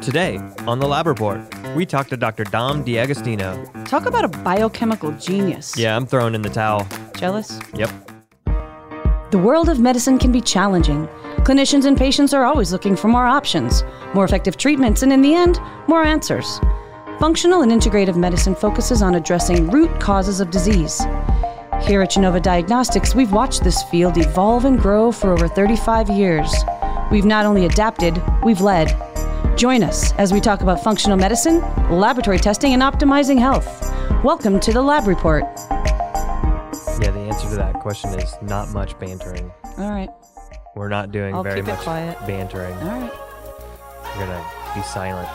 Today 0.00 0.38
on 0.66 0.78
the 0.78 0.88
Lab 0.88 1.06
Report, 1.06 1.42
we 1.76 1.84
talk 1.84 2.08
to 2.08 2.16
Dr. 2.16 2.44
Dom 2.44 2.82
D'Agostino. 2.82 3.62
Talk 3.84 4.06
about 4.06 4.24
a 4.24 4.28
biochemical 4.28 5.12
genius. 5.12 5.76
Yeah, 5.76 5.94
I'm 5.94 6.06
throwing 6.06 6.34
in 6.34 6.40
the 6.40 6.48
towel. 6.48 6.88
Jealous? 7.14 7.60
Yep. 7.74 7.90
The 9.30 9.38
world 9.38 9.68
of 9.68 9.78
medicine 9.78 10.18
can 10.18 10.32
be 10.32 10.40
challenging. 10.40 11.06
Clinicians 11.40 11.84
and 11.84 11.98
patients 11.98 12.32
are 12.32 12.46
always 12.46 12.72
looking 12.72 12.96
for 12.96 13.08
more 13.08 13.26
options, 13.26 13.84
more 14.14 14.24
effective 14.24 14.56
treatments, 14.56 15.02
and 15.02 15.12
in 15.12 15.20
the 15.20 15.34
end, 15.34 15.60
more 15.86 16.02
answers. 16.02 16.60
Functional 17.18 17.60
and 17.60 17.70
integrative 17.70 18.16
medicine 18.16 18.54
focuses 18.54 19.02
on 19.02 19.16
addressing 19.16 19.68
root 19.68 20.00
causes 20.00 20.40
of 20.40 20.50
disease. 20.50 21.02
Here 21.82 22.00
at 22.00 22.10
Genova 22.10 22.40
Diagnostics, 22.40 23.14
we've 23.14 23.32
watched 23.32 23.64
this 23.64 23.82
field 23.90 24.16
evolve 24.16 24.64
and 24.64 24.80
grow 24.80 25.12
for 25.12 25.30
over 25.30 25.46
35 25.46 26.08
years. 26.08 26.50
We've 27.10 27.26
not 27.26 27.44
only 27.44 27.66
adapted, 27.66 28.22
we've 28.42 28.62
led. 28.62 29.09
Join 29.60 29.82
us 29.82 30.14
as 30.14 30.32
we 30.32 30.40
talk 30.40 30.62
about 30.62 30.82
functional 30.82 31.18
medicine, 31.18 31.60
laboratory 31.90 32.38
testing, 32.38 32.72
and 32.72 32.80
optimizing 32.80 33.38
health. 33.38 33.92
Welcome 34.24 34.58
to 34.58 34.72
the 34.72 34.80
Lab 34.80 35.06
Report. 35.06 35.44
Yeah, 36.98 37.10
the 37.10 37.28
answer 37.28 37.46
to 37.50 37.56
that 37.56 37.74
question 37.74 38.08
is 38.18 38.34
not 38.40 38.70
much 38.70 38.98
bantering. 38.98 39.52
All 39.76 39.90
right. 39.90 40.08
We're 40.74 40.88
not 40.88 41.12
doing 41.12 41.34
I'll 41.34 41.42
very 41.42 41.56
keep 41.56 41.68
it 41.68 41.72
much 41.72 41.80
quiet. 41.80 42.18
bantering. 42.20 42.72
All 42.72 43.00
right. 43.00 43.12
We're 44.16 44.24
going 44.24 44.30
to 44.30 44.74
be 44.74 44.80
silent. 44.80 45.28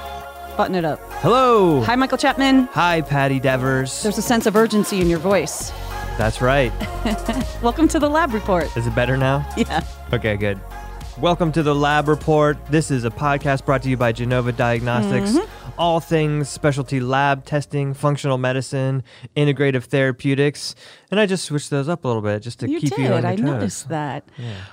Button 0.58 0.74
it 0.74 0.86
up. 0.86 1.00
Hello. 1.22 1.82
Hi, 1.84 1.96
Michael 1.96 2.18
Chapman. 2.18 2.64
Hi, 2.72 3.02
Patty 3.02 3.40
Devers. 3.40 4.02
There's 4.02 4.18
a 4.18 4.24
sense 4.24 4.48
of 4.48 4.56
urgency 4.56 5.02
in 5.02 5.08
your 5.08 5.20
voice. 5.20 5.70
That's 6.18 6.42
right. 6.42 6.74
Welcome 7.62 7.88
to 7.90 8.00
the 8.00 8.10
Lab 8.10 8.34
Report. 8.34 8.76
Is 8.76 8.88
it 8.88 8.96
better 8.96 9.18
now? 9.18 9.48
Yeah. 9.56 9.84
Okay, 10.12 10.36
good. 10.36 10.60
Welcome 11.22 11.54
to 11.54 11.64
the 11.64 11.74
Lab 11.74 12.10
Report. 12.10 12.58
This 12.70 12.92
is 12.92 13.06
a 13.06 13.10
podcast 13.10 13.66
brought 13.66 13.82
to 13.84 13.90
you 13.90 13.96
by 13.96 14.12
Genova 14.12 14.52
Diagnostics. 14.52 15.32
Mm-hmm. 15.32 15.72
All 15.80 16.02
things 16.02 16.50
specialty 16.50 17.00
lab 17.00 17.46
testing, 17.46 17.94
functional 17.94 18.38
medicine, 18.38 19.02
integrative 19.36 19.86
therapeutics. 19.86 20.76
And 21.12 21.20
I 21.20 21.26
just 21.26 21.46
switched 21.46 21.70
those 21.70 21.88
up 21.88 22.04
a 22.04 22.08
little 22.08 22.22
bit 22.22 22.42
just 22.42 22.60
to 22.60 22.70
You 22.70 22.82
keep 22.82 22.90
did. 22.90 23.00
you 23.00 23.14
on 23.14 23.22
your 23.24 23.32
I 23.32 23.36
toes. 23.38 23.46
noticed 23.46 23.90
that. 23.90 24.28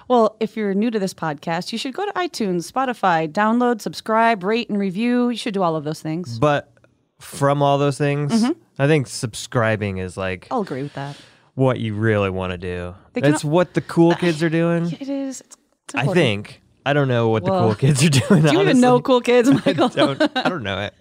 Well, 0.09 0.37
if 0.41 0.57
you're 0.57 0.75
new 0.75 0.91
to 0.91 0.99
this 0.99 1.15
podcast, 1.15 1.71
you 1.71 1.79
should 1.79 1.95
go 1.95 2.05
to 2.05 2.13
iTunes, 2.13 2.71
Spotify, 2.71 3.31
download, 3.31 3.81
subscribe, 3.81 4.43
rate, 4.43 4.69
and 4.69 4.79
review. 4.81 5.29
You 5.31 5.37
should 5.37 5.55
do 5.55 5.63
all 5.63 5.77
of 5.77 5.85
those 5.85 6.01
things. 6.03 6.41
But 6.41 6.73
from 7.21 7.63
all 7.63 7.79
those 7.79 7.99
things, 7.99 8.33
Mm-hmm. 8.33 8.53
I 8.81 8.89
think 8.89 9.07
subscribing 9.07 9.99
is 9.99 10.17
like 10.17 10.49
I'll 10.51 10.63
agree 10.63 10.83
with 10.83 10.95
that. 10.95 11.17
what 11.55 11.79
you 11.79 11.95
really 11.95 12.31
want 12.31 12.51
to 12.51 12.59
do. 12.59 12.95
That's 13.13 13.45
what 13.45 13.75
the 13.75 13.81
cool 13.83 14.15
kids 14.17 14.43
are 14.43 14.49
doing. 14.51 14.91
It 14.99 15.09
is. 15.09 15.41
It's, 15.43 15.57
it's 15.95 15.95
I 15.95 16.01
important. 16.01 16.25
think. 16.25 16.59
I 16.85 16.93
don't 16.95 17.07
know 17.07 17.29
what 17.29 17.45
the 17.45 17.51
cool 17.51 17.75
kids 17.77 18.03
are 18.05 18.09
doing. 18.29 18.43
Do 18.43 18.53
you 18.55 18.61
even 18.61 18.81
know 18.81 19.01
cool 19.01 19.21
kids, 19.21 19.49
Michael? 19.49 19.89
don't, 19.89 20.21
I 20.37 20.49
don't 20.49 20.65
know 20.65 20.81
it. 20.81 20.95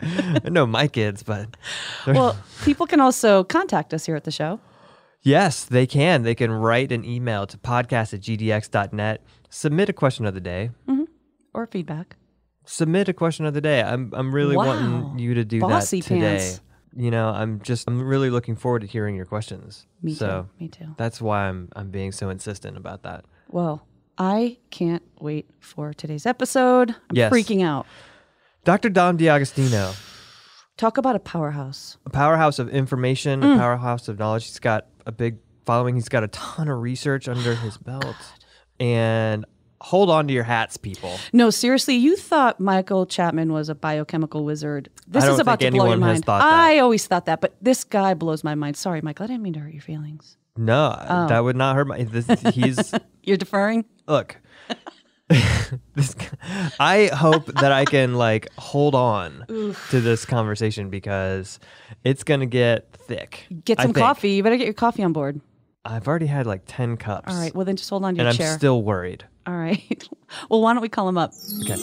I 0.46 0.50
know 0.50 0.68
my 0.68 0.88
kids, 0.88 1.24
but 1.24 1.48
well, 2.06 2.38
people 2.64 2.86
can 2.86 3.00
also 3.02 3.44
contact 3.44 3.92
us 3.94 4.06
here 4.06 4.16
at 4.16 4.24
the 4.26 4.32
show. 4.32 4.60
yes, 5.24 5.66
they 5.66 5.88
can. 5.88 6.22
They 6.22 6.36
can 6.36 6.52
write 6.52 6.92
an 6.92 7.04
email 7.04 7.48
to 7.48 7.58
podcast 7.58 8.14
at 8.14 8.22
gdx.net, 8.22 9.24
submit 9.50 9.90
a 9.90 9.94
question 9.94 10.26
of 10.28 10.36
the 10.36 10.40
day. 10.42 10.70
Mm-hmm. 10.88 11.06
Or 11.56 11.66
feedback. 11.66 12.16
Submit 12.66 13.10
a 13.10 13.14
question 13.14 13.46
of 13.48 13.56
the 13.56 13.62
day. 13.62 13.82
I'm 13.82 14.12
I'm 14.14 14.34
really 14.36 14.56
Wow. 14.56 14.66
wanting 14.68 15.20
you 15.20 15.34
to 15.34 15.44
do 15.44 15.62
Bossy 15.62 16.02
that 16.02 16.08
today. 16.08 16.20
pants. 16.38 16.62
You 16.96 17.10
know, 17.10 17.30
I'm 17.30 17.60
just 17.62 17.88
I'm 17.90 18.04
really 18.04 18.30
looking 18.30 18.56
forward 18.56 18.82
to 18.82 18.88
hearing 18.88 19.16
your 19.16 19.26
questions. 19.26 19.88
Me 20.04 20.14
so 20.14 20.44
too. 20.44 20.64
Me 20.64 20.68
too. 20.70 20.94
that's 20.98 21.20
why 21.20 21.48
I'm 21.50 21.70
I'm 21.76 21.90
being 21.90 22.12
so 22.12 22.30
insistent 22.30 22.78
about 22.78 23.02
that. 23.04 23.26
Well, 23.50 23.86
I 24.18 24.58
can't 24.70 25.04
wait 25.20 25.48
for 25.60 25.94
today's 25.94 26.26
episode. 26.26 26.92
I'm 27.10 27.16
Yes. 27.16 27.32
freaking 27.32 27.64
out. 27.64 27.86
Dr. 28.64 28.90
Dom 28.90 29.18
D'Agostino, 29.18 29.94
Talk 30.78 30.98
about 30.98 31.16
a 31.16 31.20
powerhouse. 31.20 31.98
a 32.06 32.10
powerhouse 32.10 32.60
of 32.60 32.70
information, 32.70 33.42
Mm. 33.42 33.56
a 33.56 33.58
powerhouse 33.60 34.08
of 34.08 34.20
knowledge. 34.20 34.46
He's 34.46 34.60
got 34.60 34.86
a 35.06 35.12
big 35.12 35.38
following. 35.66 35.96
He's 35.96 36.10
got 36.10 36.24
a 36.24 36.28
ton 36.30 36.68
of 36.68 36.80
research 36.80 37.28
under 37.28 37.56
his 37.56 37.78
belt. 37.78 38.16
And 38.80 39.46
hold 39.80 40.10
on 40.10 40.28
to 40.28 40.34
your 40.34 40.44
hats, 40.44 40.78
people. 40.78 41.18
No, 41.34 41.50
seriously, 41.50 41.96
you 41.96 42.16
thought 42.16 42.60
Michael 42.60 43.06
Chapman 43.06 43.52
was 43.54 43.70
a 43.70 43.76
biochemical 43.76 44.44
wizard. 44.44 44.90
This 45.08 45.24
is 45.26 45.40
about 45.40 45.60
to 45.60 45.72
blow 45.72 45.88
your 45.88 45.98
mind. 45.98 46.24
I 46.28 46.80
always 46.80 47.06
thought 47.08 47.26
that, 47.26 47.42
but 47.42 47.56
this 47.62 47.84
guy 47.84 48.14
blows 48.14 48.44
my 48.44 48.56
mind. 48.56 48.76
Sorry, 48.78 49.02
Michael, 49.02 49.24
I 49.26 49.28
didn't 49.28 49.44
mean 49.44 49.54
to 49.54 49.60
hurt 49.60 49.74
your 49.74 49.82
feelings. 49.82 50.38
No, 50.58 50.96
Oh. 51.10 51.28
that 51.28 51.44
would 51.44 51.56
not 51.56 51.76
hurt 51.76 51.88
my. 51.88 52.04
This, 52.04 52.28
he's 52.54 52.94
You're 53.24 53.38
deferring? 53.38 53.86
Look. 54.12 54.38
this, 55.96 56.16
I 56.80 57.10
hope 57.14 57.46
that 57.46 57.72
I 57.72 57.86
can 57.86 58.16
like 58.16 58.50
hold 58.58 58.96
on 58.96 59.46
to 59.48 60.02
this 60.02 60.26
conversation 60.26 60.90
because 60.90 61.60
it's 62.04 62.24
gonna 62.24 62.46
get 62.46 62.92
thick. 62.94 63.48
Get 63.66 63.80
some 63.80 63.94
coffee. 63.94 64.32
You 64.32 64.44
better 64.44 64.58
get 64.58 64.66
your 64.66 64.74
coffee 64.74 65.04
on 65.04 65.14
board. 65.14 65.40
I've 65.86 66.08
already 66.08 66.28
had 66.28 66.46
like 66.46 66.64
ten 66.68 66.98
cups. 66.98 67.34
All 67.34 67.40
right, 67.40 67.56
well, 67.56 67.66
then 67.66 67.76
just 67.78 67.90
hold 67.90 68.04
on 68.04 68.16
to 68.16 68.22
and 68.22 68.26
your 68.26 68.30
I'm 68.30 68.36
chair. 68.38 68.58
still 68.58 68.84
worried. 68.84 69.26
All 69.48 69.56
right. 69.56 70.08
well, 70.50 70.62
why 70.62 70.74
don't 70.74 70.82
we 70.82 70.90
call 70.90 71.08
him 71.10 71.18
up? 71.18 71.32
Okay. 71.64 71.78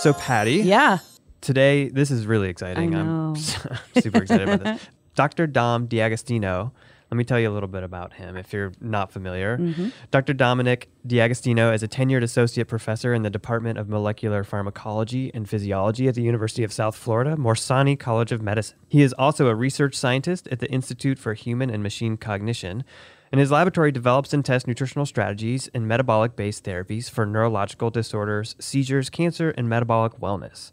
So 0.00 0.12
Patty, 0.14 0.56
Yeah. 0.56 0.98
today 1.40 1.88
this 1.88 2.10
is 2.10 2.26
really 2.26 2.48
exciting. 2.48 2.94
I 2.94 3.00
I'm 3.00 3.36
super 4.00 4.22
excited 4.22 4.48
about 4.48 4.64
this. 4.64 4.82
Dr. 5.14 5.46
Dom 5.46 5.86
D'Agostino. 5.86 6.72
Let 7.12 7.18
me 7.18 7.24
tell 7.24 7.38
you 7.38 7.50
a 7.50 7.52
little 7.52 7.68
bit 7.68 7.82
about 7.82 8.14
him 8.14 8.38
if 8.38 8.54
you're 8.54 8.72
not 8.80 9.12
familiar. 9.12 9.58
Mm-hmm. 9.58 9.88
Dr. 10.10 10.32
Dominic 10.32 10.88
D'Agostino 11.06 11.70
is 11.70 11.82
a 11.82 11.88
tenured 11.88 12.22
associate 12.22 12.68
professor 12.68 13.12
in 13.12 13.20
the 13.20 13.28
Department 13.28 13.78
of 13.78 13.86
Molecular 13.86 14.44
Pharmacology 14.44 15.30
and 15.34 15.46
Physiology 15.46 16.08
at 16.08 16.14
the 16.14 16.22
University 16.22 16.64
of 16.64 16.72
South 16.72 16.96
Florida, 16.96 17.36
Morsani 17.36 17.98
College 17.98 18.32
of 18.32 18.40
Medicine. 18.40 18.78
He 18.88 19.02
is 19.02 19.12
also 19.18 19.48
a 19.48 19.54
research 19.54 19.94
scientist 19.94 20.48
at 20.50 20.60
the 20.60 20.70
Institute 20.72 21.18
for 21.18 21.34
Human 21.34 21.68
and 21.68 21.82
Machine 21.82 22.16
Cognition, 22.16 22.82
and 23.30 23.38
his 23.38 23.50
laboratory 23.50 23.92
develops 23.92 24.32
and 24.32 24.42
tests 24.42 24.66
nutritional 24.66 25.04
strategies 25.04 25.68
and 25.74 25.86
metabolic 25.86 26.34
based 26.34 26.64
therapies 26.64 27.10
for 27.10 27.26
neurological 27.26 27.90
disorders, 27.90 28.56
seizures, 28.58 29.10
cancer, 29.10 29.50
and 29.50 29.68
metabolic 29.68 30.18
wellness. 30.18 30.72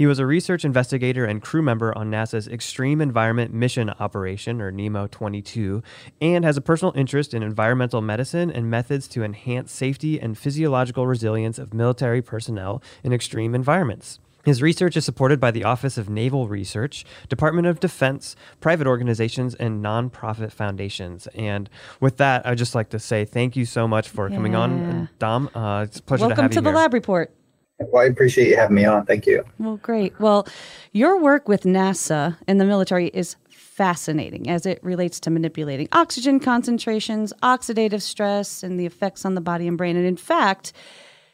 He 0.00 0.06
was 0.06 0.18
a 0.18 0.24
research 0.24 0.64
investigator 0.64 1.26
and 1.26 1.42
crew 1.42 1.60
member 1.60 1.94
on 1.94 2.10
NASA's 2.10 2.48
Extreme 2.48 3.02
Environment 3.02 3.52
Mission 3.52 3.90
Operation, 4.00 4.62
or 4.62 4.72
NEEMO 4.72 5.10
22, 5.10 5.82
and 6.22 6.42
has 6.42 6.56
a 6.56 6.62
personal 6.62 6.94
interest 6.96 7.34
in 7.34 7.42
environmental 7.42 8.00
medicine 8.00 8.50
and 8.50 8.70
methods 8.70 9.06
to 9.08 9.22
enhance 9.22 9.70
safety 9.70 10.18
and 10.18 10.38
physiological 10.38 11.06
resilience 11.06 11.58
of 11.58 11.74
military 11.74 12.22
personnel 12.22 12.82
in 13.04 13.12
extreme 13.12 13.54
environments. 13.54 14.20
His 14.42 14.62
research 14.62 14.96
is 14.96 15.04
supported 15.04 15.38
by 15.38 15.50
the 15.50 15.64
Office 15.64 15.98
of 15.98 16.08
Naval 16.08 16.48
Research, 16.48 17.04
Department 17.28 17.66
of 17.66 17.78
Defense, 17.78 18.36
private 18.62 18.86
organizations, 18.86 19.54
and 19.54 19.84
nonprofit 19.84 20.50
foundations. 20.50 21.26
And 21.34 21.68
with 22.00 22.16
that, 22.16 22.46
I'd 22.46 22.56
just 22.56 22.74
like 22.74 22.88
to 22.88 22.98
say 22.98 23.26
thank 23.26 23.54
you 23.54 23.66
so 23.66 23.86
much 23.86 24.08
for 24.08 24.30
coming 24.30 24.54
on, 24.54 25.10
Dom. 25.18 25.50
Uh, 25.54 25.84
it's 25.86 25.98
a 25.98 26.02
pleasure 26.02 26.22
to 26.22 26.28
Welcome 26.28 26.42
have 26.44 26.50
to 26.52 26.54
you 26.54 26.54
Welcome 26.54 26.54
to 26.54 26.60
the 26.62 26.70
here. 26.70 26.76
lab 26.76 26.94
report. 26.94 27.34
Well, 27.80 28.02
I 28.02 28.06
appreciate 28.06 28.48
you 28.48 28.56
having 28.56 28.76
me 28.76 28.84
on. 28.84 29.06
Thank 29.06 29.26
you. 29.26 29.44
Well, 29.58 29.76
great. 29.78 30.18
Well, 30.20 30.46
your 30.92 31.18
work 31.18 31.48
with 31.48 31.62
NASA 31.62 32.36
and 32.46 32.60
the 32.60 32.64
military 32.64 33.08
is 33.08 33.36
fascinating 33.48 34.50
as 34.50 34.66
it 34.66 34.82
relates 34.84 35.18
to 35.20 35.30
manipulating 35.30 35.88
oxygen 35.92 36.38
concentrations, 36.38 37.32
oxidative 37.42 38.02
stress, 38.02 38.62
and 38.62 38.78
the 38.78 38.84
effects 38.84 39.24
on 39.24 39.34
the 39.34 39.40
body 39.40 39.66
and 39.66 39.78
brain. 39.78 39.96
And 39.96 40.06
in 40.06 40.18
fact, 40.18 40.74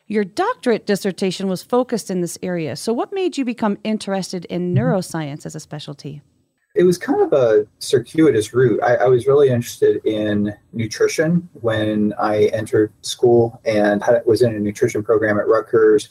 your 0.07 0.23
doctorate 0.23 0.87
dissertation 0.87 1.49
was 1.49 1.65
focused 1.65 2.11
in 2.11 2.21
this 2.21 2.39
area. 2.43 2.77
So, 2.77 2.93
what 2.93 3.13
made 3.13 3.37
you 3.37 3.45
become 3.45 3.79
interested 3.83 4.45
in 4.45 4.73
neuroscience 4.73 5.45
as 5.45 5.57
a 5.57 5.61
specialty? 5.61 6.23
It 6.77 6.85
was 6.85 6.99
kind 6.99 7.21
of 7.23 7.33
a 7.33 7.67
circuitous 7.79 8.55
route. 8.55 8.81
I, 8.83 8.97
I 8.97 9.07
was 9.07 9.27
really 9.27 9.49
interested 9.49 10.05
in 10.05 10.55
nutrition 10.73 11.49
when 11.55 12.13
I 12.21 12.45
entered 12.53 12.93
school 13.01 13.61
and 13.65 14.03
had, 14.05 14.23
was 14.27 14.43
in 14.43 14.55
a 14.55 14.61
nutrition 14.61 15.03
program 15.03 15.39
at 15.41 15.49
Rutgers. 15.49 16.11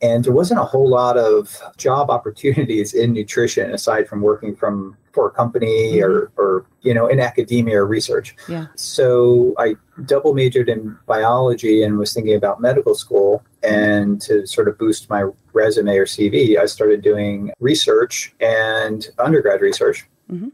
And 0.00 0.24
there 0.24 0.32
wasn't 0.32 0.60
a 0.60 0.64
whole 0.64 0.88
lot 0.88 1.16
of 1.16 1.60
job 1.76 2.08
opportunities 2.10 2.94
in 2.94 3.12
nutrition 3.12 3.72
aside 3.72 4.08
from 4.08 4.20
working 4.20 4.54
from 4.54 4.96
for 5.12 5.26
a 5.26 5.30
company 5.30 6.00
or, 6.00 6.30
or 6.36 6.64
you 6.82 6.94
know 6.94 7.08
in 7.08 7.18
academia 7.18 7.78
or 7.78 7.86
research. 7.86 8.36
Yeah. 8.48 8.66
So 8.76 9.54
I 9.58 9.74
double 10.04 10.34
majored 10.34 10.68
in 10.68 10.96
biology 11.06 11.82
and 11.82 11.98
was 11.98 12.12
thinking 12.14 12.36
about 12.36 12.60
medical 12.60 12.94
school. 12.94 13.42
And 13.64 14.20
to 14.22 14.46
sort 14.46 14.68
of 14.68 14.78
boost 14.78 15.10
my 15.10 15.28
resume 15.52 15.96
or 15.96 16.06
CV, 16.06 16.56
I 16.58 16.66
started 16.66 17.02
doing 17.02 17.50
research 17.58 18.32
and 18.38 19.08
undergrad 19.18 19.60
research. 19.60 20.06
Mhm. 20.30 20.52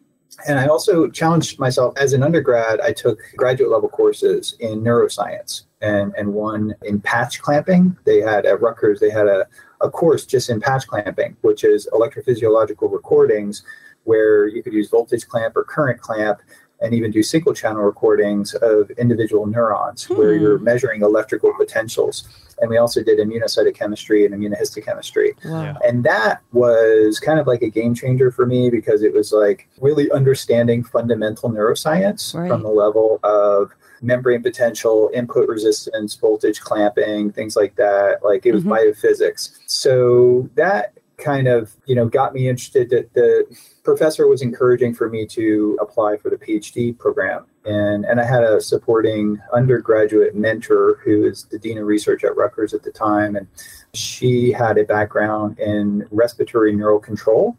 And 0.48 0.58
I 0.58 0.66
also 0.66 1.08
challenged 1.08 1.58
myself 1.58 1.94
as 1.98 2.14
an 2.14 2.22
undergrad. 2.22 2.80
I 2.80 2.92
took 2.92 3.18
graduate 3.36 3.70
level 3.70 3.90
courses 3.90 4.56
in 4.58 4.82
neuroscience 4.82 5.63
and, 5.84 6.14
and 6.16 6.32
one 6.32 6.74
in 6.82 7.00
patch 7.00 7.40
clamping. 7.42 7.96
They 8.04 8.20
had 8.20 8.46
at 8.46 8.60
Rutgers, 8.60 9.00
they 9.00 9.10
had 9.10 9.26
a, 9.26 9.46
a 9.82 9.90
course 9.90 10.24
just 10.24 10.48
in 10.48 10.60
patch 10.60 10.86
clamping, 10.86 11.36
which 11.42 11.62
is 11.62 11.88
electrophysiological 11.92 12.90
recordings 12.90 13.62
where 14.04 14.46
you 14.46 14.62
could 14.62 14.72
use 14.72 14.88
voltage 14.88 15.26
clamp 15.28 15.56
or 15.56 15.64
current 15.64 16.00
clamp 16.00 16.40
and 16.80 16.94
even 16.94 17.10
do 17.10 17.22
single 17.22 17.54
channel 17.54 17.82
recordings 17.82 18.54
of 18.54 18.90
individual 18.92 19.46
neurons 19.46 20.04
hmm. 20.04 20.16
where 20.16 20.34
you're 20.34 20.58
measuring 20.58 21.02
electrical 21.02 21.52
potentials. 21.58 22.28
And 22.60 22.70
we 22.70 22.76
also 22.76 23.02
did 23.02 23.18
immunocytochemistry 23.18 24.26
and 24.26 24.34
immunohistochemistry. 24.34 25.32
Wow. 25.44 25.76
And 25.84 26.04
that 26.04 26.40
was 26.52 27.18
kind 27.18 27.38
of 27.38 27.46
like 27.46 27.62
a 27.62 27.70
game 27.70 27.94
changer 27.94 28.30
for 28.30 28.46
me 28.46 28.70
because 28.70 29.02
it 29.02 29.12
was 29.12 29.32
like 29.32 29.68
really 29.80 30.10
understanding 30.12 30.84
fundamental 30.84 31.50
neuroscience 31.50 32.34
right. 32.34 32.48
from 32.48 32.62
the 32.62 32.68
level 32.68 33.18
of 33.22 33.72
membrane 34.04 34.42
potential, 34.42 35.10
input 35.14 35.48
resistance, 35.48 36.14
voltage 36.14 36.60
clamping, 36.60 37.32
things 37.32 37.56
like 37.56 37.76
that. 37.76 38.18
Like 38.22 38.46
it 38.46 38.52
was 38.52 38.62
mm-hmm. 38.62 38.72
biophysics. 38.72 39.58
So 39.66 40.48
that 40.54 40.94
kind 41.16 41.46
of 41.46 41.74
you 41.86 41.94
know 41.94 42.06
got 42.06 42.34
me 42.34 42.48
interested 42.48 42.90
that 42.90 43.12
the 43.14 43.46
professor 43.84 44.26
was 44.26 44.42
encouraging 44.42 44.94
for 44.94 45.08
me 45.08 45.26
to 45.26 45.78
apply 45.80 46.16
for 46.16 46.28
the 46.28 46.36
phd 46.36 46.98
program 46.98 47.46
and 47.64 48.04
and 48.04 48.20
i 48.20 48.24
had 48.24 48.42
a 48.42 48.60
supporting 48.60 49.38
undergraduate 49.52 50.34
mentor 50.34 51.00
who 51.04 51.24
is 51.24 51.44
the 51.52 51.58
dean 51.58 51.78
of 51.78 51.86
research 51.86 52.24
at 52.24 52.36
rutgers 52.36 52.74
at 52.74 52.82
the 52.82 52.90
time 52.90 53.36
and 53.36 53.46
she 53.92 54.50
had 54.50 54.76
a 54.76 54.84
background 54.84 55.58
in 55.60 56.06
respiratory 56.10 56.74
neural 56.74 56.98
control 56.98 57.56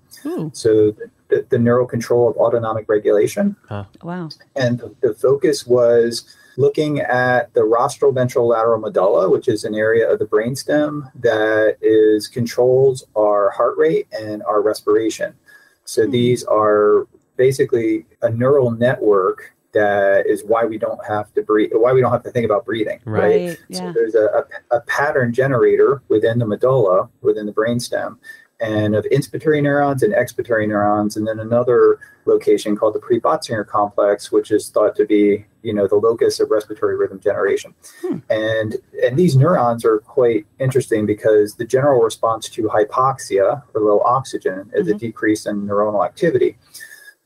so 0.52 0.92
the, 0.92 1.10
the 1.50 1.58
neural 1.58 1.88
control 1.88 2.30
of 2.30 2.38
autonomic 2.38 2.88
regulation 2.88 3.56
huh. 3.68 3.86
wow 4.04 4.30
and 4.56 4.80
the, 4.80 4.96
the 5.02 5.14
focus 5.14 5.66
was 5.66 6.36
looking 6.58 7.00
at 7.00 7.54
the 7.54 7.64
rostral 7.64 8.12
ventral 8.12 8.48
lateral 8.48 8.80
medulla, 8.80 9.30
which 9.30 9.48
is 9.48 9.64
an 9.64 9.76
area 9.76 10.10
of 10.10 10.20
the 10.20 10.26
brainstem 10.26 11.12
that 11.22 11.78
is 11.82 12.28
controls 12.28 13.04
our 13.16 13.50
heart 13.52 13.78
rate 13.78 14.08
and 14.12 14.44
our 14.44 14.62
respiration. 14.62 15.34
So 15.86 16.06
hmm. 16.06 16.12
these 16.12 16.44
are 16.46 17.08
basically 17.38 18.06
a 18.22 18.30
neural 18.30 18.72
network 18.72 19.52
that 19.74 20.26
is 20.26 20.42
why 20.46 20.64
we 20.64 20.78
don't 20.78 21.06
have 21.06 21.34
to 21.34 21.42
breathe, 21.44 21.72
why 21.74 21.92
we 21.92 22.00
don't 22.00 22.12
have 22.12 22.24
to 22.24 22.32
think 22.32 22.46
about 22.46 22.66
breathing, 22.66 23.02
right? 23.04 23.22
right? 23.22 23.60
Yeah. 23.68 23.80
So 23.80 23.92
there's 23.92 24.16
a, 24.16 24.46
a, 24.72 24.78
a 24.78 24.82
pattern 24.82 25.34
generator 25.34 26.02
within 26.08 26.40
the 26.40 26.46
medulla, 26.46 27.10
within 27.22 27.46
the 27.46 27.52
brainstem, 27.52 28.18
and 28.60 28.96
of 28.96 29.06
inspiratory 29.12 29.62
neurons 29.62 30.02
and 30.02 30.14
expiratory 30.14 30.68
neurons, 30.68 31.18
and 31.18 31.28
then 31.28 31.40
another 31.40 32.00
location 32.26 32.76
called 32.76 32.96
the 32.96 33.00
pre-Botzinger 33.00 33.68
complex, 33.68 34.32
which 34.32 34.50
is 34.52 34.70
thought 34.70 34.96
to 34.96 35.06
be, 35.06 35.46
you 35.62 35.74
know, 35.74 35.88
the 35.88 35.96
locus 35.96 36.40
of 36.40 36.50
respiratory 36.50 36.96
rhythm 36.96 37.20
generation. 37.20 37.74
Hmm. 38.02 38.20
And 38.30 38.78
and 39.04 39.18
these 39.18 39.36
neurons 39.36 39.84
are 39.84 40.00
quite 40.00 40.46
interesting 40.60 41.06
because 41.06 41.56
the 41.56 41.66
general 41.66 42.02
response 42.02 42.50
to 42.50 42.64
hypoxia 42.64 43.64
or 43.74 43.82
low 43.82 44.00
oxygen 44.02 44.72
is 44.74 44.88
mm-hmm. 44.88 44.96
a 44.96 45.00
decrease 45.00 45.46
in 45.46 45.68
neuronal 45.68 46.06
activity. 46.06 46.58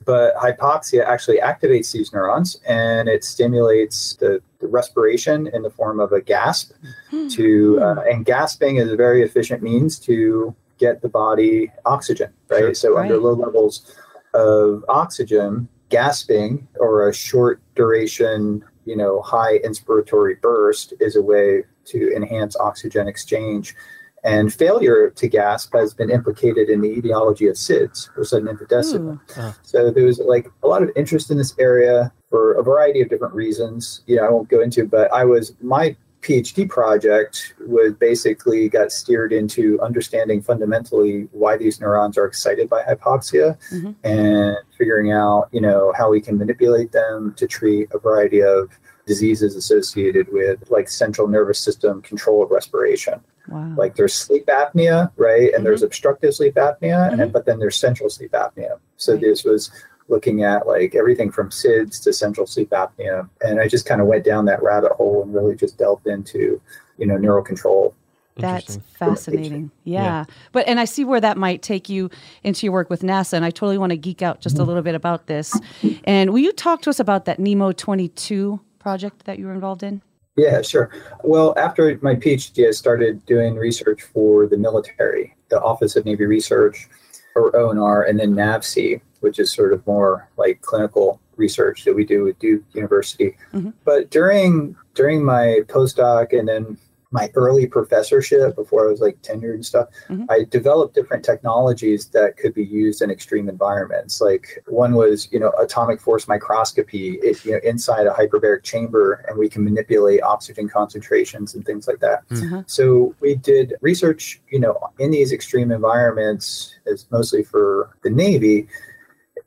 But 0.05 0.35
hypoxia 0.35 1.05
actually 1.05 1.37
activates 1.39 1.91
these 1.91 2.11
neurons 2.13 2.59
and 2.67 3.07
it 3.07 3.23
stimulates 3.23 4.15
the, 4.15 4.41
the 4.59 4.67
respiration 4.67 5.47
in 5.47 5.61
the 5.61 5.69
form 5.69 5.99
of 5.99 6.13
a 6.13 6.21
gasp. 6.21 6.71
Hmm. 7.11 7.27
To 7.27 7.79
uh, 7.81 8.01
and 8.09 8.25
gasping 8.25 8.77
is 8.77 8.91
a 8.91 8.95
very 8.95 9.21
efficient 9.21 9.61
means 9.61 9.99
to 9.99 10.55
get 10.79 11.01
the 11.01 11.09
body 11.09 11.71
oxygen, 11.85 12.33
right? 12.49 12.59
Sure. 12.59 12.73
So 12.73 12.95
right. 12.95 13.03
under 13.03 13.17
low 13.17 13.33
levels 13.33 13.95
of 14.33 14.83
oxygen, 14.89 15.67
gasping 15.89 16.67
or 16.79 17.09
a 17.09 17.13
short 17.13 17.61
duration, 17.75 18.63
you 18.85 18.95
know, 18.95 19.21
high 19.21 19.59
inspiratory 19.59 20.39
burst 20.41 20.93
is 20.99 21.15
a 21.15 21.21
way 21.21 21.63
to 21.85 22.15
enhance 22.15 22.55
oxygen 22.57 23.07
exchange. 23.07 23.75
And 24.23 24.53
failure 24.53 25.09
to 25.11 25.27
gasp 25.27 25.73
has 25.75 25.93
been 25.93 26.09
implicated 26.09 26.69
in 26.69 26.81
the 26.81 26.89
etiology 26.89 27.47
of 27.47 27.55
SIDS, 27.55 28.09
or 28.17 28.25
sudden 28.25 28.53
emphysema. 28.53 29.19
Hmm. 29.31 29.39
Ah. 29.39 29.57
So 29.63 29.91
there 29.91 30.05
was 30.05 30.19
like 30.19 30.51
a 30.61 30.67
lot 30.67 30.83
of 30.83 30.91
interest 30.95 31.31
in 31.31 31.37
this 31.37 31.55
area 31.57 32.11
for 32.29 32.53
a 32.53 32.63
variety 32.63 33.01
of 33.01 33.09
different 33.09 33.33
reasons. 33.33 34.01
You 34.07 34.17
know, 34.17 34.23
I 34.25 34.29
won't 34.29 34.49
go 34.49 34.59
into, 34.59 34.85
but 34.85 35.11
I 35.13 35.23
was 35.23 35.53
my 35.61 35.95
PhD 36.21 36.67
project 36.67 37.53
was 37.65 37.93
basically 37.93 38.67
got 38.67 38.91
steered 38.91 39.31
into 39.31 39.79
understanding 39.81 40.41
fundamentally 40.41 41.29
why 41.31 41.55
these 41.55 41.79
neurons 41.79 42.17
are 42.17 42.25
excited 42.25 42.69
by 42.69 42.83
hypoxia 42.83 43.57
mm-hmm. 43.71 43.91
and 44.03 44.57
figuring 44.77 45.11
out, 45.11 45.47
you 45.51 45.61
know, 45.61 45.93
how 45.97 46.09
we 46.09 46.19
can 46.19 46.37
manipulate 46.37 46.91
them 46.91 47.33
to 47.37 47.47
treat 47.47 47.89
a 47.93 47.99
variety 47.99 48.41
of 48.41 48.69
diseases 49.05 49.55
associated 49.55 50.27
with 50.31 50.69
like 50.69 50.89
central 50.89 51.27
nervous 51.27 51.57
system 51.57 52.01
control 52.01 52.43
of 52.43 52.51
respiration. 52.51 53.19
Wow. 53.47 53.73
Like 53.75 53.95
there's 53.95 54.13
sleep 54.13 54.45
apnea, 54.47 55.11
right? 55.15 55.45
And 55.45 55.53
mm-hmm. 55.53 55.63
there's 55.63 55.83
obstructive 55.83 56.35
sleep 56.35 56.55
apnea, 56.55 57.09
mm-hmm. 57.09 57.21
and 57.21 57.33
but 57.33 57.45
then 57.45 57.59
there's 57.59 57.77
central 57.77 58.09
sleep 58.09 58.33
apnea. 58.33 58.79
So 58.97 59.13
right. 59.13 59.21
this 59.21 59.43
was 59.43 59.71
looking 60.09 60.43
at 60.43 60.67
like 60.67 60.95
everything 60.95 61.31
from 61.31 61.49
SIDS 61.49 62.01
to 62.03 62.13
central 62.13 62.45
sleep 62.45 62.71
apnea. 62.71 63.29
And 63.41 63.59
I 63.59 63.67
just 63.67 63.85
kind 63.85 64.01
of 64.01 64.07
went 64.07 64.25
down 64.25 64.45
that 64.45 64.61
rabbit 64.61 64.91
hole 64.93 65.23
and 65.23 65.33
really 65.33 65.55
just 65.55 65.77
delved 65.77 66.07
into, 66.07 66.61
you 66.97 67.05
know, 67.05 67.17
neural 67.17 67.43
control. 67.43 67.95
That's 68.35 68.77
fascinating. 68.93 69.69
Yeah. 69.83 70.03
yeah. 70.03 70.25
But, 70.51 70.67
and 70.67 70.79
I 70.79 70.85
see 70.85 71.03
where 71.03 71.19
that 71.19 71.37
might 71.37 71.61
take 71.61 71.89
you 71.89 72.09
into 72.43 72.65
your 72.65 72.73
work 72.73 72.89
with 72.89 73.01
NASA. 73.01 73.33
And 73.33 73.43
I 73.43 73.51
totally 73.51 73.77
want 73.77 73.91
to 73.91 73.97
geek 73.97 74.21
out 74.21 74.39
just 74.39 74.55
mm-hmm. 74.55 74.63
a 74.63 74.65
little 74.65 74.81
bit 74.81 74.95
about 74.95 75.27
this. 75.27 75.59
And 76.05 76.31
will 76.31 76.39
you 76.39 76.53
talk 76.53 76.81
to 76.83 76.89
us 76.89 76.99
about 76.99 77.25
that 77.25 77.39
NEEMO 77.39 77.75
22 77.75 78.59
project 78.79 79.25
that 79.25 79.39
you 79.39 79.45
were 79.45 79.53
involved 79.53 79.83
in? 79.83 80.01
Yeah, 80.37 80.61
sure. 80.61 80.89
Well, 81.23 81.53
after 81.57 81.99
my 82.01 82.15
PhD, 82.15 82.65
I 82.65 82.71
started 82.71 83.25
doing 83.25 83.55
research 83.55 84.03
for 84.03 84.47
the 84.47 84.57
military, 84.57 85.35
the 85.49 85.61
Office 85.61 85.97
of 85.97 86.05
Navy 86.05 86.25
Research, 86.25 86.87
or 87.35 87.51
ONR, 87.51 88.09
and 88.09 88.19
then 88.19 88.33
NAVSEA 88.33 89.01
which 89.19 89.39
is 89.39 89.51
sort 89.51 89.73
of 89.73 89.85
more 89.85 90.29
like 90.37 90.61
clinical 90.61 91.19
research 91.35 91.85
that 91.85 91.95
we 91.95 92.05
do 92.05 92.23
with 92.23 92.39
Duke 92.39 92.63
University. 92.73 93.37
Mm-hmm. 93.53 93.71
But 93.85 94.09
during 94.09 94.75
during 94.93 95.23
my 95.23 95.61
postdoc 95.67 96.37
and 96.37 96.47
then 96.47 96.77
my 97.11 97.31
early 97.35 97.65
professorship 97.65 98.55
before 98.55 98.87
I 98.87 98.91
was 98.91 99.01
like 99.01 99.19
tenured 99.21 99.55
and 99.55 99.65
stuff, 99.65 99.87
mm-hmm. 100.07 100.25
I 100.29 100.45
developed 100.49 100.93
different 100.93 101.25
technologies 101.25 102.07
that 102.09 102.37
could 102.37 102.53
be 102.53 102.63
used 102.63 103.01
in 103.01 103.09
extreme 103.09 103.49
environments. 103.49 104.21
Like 104.21 104.63
one 104.67 104.93
was, 104.93 105.27
you 105.31 105.39
know, 105.39 105.51
atomic 105.59 105.99
force 105.99 106.27
microscopy, 106.27 107.13
it, 107.23 107.43
you 107.43 107.53
know, 107.53 107.59
inside 107.63 108.05
a 108.05 108.11
hyperbaric 108.11 108.63
chamber, 108.63 109.25
and 109.27 109.37
we 109.37 109.49
can 109.49 109.63
manipulate 109.63 110.21
oxygen 110.21 110.69
concentrations 110.69 111.55
and 111.55 111.65
things 111.65 111.87
like 111.87 111.99
that. 111.99 112.27
Mm-hmm. 112.29 112.61
So 112.67 113.15
we 113.19 113.35
did 113.35 113.73
research, 113.81 114.39
you 114.49 114.59
know, 114.59 114.77
in 114.99 115.09
these 115.09 115.31
extreme 115.31 115.71
environments, 115.71 116.75
as 116.85 117.07
mostly 117.11 117.43
for 117.43 117.95
the 118.03 118.09
Navy 118.09 118.67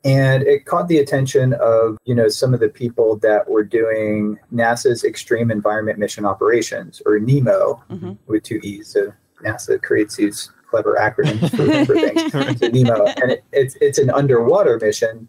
and 0.03 0.43
it 0.43 0.65
caught 0.65 0.87
the 0.87 0.97
attention 0.97 1.53
of 1.53 1.97
you 2.05 2.13
know 2.15 2.27
some 2.27 2.53
of 2.53 2.59
the 2.59 2.69
people 2.69 3.17
that 3.17 3.49
were 3.49 3.63
doing 3.63 4.37
nasa's 4.53 5.03
extreme 5.03 5.49
environment 5.49 5.97
mission 5.97 6.25
operations 6.25 7.01
or 7.05 7.19
NEEMO 7.19 7.81
mm-hmm. 7.89 8.11
with 8.27 8.43
two 8.43 8.59
e's. 8.63 8.89
So 8.89 9.13
nasa 9.43 9.81
creates 9.81 10.15
these 10.15 10.51
clever 10.69 10.97
acronyms 10.99 11.49
for, 11.51 11.85
for 11.85 11.95
things. 11.95 12.31
So 12.59 12.69
NEEMO 12.69 13.21
and 13.21 13.31
it, 13.31 13.43
it's, 13.51 13.75
it's 13.79 13.99
an 13.99 14.09
underwater 14.09 14.79
mission. 14.79 15.27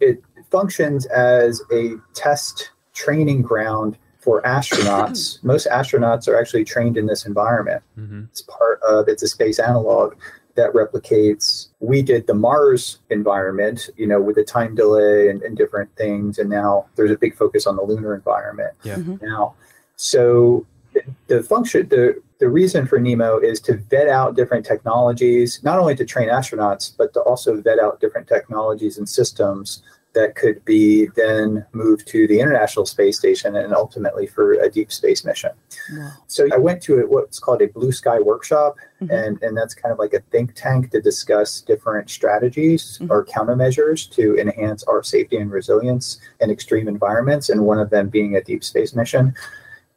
It 0.00 0.22
functions 0.50 1.06
as 1.06 1.62
a 1.72 1.94
test 2.14 2.70
training 2.92 3.42
ground 3.42 3.96
for 4.18 4.42
astronauts. 4.42 5.42
Most 5.42 5.66
astronauts 5.66 6.28
are 6.28 6.38
actually 6.38 6.64
trained 6.64 6.96
in 6.96 7.06
this 7.06 7.26
environment. 7.26 7.82
Mm-hmm. 7.98 8.24
it's 8.30 8.42
part 8.42 8.80
of 8.82 9.08
it's 9.08 9.22
a 9.22 9.28
space 9.28 9.58
analog 9.58 10.14
that 10.54 10.72
replicates 10.72 11.68
we 11.80 12.02
did 12.02 12.26
the 12.26 12.34
mars 12.34 12.98
environment 13.10 13.88
you 13.96 14.06
know 14.06 14.20
with 14.20 14.36
the 14.36 14.44
time 14.44 14.74
delay 14.74 15.28
and, 15.28 15.42
and 15.42 15.56
different 15.56 15.94
things 15.96 16.38
and 16.38 16.48
now 16.48 16.86
there's 16.96 17.10
a 17.10 17.16
big 17.16 17.34
focus 17.34 17.66
on 17.66 17.76
the 17.76 17.82
lunar 17.82 18.14
environment 18.14 18.72
yeah. 18.82 18.96
Mm-hmm. 18.96 19.24
now 19.24 19.54
so 19.96 20.66
the, 20.92 21.02
the 21.28 21.42
function 21.42 21.88
the 21.88 22.20
the 22.38 22.48
reason 22.48 22.88
for 22.88 22.98
NEEMO 22.98 23.44
is 23.44 23.60
to 23.60 23.76
vet 23.76 24.08
out 24.08 24.34
different 24.34 24.66
technologies 24.66 25.60
not 25.62 25.78
only 25.78 25.94
to 25.94 26.04
train 26.04 26.28
astronauts 26.28 26.92
but 26.96 27.12
to 27.14 27.20
also 27.20 27.60
vet 27.60 27.78
out 27.78 28.00
different 28.00 28.26
technologies 28.26 28.98
and 28.98 29.08
systems 29.08 29.82
that 30.14 30.34
could 30.34 30.64
be 30.64 31.06
then 31.16 31.64
moved 31.72 32.06
to 32.08 32.26
the 32.26 32.38
International 32.38 32.84
Space 32.84 33.18
Station 33.18 33.56
and 33.56 33.72
ultimately 33.72 34.26
for 34.26 34.52
a 34.52 34.70
deep 34.70 34.92
space 34.92 35.24
mission. 35.24 35.50
Wow. 35.92 36.10
So 36.26 36.48
I 36.52 36.58
went 36.58 36.82
to 36.82 36.98
what's 37.06 37.38
called 37.38 37.62
a 37.62 37.68
Blue 37.68 37.92
Sky 37.92 38.18
Workshop, 38.20 38.76
mm-hmm. 39.00 39.10
and, 39.10 39.42
and 39.42 39.56
that's 39.56 39.74
kind 39.74 39.92
of 39.92 39.98
like 39.98 40.12
a 40.12 40.20
think 40.30 40.54
tank 40.54 40.90
to 40.90 41.00
discuss 41.00 41.62
different 41.62 42.10
strategies 42.10 42.98
mm-hmm. 42.98 43.10
or 43.10 43.24
countermeasures 43.24 44.10
to 44.10 44.36
enhance 44.36 44.82
our 44.84 45.02
safety 45.02 45.38
and 45.38 45.50
resilience 45.50 46.20
in 46.40 46.50
extreme 46.50 46.88
environments, 46.88 47.48
and 47.48 47.64
one 47.64 47.78
of 47.78 47.90
them 47.90 48.08
being 48.08 48.36
a 48.36 48.42
deep 48.42 48.62
space 48.62 48.94
mission. 48.94 49.34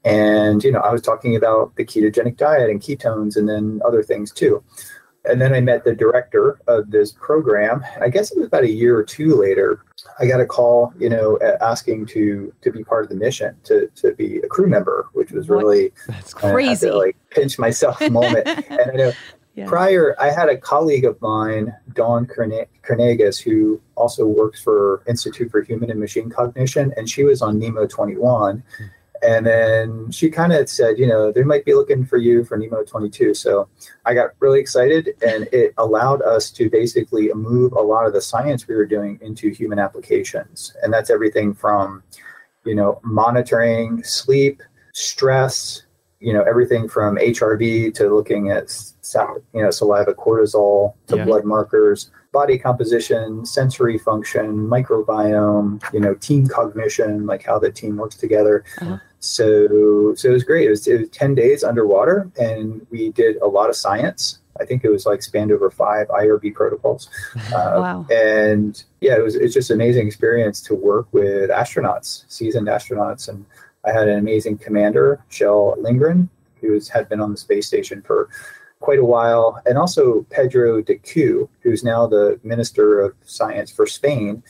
And, 0.05 0.63
you 0.63 0.71
know, 0.71 0.81
I 0.81 0.91
was 0.91 1.01
talking 1.01 1.35
about 1.35 1.75
the 1.77 1.83
ketogenic 1.83 2.37
diet 2.37 2.69
and 2.69 2.79
ketones 2.79 3.35
and 3.35 3.49
then 3.49 3.81
other 3.83 4.03
things 4.03 4.31
too. 4.31 4.63
And 5.27 5.41
then 5.41 5.53
I 5.53 5.61
met 5.61 5.83
the 5.83 5.95
director 5.95 6.59
of 6.67 6.91
this 6.91 7.11
program. 7.11 7.83
I 8.01 8.09
guess 8.09 8.31
it 8.31 8.37
was 8.37 8.47
about 8.47 8.63
a 8.63 8.71
year 8.71 8.97
or 8.97 9.03
two 9.03 9.35
later. 9.35 9.83
I 10.19 10.27
got 10.27 10.39
a 10.39 10.45
call, 10.45 10.93
you 10.99 11.09
know, 11.09 11.39
asking 11.61 12.07
to 12.07 12.53
to 12.61 12.71
be 12.71 12.83
part 12.83 13.03
of 13.03 13.09
the 13.09 13.15
mission, 13.15 13.55
to 13.65 13.87
to 13.95 14.13
be 14.13 14.37
a 14.37 14.47
crew 14.47 14.67
member, 14.67 15.07
which 15.13 15.31
was 15.31 15.49
really 15.49 15.91
that's 16.07 16.33
crazy. 16.33 16.89
like 16.89 17.17
pinch 17.31 17.57
myself 17.57 17.99
moment. 18.09 18.47
and 18.47 18.91
I 18.91 18.95
know 18.95 19.11
yeah. 19.55 19.67
prior, 19.67 20.15
I 20.19 20.31
had 20.31 20.49
a 20.49 20.57
colleague 20.57 21.05
of 21.05 21.19
mine, 21.21 21.73
Dawn 21.93 22.27
Kernagis, 22.27 23.41
who 23.41 23.81
also 23.95 24.25
works 24.27 24.61
for 24.61 25.01
Institute 25.07 25.49
for 25.49 25.61
Human 25.61 25.89
and 25.89 25.99
Machine 25.99 26.29
Cognition, 26.29 26.93
and 26.97 27.09
she 27.09 27.23
was 27.23 27.41
on 27.41 27.59
NEEMO 27.59 27.89
21. 27.89 28.63
Hmm. 28.77 28.83
And 29.25 29.45
then 29.45 30.11
she 30.11 30.29
kind 30.29 30.53
of 30.53 30.69
said, 30.69 30.99
you 30.99 31.07
know, 31.07 31.31
they 31.31 31.43
might 31.43 31.65
be 31.65 31.73
looking 31.73 32.05
for 32.05 32.17
you 32.17 32.43
for 32.43 32.57
NEEMO 32.57 32.87
22. 32.87 33.33
So 33.33 33.67
I 34.05 34.13
got 34.13 34.31
really 34.39 34.59
excited, 34.59 35.15
and 35.25 35.47
it 35.51 35.73
allowed 35.77 36.21
us 36.21 36.51
to 36.51 36.69
basically 36.69 37.33
move 37.33 37.73
a 37.73 37.81
lot 37.81 38.05
of 38.05 38.13
the 38.13 38.21
science 38.21 38.67
we 38.67 38.75
were 38.75 38.85
doing 38.85 39.17
into 39.21 39.49
human 39.49 39.79
applications. 39.79 40.75
And 40.83 40.93
that's 40.93 41.09
everything 41.09 41.53
from, 41.53 42.03
you 42.65 42.75
know, 42.75 42.99
monitoring 43.03 44.03
sleep, 44.03 44.61
stress, 44.93 45.83
you 46.19 46.33
know, 46.33 46.43
everything 46.43 46.87
from 46.87 47.17
HRV 47.17 47.93
to 47.95 48.13
looking 48.13 48.51
at, 48.51 48.71
you 49.53 49.61
know, 49.61 49.71
saliva 49.71 50.13
cortisol 50.13 50.93
to 51.07 51.17
yeah. 51.17 51.25
blood 51.25 51.45
markers 51.45 52.11
body 52.35 52.57
composition, 52.57 53.45
sensory 53.45 53.97
function, 53.97 54.67
microbiome, 54.67 55.81
you 55.93 56.01
know, 56.01 56.13
team 56.15 56.45
cognition, 56.45 57.25
like 57.25 57.41
how 57.41 57.57
the 57.57 57.71
team 57.71 57.95
works 57.95 58.17
together. 58.17 58.65
Uh-huh. 58.81 58.97
So, 59.25 60.13
so 60.15 60.29
it 60.29 60.31
was 60.31 60.43
great. 60.43 60.67
It 60.67 60.69
was, 60.69 60.87
it 60.87 60.99
was 60.99 61.09
10 61.09 61.35
days 61.35 61.63
underwater 61.63 62.29
and 62.39 62.85
we 62.91 63.11
did 63.11 63.37
a 63.37 63.47
lot 63.47 63.69
of 63.69 63.75
science. 63.75 64.39
I 64.59 64.65
think 64.65 64.85
it 64.85 64.89
was 64.89 65.05
like 65.05 65.21
spanned 65.21 65.51
over 65.51 65.69
five 65.69 66.07
IRB 66.07 66.53
protocols. 66.53 67.09
Uh, 67.53 67.79
wow. 67.79 68.07
And 68.11 68.83
yeah, 69.01 69.15
it 69.15 69.23
was, 69.23 69.35
it's 69.35 69.53
just 69.53 69.69
an 69.69 69.75
amazing 69.75 70.07
experience 70.07 70.61
to 70.61 70.75
work 70.75 71.07
with 71.11 71.49
astronauts, 71.49 72.25
seasoned 72.27 72.67
astronauts. 72.67 73.29
And 73.29 73.45
I 73.85 73.91
had 73.91 74.07
an 74.07 74.17
amazing 74.17 74.57
commander, 74.57 75.23
Kjell 75.29 75.81
Lindgren, 75.81 76.29
who 76.59 76.71
was, 76.71 76.89
had 76.89 77.07
been 77.07 77.21
on 77.21 77.31
the 77.31 77.37
space 77.37 77.67
station 77.67 78.01
for 78.01 78.29
quite 78.79 78.99
a 78.99 79.05
while, 79.05 79.61
and 79.65 79.77
also 79.77 80.25
Pedro 80.29 80.81
Duque, 80.81 81.49
who's 81.61 81.83
now 81.83 82.07
the 82.07 82.39
Minister 82.43 83.01
of 83.01 83.15
Science 83.23 83.71
for 83.71 83.85
Spain. 83.85 84.43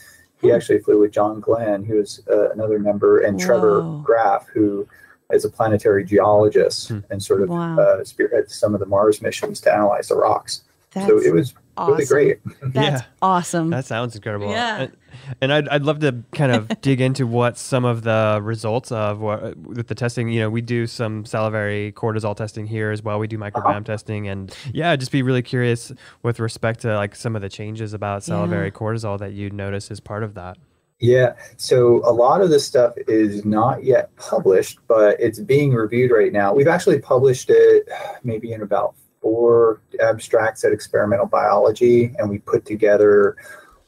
He 0.46 0.52
actually 0.52 0.80
flew 0.80 1.00
with 1.00 1.12
John 1.12 1.40
Glenn, 1.40 1.84
who 1.84 2.00
is 2.00 2.22
uh, 2.30 2.52
another 2.52 2.80
member, 2.80 3.20
and 3.20 3.40
Whoa. 3.40 3.46
Trevor 3.46 4.02
Graff, 4.04 4.48
who 4.48 4.88
is 5.32 5.46
a 5.46 5.50
planetary 5.50 6.06
geologist 6.06 6.90
hmm. 6.90 7.00
and 7.10 7.22
sort 7.22 7.42
of 7.42 7.50
wow. 7.50 7.80
uh, 7.80 8.04
spearheads 8.04 8.56
some 8.56 8.74
of 8.74 8.80
the 8.80 8.86
Mars 8.86 9.22
missions 9.22 9.60
to 9.62 9.74
analyze 9.74 10.08
the 10.08 10.16
rocks. 10.16 10.64
That's 10.92 11.08
so 11.08 11.20
it 11.20 11.34
was 11.34 11.54
awesome. 11.78 11.94
really 11.94 12.06
great. 12.06 12.40
That's 12.62 13.02
yeah. 13.02 13.08
awesome. 13.22 13.70
That 13.70 13.86
sounds 13.86 14.16
incredible. 14.16 14.50
Yeah. 14.50 14.82
And, 14.82 14.98
and 15.42 15.54
I'd, 15.54 15.68
I'd 15.70 15.84
love 15.84 16.00
to 16.00 16.24
kind 16.34 16.52
of 16.52 16.70
dig 16.82 17.02
into 17.02 17.26
what 17.26 17.58
some 17.58 17.86
of 17.86 18.04
the 18.04 18.40
results 18.42 18.92
of 18.92 19.20
what 19.20 19.58
with 19.58 19.88
the 19.88 19.96
testing. 19.96 20.30
You 20.30 20.42
know, 20.42 20.50
we 20.50 20.62
do 20.62 20.88
some 20.88 21.26
salivary 21.26 21.94
cortisol 21.96 22.36
testing 22.36 22.68
here 22.68 22.92
as 22.92 23.02
well. 23.02 23.20
We 23.20 23.28
do 23.28 23.38
microbiome 23.38 23.66
uh-huh. 23.66 23.80
testing, 23.82 24.28
and 24.28 24.56
yeah, 24.74 24.96
just 24.96 25.12
be 25.12 25.22
really 25.22 25.42
curious 25.42 25.92
with 26.24 26.40
respect 26.40 26.82
to 26.82 26.96
like 26.96 27.16
some 27.16 27.36
of 27.36 27.42
the 27.42 27.50
changes 27.50 27.94
about 27.94 28.24
salivary 28.24 28.68
yeah. 28.68 28.72
cortisol 28.72 29.20
that 29.20 29.34
you 29.34 29.50
notice 29.50 29.92
as 29.92 30.00
part 30.00 30.24
of 30.24 30.34
that. 30.36 30.58
Yeah, 31.00 31.34
so 31.58 32.02
a 32.06 32.14
lot 32.14 32.40
of 32.42 32.50
this 32.50 32.66
stuff 32.66 32.94
is 33.08 33.44
not 33.44 33.84
yet 33.84 34.16
published, 34.16 34.80
but 34.88 35.20
it's 35.20 35.40
being 35.40 35.74
reviewed 35.74 36.10
right 36.10 36.32
now. 36.32 36.54
We've 36.54 36.70
actually 36.70 37.00
published 37.00 37.50
it 37.50 37.90
maybe 38.24 38.54
in 38.54 38.62
about 38.62 38.96
four 39.26 39.82
abstracts 40.00 40.64
at 40.64 40.72
experimental 40.72 41.26
biology, 41.26 42.14
and 42.20 42.30
we 42.30 42.38
put 42.38 42.64
together 42.64 43.36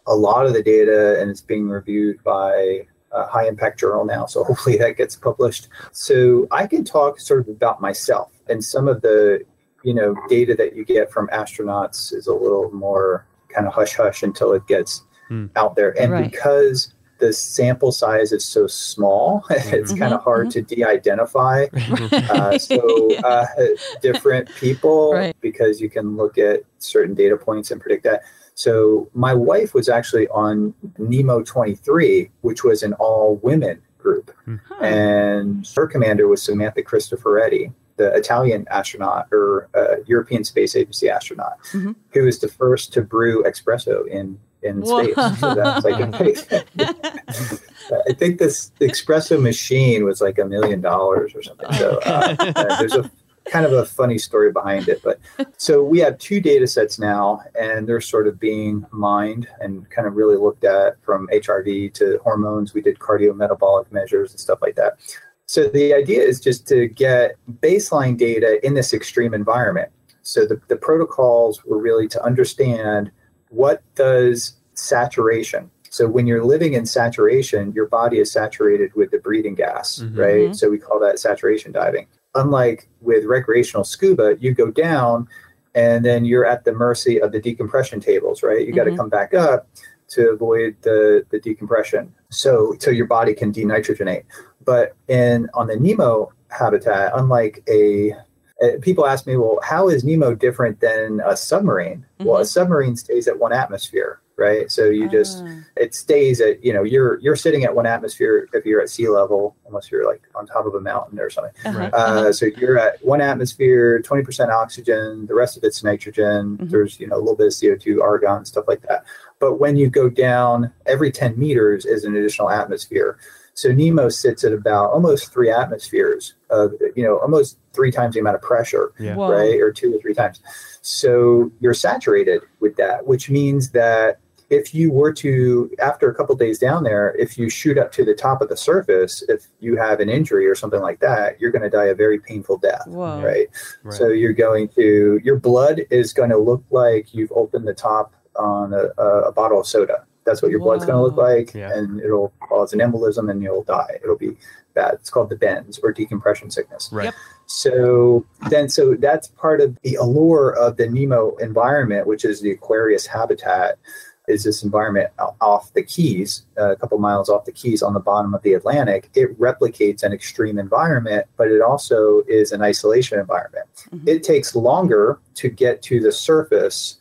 a 0.07 0.15
lot 0.15 0.47
of 0.47 0.53
the 0.53 0.63
data, 0.63 1.21
and 1.21 1.29
it's 1.29 1.41
being 1.41 1.69
reviewed 1.69 2.23
by 2.23 2.87
a 3.11 3.27
high 3.27 3.47
impact 3.47 3.79
journal 3.79 4.03
now. 4.03 4.25
So 4.25 4.43
hopefully 4.43 4.77
that 4.79 4.97
gets 4.97 5.15
published. 5.15 5.67
So 5.91 6.47
I 6.49 6.65
can 6.65 6.83
talk 6.83 7.19
sort 7.19 7.41
of 7.41 7.49
about 7.49 7.79
myself 7.81 8.31
and 8.49 8.63
some 8.63 8.87
of 8.87 9.01
the 9.01 9.43
you 9.83 9.93
know 9.93 10.15
data 10.27 10.55
that 10.55 10.75
you 10.75 10.83
get 10.83 11.11
from 11.11 11.27
astronauts 11.27 12.11
is 12.13 12.25
a 12.25 12.33
little 12.33 12.71
more 12.71 13.27
kind 13.49 13.67
of 13.67 13.73
hush 13.73 13.95
hush 13.95 14.23
until 14.23 14.53
it 14.53 14.65
gets 14.67 15.03
mm. 15.29 15.51
out 15.55 15.75
there, 15.75 15.99
and 16.01 16.11
right. 16.11 16.31
because 16.31 16.93
the 17.19 17.33
sample 17.33 17.91
size 17.91 18.31
is 18.31 18.45
so 18.45 18.67
small, 18.67 19.43
it's 19.49 19.91
mm-hmm, 19.91 19.99
kind 19.99 20.13
of 20.13 20.23
hard 20.23 20.47
mm-hmm. 20.47 20.65
to 20.65 20.75
de-identify. 20.75 21.67
uh, 22.29 22.57
so 22.57 23.15
uh, 23.23 23.45
different 24.01 24.49
people, 24.55 25.13
right. 25.13 25.35
because 25.41 25.81
you 25.81 25.89
can 25.89 26.15
look 26.15 26.37
at 26.37 26.61
certain 26.79 27.15
data 27.15 27.37
points 27.37 27.71
and 27.71 27.81
predict 27.81 28.03
that. 28.03 28.23
So 28.53 29.09
my 29.13 29.33
wife 29.33 29.73
was 29.73 29.87
actually 29.87 30.27
on 30.29 30.73
NEEMO 30.97 31.45
23, 31.45 32.31
which 32.41 32.63
was 32.63 32.81
an 32.83 32.93
all-women 32.93 33.81
group, 33.97 34.31
mm-hmm. 34.47 34.83
and 34.83 35.67
her 35.75 35.87
commander 35.87 36.27
was 36.27 36.41
Samantha 36.41 36.81
Cristoforetti 36.81 37.71
the 37.97 38.13
Italian 38.13 38.65
astronaut 38.69 39.27
or 39.31 39.69
uh, 39.75 39.95
European 40.05 40.43
Space 40.43 40.75
Agency 40.75 41.09
astronaut, 41.09 41.59
mm-hmm. 41.71 41.93
who 42.13 42.23
was 42.23 42.39
the 42.39 42.47
first 42.47 42.93
to 42.93 43.01
brew 43.01 43.43
espresso 43.43 44.07
in 44.07 44.39
in 44.67 44.81
Whoa. 44.81 45.03
space. 45.03 45.39
So 45.39 45.55
that's 45.55 45.85
like 45.85 45.95
I 48.09 48.13
think 48.13 48.37
this 48.37 48.71
espresso 48.81 49.41
machine 49.41 50.03
was 50.03 50.21
like 50.21 50.37
a 50.39 50.45
million 50.45 50.81
dollars 50.81 51.33
or 51.33 51.41
something. 51.41 51.71
So 51.73 51.99
uh, 52.05 52.35
uh, 52.39 52.79
there's 52.79 52.95
a 52.95 53.09
kind 53.45 53.65
of 53.65 53.71
a 53.71 53.85
funny 53.85 54.17
story 54.17 54.51
behind 54.51 54.89
it. 54.89 55.01
But 55.03 55.19
so 55.57 55.83
we 55.83 55.99
have 55.99 56.17
two 56.17 56.39
data 56.39 56.67
sets 56.67 56.99
now, 56.99 57.41
and 57.59 57.87
they're 57.87 58.01
sort 58.01 58.27
of 58.27 58.39
being 58.39 58.85
mined 58.91 59.47
and 59.59 59.89
kind 59.89 60.07
of 60.07 60.15
really 60.15 60.37
looked 60.37 60.63
at 60.63 61.01
from 61.03 61.27
HRV 61.33 61.93
to 61.95 62.19
hormones. 62.23 62.73
We 62.73 62.81
did 62.81 62.99
cardiometabolic 62.99 63.91
measures 63.91 64.31
and 64.31 64.39
stuff 64.39 64.59
like 64.61 64.75
that. 64.75 64.97
So 65.45 65.69
the 65.69 65.93
idea 65.93 66.21
is 66.21 66.41
just 66.41 66.67
to 66.67 66.87
get 66.87 67.37
baseline 67.61 68.17
data 68.17 68.65
in 68.65 68.73
this 68.73 68.93
extreme 68.93 69.33
environment. 69.33 69.91
So 70.21 70.45
the, 70.45 70.59
the 70.67 70.75
protocols 70.75 71.63
were 71.63 71.77
really 71.77 72.09
to 72.09 72.21
understand 72.21 73.11
what 73.49 73.81
does 73.95 74.56
saturation 74.77 75.69
so 75.89 76.07
when 76.07 76.27
you're 76.27 76.43
living 76.43 76.73
in 76.73 76.85
saturation 76.85 77.71
your 77.73 77.87
body 77.87 78.19
is 78.19 78.31
saturated 78.31 78.93
with 78.95 79.11
the 79.11 79.19
breathing 79.19 79.55
gas 79.55 79.99
mm-hmm. 79.99 80.19
right 80.19 80.35
mm-hmm. 80.35 80.53
so 80.53 80.69
we 80.69 80.77
call 80.77 80.99
that 80.99 81.19
saturation 81.19 81.71
diving 81.71 82.07
unlike 82.35 82.87
with 83.01 83.25
recreational 83.25 83.83
scuba 83.83 84.35
you 84.39 84.53
go 84.53 84.69
down 84.71 85.27
and 85.75 86.03
then 86.03 86.25
you're 86.25 86.45
at 86.45 86.63
the 86.65 86.71
mercy 86.71 87.21
of 87.21 87.31
the 87.31 87.39
decompression 87.39 87.99
tables 87.99 88.43
right 88.43 88.61
you 88.61 88.67
mm-hmm. 88.67 88.75
got 88.75 88.83
to 88.85 88.95
come 88.95 89.09
back 89.09 89.33
up 89.33 89.67
to 90.07 90.29
avoid 90.29 90.75
the, 90.83 91.25
the 91.31 91.39
decompression 91.39 92.13
so 92.29 92.75
so 92.79 92.89
your 92.91 93.07
body 93.07 93.33
can 93.33 93.51
denitrogenate 93.51 94.23
but 94.63 94.95
in 95.07 95.49
on 95.53 95.67
the 95.67 95.75
NEEMO 95.75 96.29
habitat 96.49 97.11
unlike 97.15 97.63
a 97.69 98.13
uh, 98.61 98.69
people 98.81 99.05
ask 99.05 99.27
me, 99.27 99.37
well, 99.37 99.59
how 99.63 99.87
is 99.87 100.03
NEEMO 100.03 100.37
different 100.39 100.79
than 100.79 101.21
a 101.25 101.37
submarine? 101.37 101.99
Mm-hmm. 101.99 102.23
Well, 102.25 102.37
a 102.37 102.39
mm-hmm. 102.41 102.47
submarine 102.47 102.95
stays 102.95 103.27
at 103.27 103.37
one 103.37 103.53
atmosphere, 103.53 104.19
right? 104.37 104.71
So 104.71 104.85
you 104.85 105.09
just 105.09 105.43
ah. 105.45 105.61
it 105.75 105.95
stays 105.95 106.39
at 106.39 106.63
you 106.63 106.71
know 106.71 106.83
you're 106.83 107.19
you're 107.19 107.35
sitting 107.35 107.63
at 107.63 107.75
one 107.75 107.85
atmosphere 107.85 108.47
if 108.53 108.65
you're 108.65 108.81
at 108.81 108.89
sea 108.89 109.09
level, 109.09 109.55
unless 109.65 109.91
you're 109.91 110.07
like 110.07 110.21
on 110.35 110.45
top 110.45 110.65
of 110.65 110.75
a 110.75 110.81
mountain 110.81 111.19
or 111.19 111.29
something. 111.29 111.53
Uh-huh. 111.65 111.89
Uh, 111.93 112.31
so 112.31 112.45
you're 112.57 112.77
at 112.77 113.03
one 113.03 113.21
atmosphere, 113.21 114.01
twenty 114.01 114.23
percent 114.23 114.51
oxygen, 114.51 115.25
the 115.25 115.35
rest 115.35 115.57
of 115.57 115.63
it's 115.63 115.83
nitrogen. 115.83 116.57
Mm-hmm. 116.57 116.67
There's 116.67 116.99
you 116.99 117.07
know 117.07 117.17
a 117.17 117.19
little 117.19 117.35
bit 117.35 117.47
of 117.47 117.59
CO 117.59 117.75
two, 117.75 118.01
argon, 118.01 118.45
stuff 118.45 118.65
like 118.67 118.81
that. 118.83 119.03
But 119.39 119.59
when 119.59 119.75
you 119.75 119.89
go 119.89 120.09
down, 120.09 120.71
every 120.85 121.11
ten 121.11 121.37
meters 121.37 121.85
is 121.85 122.05
an 122.05 122.15
additional 122.15 122.49
atmosphere. 122.49 123.17
So 123.57 123.69
NEEMO 123.69 124.13
sits 124.13 124.43
at 124.43 124.53
about 124.53 124.91
almost 124.91 125.33
three 125.33 125.49
atmospheres 125.49 126.35
of, 126.51 126.73
you 126.95 127.01
know, 127.01 127.17
almost 127.17 127.57
three 127.73 127.91
times 127.91 128.13
the 128.13 128.19
amount 128.19 128.35
of 128.35 128.43
pressure, 128.43 128.93
yeah. 128.99 129.15
right? 129.15 129.59
Or 129.59 129.71
two 129.71 129.95
or 129.95 129.99
three 129.99 130.13
times. 130.13 130.41
So 130.83 131.51
you're 131.59 131.73
saturated 131.73 132.43
with 132.59 132.75
that, 132.75 133.07
which 133.07 133.31
means 133.31 133.71
that 133.71 134.19
if 134.49 134.73
you 134.73 134.91
were 134.91 135.11
to, 135.13 135.69
after 135.79 136.09
a 136.09 136.15
couple 136.15 136.35
days 136.35 136.57
down 136.59 136.83
there, 136.83 137.15
if 137.17 137.37
you 137.37 137.49
shoot 137.49 137.77
up 137.77 137.91
to 137.93 138.05
the 138.05 138.13
top 138.13 138.41
of 138.41 138.49
the 138.49 138.57
surface, 138.57 139.23
if 139.27 139.47
you 139.59 139.75
have 139.75 139.99
an 139.99 140.09
injury 140.09 140.47
or 140.47 140.55
something 140.55 140.81
like 140.81 140.99
that, 141.01 141.39
you're 141.39 141.51
going 141.51 141.63
to 141.63 141.69
die 141.69 141.85
a 141.85 141.95
very 141.95 142.19
painful 142.19 142.57
death, 142.57 142.83
right? 142.87 143.47
right? 143.83 143.93
So 143.93 144.07
you're 144.07 144.33
going 144.33 144.69
to, 144.69 145.19
your 145.23 145.37
blood 145.37 145.81
is 145.89 146.13
going 146.13 146.29
to 146.29 146.37
look 146.37 146.63
like 146.71 147.13
you've 147.13 147.31
opened 147.33 147.67
the 147.67 147.73
top 147.73 148.13
on 148.37 148.73
a, 148.73 149.01
a 149.01 149.31
bottle 149.31 149.59
of 149.59 149.67
soda 149.67 150.05
that's 150.27 150.41
what 150.41 150.51
your 150.51 150.59
blood's 150.59 150.85
going 150.85 150.97
to 150.97 151.01
look 151.01 151.15
like, 151.15 151.53
yeah. 151.53 151.71
and 151.73 152.01
it'll 152.01 152.33
cause 152.49 152.73
an 152.73 152.79
embolism 152.79 153.31
and 153.31 153.41
you'll 153.41 153.63
die. 153.63 153.97
It'll 154.03 154.17
be 154.17 154.35
bad. 154.73 154.95
It's 154.95 155.09
called 155.09 155.29
the 155.29 155.37
bends 155.37 155.79
or 155.79 155.93
decompression 155.93 156.51
sickness. 156.51 156.89
Right. 156.91 157.05
Yep. 157.05 157.13
So 157.45 158.25
then, 158.49 158.67
so 158.67 158.95
that's 158.95 159.29
part 159.29 159.61
of 159.61 159.77
the 159.83 159.95
allure 159.95 160.51
of 160.51 160.75
the 160.75 160.83
NEEMO 160.83 161.39
environment, 161.39 162.07
which 162.07 162.25
is 162.25 162.41
the 162.41 162.51
Aquarius 162.51 163.07
habitat. 163.07 163.79
Is 164.27 164.43
this 164.43 164.61
environment 164.61 165.09
off 165.39 165.73
the 165.73 165.81
Keys, 165.81 166.43
uh, 166.59 166.71
a 166.71 166.75
couple 166.75 166.97
miles 166.97 167.29
off 167.29 167.45
the 167.45 167.51
Keys 167.51 167.81
on 167.81 167.93
the 167.93 167.99
bottom 167.99 168.33
of 168.33 168.41
the 168.41 168.53
Atlantic? 168.55 169.09
It 169.15 169.39
replicates 169.39 170.03
an 170.03 170.11
extreme 170.11 170.59
environment, 170.59 171.27
but 171.37 171.47
it 171.49 171.61
also 171.61 172.23
is 172.27 172.51
an 172.51 172.61
isolation 172.61 173.19
environment. 173.19 173.67
Mm-hmm. 173.91 174.07
It 174.07 174.23
takes 174.23 174.53
longer 174.55 175.19
to 175.35 175.49
get 175.49 175.81
to 175.83 176.01
the 176.01 176.11
surface 176.11 176.97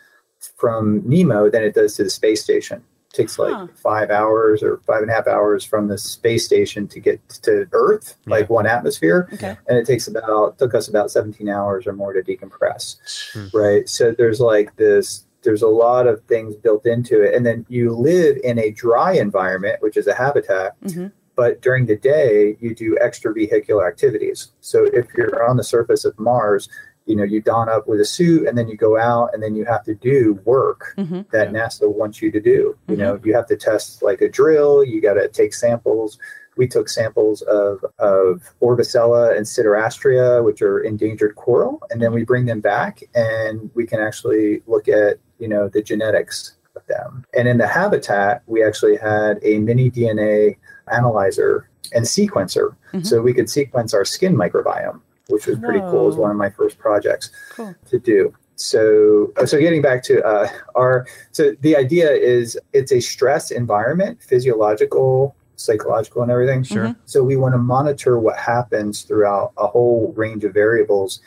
from 0.57 1.03
NEEMO 1.03 1.51
than 1.51 1.65
it 1.65 1.75
does 1.75 1.97
to 1.97 2.05
the 2.05 2.11
space 2.11 2.43
station 2.45 2.83
It 3.13 3.17
takes 3.17 3.39
like 3.39 3.53
Huh. 3.53 3.67
five 3.75 4.11
hours 4.11 4.63
or 4.63 4.77
five 4.87 5.03
and 5.03 5.11
a 5.11 5.15
half 5.15 5.27
hours 5.27 5.65
from 5.65 5.89
the 5.89 5.99
space 5.99 6.45
station 6.47 6.87
to 6.89 7.01
get 7.01 7.19
to 7.43 7.67
Earth, 7.73 8.15
Yeah. 8.27 8.31
like 8.37 8.51
one 8.51 8.67
atmosphere. 8.67 9.29
Okay. 9.33 9.57
And 9.69 9.77
it 9.79 9.85
takes 9.87 10.07
about 10.07 10.59
took 10.59 10.75
us 10.75 10.87
about 10.87 11.11
17 11.11 11.49
hours 11.49 11.87
or 11.89 11.93
more 11.93 12.13
to 12.13 12.23
decompress. 12.23 12.97
Hmm. 13.33 13.47
Right. 13.57 13.89
So 13.89 14.13
there's 14.17 14.39
like 14.41 14.77
this 14.77 15.25
there's 15.47 15.63
a 15.63 15.69
lot 15.69 16.07
of 16.07 16.21
things 16.25 16.55
built 16.57 16.85
into 16.85 17.23
it. 17.23 17.35
And 17.35 17.47
then 17.47 17.65
you 17.71 17.93
live 17.95 18.37
in 18.45 18.59
a 18.59 18.71
dry 18.73 19.13
environment, 19.13 19.77
which 19.81 19.97
is 19.97 20.07
a 20.07 20.15
habitat. 20.15 20.75
Mhm. 20.85 21.13
But 21.37 21.63
during 21.63 21.87
the 21.87 21.97
day, 21.97 22.57
you 22.61 22.75
do 22.75 22.97
extravehicular 23.03 23.87
activities. 23.87 24.53
So 24.61 24.85
if 24.85 25.07
you're 25.17 25.49
on 25.49 25.57
the 25.57 25.65
surface 25.65 26.05
of 26.05 26.19
Mars, 26.19 26.69
you 27.05 27.15
know, 27.15 27.23
you 27.23 27.41
don 27.41 27.69
up 27.69 27.87
with 27.87 28.01
a 28.01 28.05
suit 28.05 28.49
and 28.49 28.59
then 28.59 28.67
you 28.69 28.77
go 28.77 28.99
out 28.99 29.31
and 29.33 29.41
then 29.43 29.55
you 29.55 29.65
have 29.65 29.85
to 29.85 29.95
do 29.95 30.41
work 30.45 30.95
Mhm. 30.99 31.31
that 31.31 31.53
NASA 31.53 31.89
wants 31.89 32.21
you 32.21 32.33
to 32.33 32.41
do. 32.41 32.77
You 32.89 32.97
know, 32.97 33.21
you 33.23 33.33
have 33.35 33.47
to 33.47 33.57
test 33.57 34.03
like 34.03 34.21
a 34.23 34.29
drill, 34.29 34.83
you 34.83 35.01
got 35.01 35.15
to 35.15 35.29
take 35.29 35.55
samples. 35.55 36.19
We 36.57 36.67
took 36.67 36.89
samples 36.89 37.43
of, 37.43 37.85
of 37.99 38.43
Orbicella 38.63 39.37
and 39.37 39.45
Siderastrea, 39.45 40.43
which 40.43 40.63
are 40.63 40.81
endangered 40.81 41.37
coral, 41.37 41.83
and 41.91 42.01
then 42.01 42.13
we 42.15 42.25
bring 42.25 42.47
them 42.47 42.61
back 42.61 43.03
and 43.15 43.71
we 43.75 43.87
can 43.87 44.01
actually 44.01 44.63
look 44.67 44.89
at, 44.89 45.19
you 45.39 45.49
know, 45.49 45.69
the 45.69 45.83
genetics 45.83 46.53
of 46.75 46.87
them. 46.87 47.25
And 47.37 47.49
in 47.49 47.59
the 47.59 47.67
habitat, 47.67 48.43
we 48.47 48.63
actually 48.65 48.97
had 48.97 49.39
a 49.43 49.59
mini 49.59 49.91
DNA 49.91 50.57
analyzer 50.93 51.69
and 51.95 52.05
sequencer. 52.05 52.75
Mhm. 52.93 53.07
So 53.07 53.21
we 53.23 53.33
could 53.33 53.49
sequence 53.49 53.95
our 53.95 54.05
skin 54.05 54.37
microbiome, 54.37 55.01
which 55.29 55.47
was 55.47 55.59
pretty 55.59 55.81
cool. 55.81 56.03
It 56.05 56.07
was 56.07 56.17
one 56.17 56.31
of 56.31 56.37
my 56.37 56.51
first 56.51 56.79
projects 56.79 57.31
Cool. 57.55 57.75
to 57.91 57.99
do. 57.99 58.35
So, 58.57 59.33
uh, 59.37 59.45
so 59.47 59.59
getting 59.59 59.83
back 59.83 60.03
to 60.05 60.23
uh, 60.25 60.49
our, 60.75 61.07
so 61.31 61.53
the 61.61 61.77
idea 61.77 62.11
is 62.11 62.59
it's 62.73 62.91
a 62.91 63.01
stress 63.01 63.51
environment, 63.51 64.23
physiological, 64.23 65.37
psychological, 65.57 66.23
and 66.23 66.31
everything. 66.31 66.63
Sure. 66.63 66.95
So 67.05 67.23
we 67.23 67.37
want 67.37 67.55
to 67.55 67.59
monitor 67.59 68.19
what 68.19 68.37
happens 68.39 69.03
throughout 69.03 69.53
a 69.59 69.67
whole 69.67 70.13
range 70.17 70.45
of 70.45 70.55
variables 70.55 71.21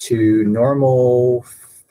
to 0.00 0.44
normal, 0.44 1.44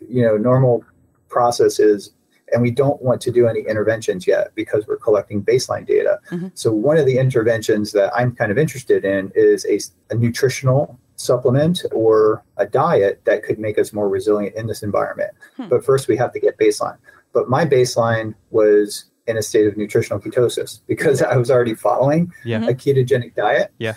you 0.06 0.24
know, 0.24 0.36
normal 0.38 0.84
processes. 1.32 2.12
And 2.54 2.62
we 2.62 2.70
don't 2.70 3.02
want 3.02 3.22
to 3.22 3.32
do 3.32 3.48
any 3.48 3.62
interventions 3.62 4.28
yet 4.28 4.52
because 4.56 4.86
we're 4.86 4.98
collecting 4.98 5.42
baseline 5.42 5.86
data. 5.88 6.20
Mhm. 6.32 6.52
So 6.54 6.72
one 6.74 6.98
of 6.98 7.06
the 7.06 7.18
interventions 7.18 7.94
that 7.94 8.12
I'm 8.14 8.36
kind 8.36 8.52
of 8.52 8.58
interested 8.58 9.06
in 9.06 9.32
is 9.36 9.66
a, 9.66 9.80
a 10.14 10.18
nutritional 10.18 11.00
supplement 11.16 11.86
or 11.94 12.44
a 12.58 12.66
diet 12.66 13.22
that 13.24 13.44
could 13.44 13.58
make 13.58 13.80
us 13.80 13.94
more 13.94 14.10
resilient 14.10 14.56
in 14.56 14.68
this 14.68 14.84
environment. 14.84 15.32
Hmm. 15.56 15.70
But 15.70 15.86
first 15.86 16.10
we 16.10 16.18
have 16.18 16.34
to 16.34 16.40
get 16.42 16.58
baseline. 16.58 16.98
But 17.32 17.48
my 17.48 17.66
baseline 17.66 18.34
was 18.50 19.06
in 19.28 19.38
a 19.38 19.42
state 19.42 19.68
of 19.68 19.78
nutritional 19.78 20.20
ketosis 20.20 20.82
because 20.88 21.22
I 21.22 21.38
was 21.38 21.50
already 21.50 21.76
following 21.76 22.34
Yeah. 22.44 22.68
a 22.68 22.74
ketogenic 22.74 23.34
diet. 23.36 23.72
Yeah. 23.78 23.94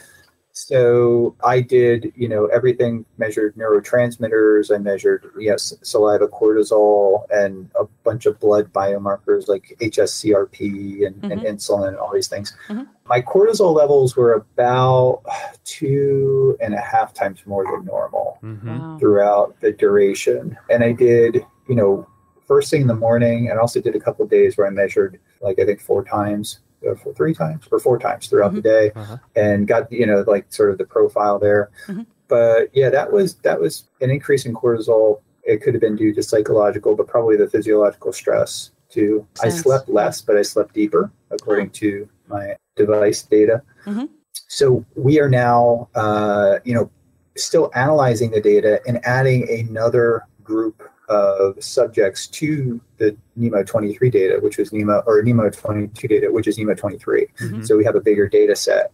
So 0.56 1.34
I 1.42 1.60
did, 1.60 2.12
you 2.14 2.28
know, 2.28 2.46
everything 2.46 3.04
measured 3.18 3.56
neurotransmitters. 3.56 4.72
I 4.72 4.78
measured, 4.78 5.28
yes, 5.36 5.74
saliva 5.82 6.28
cortisol 6.28 7.24
and 7.30 7.68
a 7.78 7.84
bunch 8.04 8.26
of 8.26 8.38
blood 8.38 8.72
biomarkers 8.72 9.48
like 9.48 9.76
HSCRP 9.80 11.06
and, 11.06 11.24
and 11.24 11.40
insulin 11.42 11.88
and 11.88 11.96
all 11.96 12.12
these 12.14 12.28
things. 12.28 12.56
Mhm. 12.68 12.86
My 13.06 13.20
cortisol 13.20 13.74
levels 13.74 14.14
were 14.16 14.32
about 14.34 15.22
two 15.64 16.56
and 16.60 16.72
a 16.72 16.80
half 16.80 17.12
times 17.12 17.40
more 17.46 17.64
than 17.64 17.84
normal 17.84 18.38
hmm 18.40 18.78
Wow. 18.78 18.96
throughout 19.00 19.60
the 19.60 19.72
duration. 19.72 20.56
And 20.70 20.84
I 20.84 20.92
did, 20.92 21.44
you 21.68 21.74
know, 21.74 22.06
first 22.46 22.70
thing 22.70 22.82
in 22.82 22.86
the 22.86 22.94
morning, 22.94 23.50
and 23.50 23.58
also 23.58 23.80
did 23.80 23.96
a 23.96 24.00
couple 24.00 24.24
of 24.24 24.30
days 24.30 24.56
where 24.56 24.68
I 24.68 24.70
measured, 24.70 25.18
like 25.40 25.58
I 25.58 25.64
think 25.64 25.80
four 25.80 26.04
times, 26.04 26.60
or 26.84 26.96
four, 26.96 27.14
three 27.14 27.34
times, 27.34 27.66
or 27.70 27.78
four 27.78 27.98
times 27.98 28.26
throughout 28.28 28.54
the 28.54 28.60
day, 28.60 28.92
Uh-huh. 28.94 29.16
and 29.36 29.66
got 29.66 29.90
you 29.92 30.06
know 30.06 30.24
like 30.26 30.46
sort 30.52 30.70
of 30.70 30.78
the 30.78 30.84
profile 30.84 31.38
there. 31.38 31.70
Mhm. 31.88 32.06
But 32.28 32.70
yeah, 32.72 32.90
that 32.90 33.12
was 33.12 33.34
that 33.42 33.60
was 33.60 33.84
an 34.00 34.10
increase 34.10 34.46
in 34.46 34.54
cortisol. 34.54 35.20
It 35.42 35.62
could 35.62 35.74
have 35.74 35.80
been 35.80 35.96
due 35.96 36.14
to 36.14 36.22
psychological, 36.22 36.94
but 36.96 37.06
probably 37.06 37.36
the 37.36 37.48
physiological 37.48 38.12
stress 38.12 38.70
too. 38.88 39.26
I 39.42 39.48
slept 39.50 39.88
less, 39.88 40.20
but 40.22 40.36
I 40.36 40.42
slept 40.42 40.72
deeper, 40.74 41.10
according 41.30 41.70
to 41.70 42.08
my 42.28 42.56
device 42.76 43.22
data. 43.22 43.62
Mhm. 43.86 44.08
So 44.48 44.84
we 44.96 45.20
are 45.20 45.28
now, 45.28 45.88
uh, 45.94 46.58
you 46.64 46.74
know, 46.74 46.90
still 47.36 47.70
analyzing 47.74 48.30
the 48.30 48.40
data 48.40 48.80
and 48.86 49.04
adding 49.04 49.48
another 49.50 50.24
group 50.42 50.82
of 51.14 51.62
subjects 51.62 52.26
to 52.28 52.80
the 52.98 53.16
NEEMO 53.38 53.66
23 53.66 54.10
data, 54.10 54.38
which 54.42 54.58
was 54.58 54.70
NEEMO 54.70 55.02
or 55.06 55.22
NEEMO 55.22 55.50
22 55.56 56.08
data, 56.08 56.32
which 56.32 56.46
is 56.48 56.58
NEEMO 56.58 56.76
23. 56.76 57.26
Mhm. 57.40 57.66
So 57.66 57.76
we 57.76 57.84
have 57.84 57.96
a 57.96 58.00
bigger 58.00 58.28
data 58.28 58.56
set. 58.56 58.92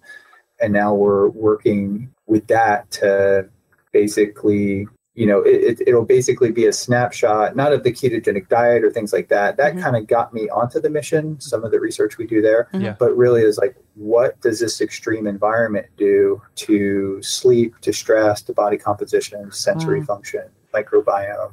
And 0.60 0.72
now 0.72 0.94
we're 0.94 1.28
working 1.28 2.12
with 2.26 2.46
that 2.48 2.90
to 2.92 3.48
basically, 3.92 4.86
you 5.14 5.26
know, 5.26 5.40
it, 5.42 5.80
it, 5.80 5.88
it'll 5.88 6.04
basically 6.04 6.50
be 6.52 6.66
a 6.66 6.72
snapshot, 6.72 7.56
not 7.56 7.72
of 7.72 7.82
the 7.82 7.90
ketogenic 7.92 8.48
diet 8.48 8.84
or 8.84 8.90
things 8.90 9.12
like 9.12 9.28
that. 9.28 9.56
That 9.56 9.74
Mhm. 9.74 9.82
kind 9.82 9.96
of 9.96 10.06
got 10.06 10.32
me 10.32 10.48
onto 10.50 10.78
the 10.80 10.90
mission, 10.90 11.40
some 11.40 11.64
of 11.64 11.70
the 11.72 11.80
research 11.80 12.18
we 12.18 12.26
do 12.26 12.40
there. 12.42 12.68
Mhm. 12.74 12.82
Yeah. 12.82 12.96
But 12.98 13.16
really 13.16 13.42
is 13.42 13.58
like, 13.58 13.74
what 13.94 14.40
does 14.40 14.60
this 14.60 14.80
extreme 14.80 15.26
environment 15.26 15.86
do 15.96 16.40
to 16.66 17.20
sleep, 17.22 17.74
to 17.80 17.92
stress, 17.92 18.42
to 18.42 18.52
body 18.52 18.76
composition, 18.76 19.50
sensory 19.50 20.00
Wow. 20.00 20.06
function, 20.06 20.42
microbiome? 20.72 21.52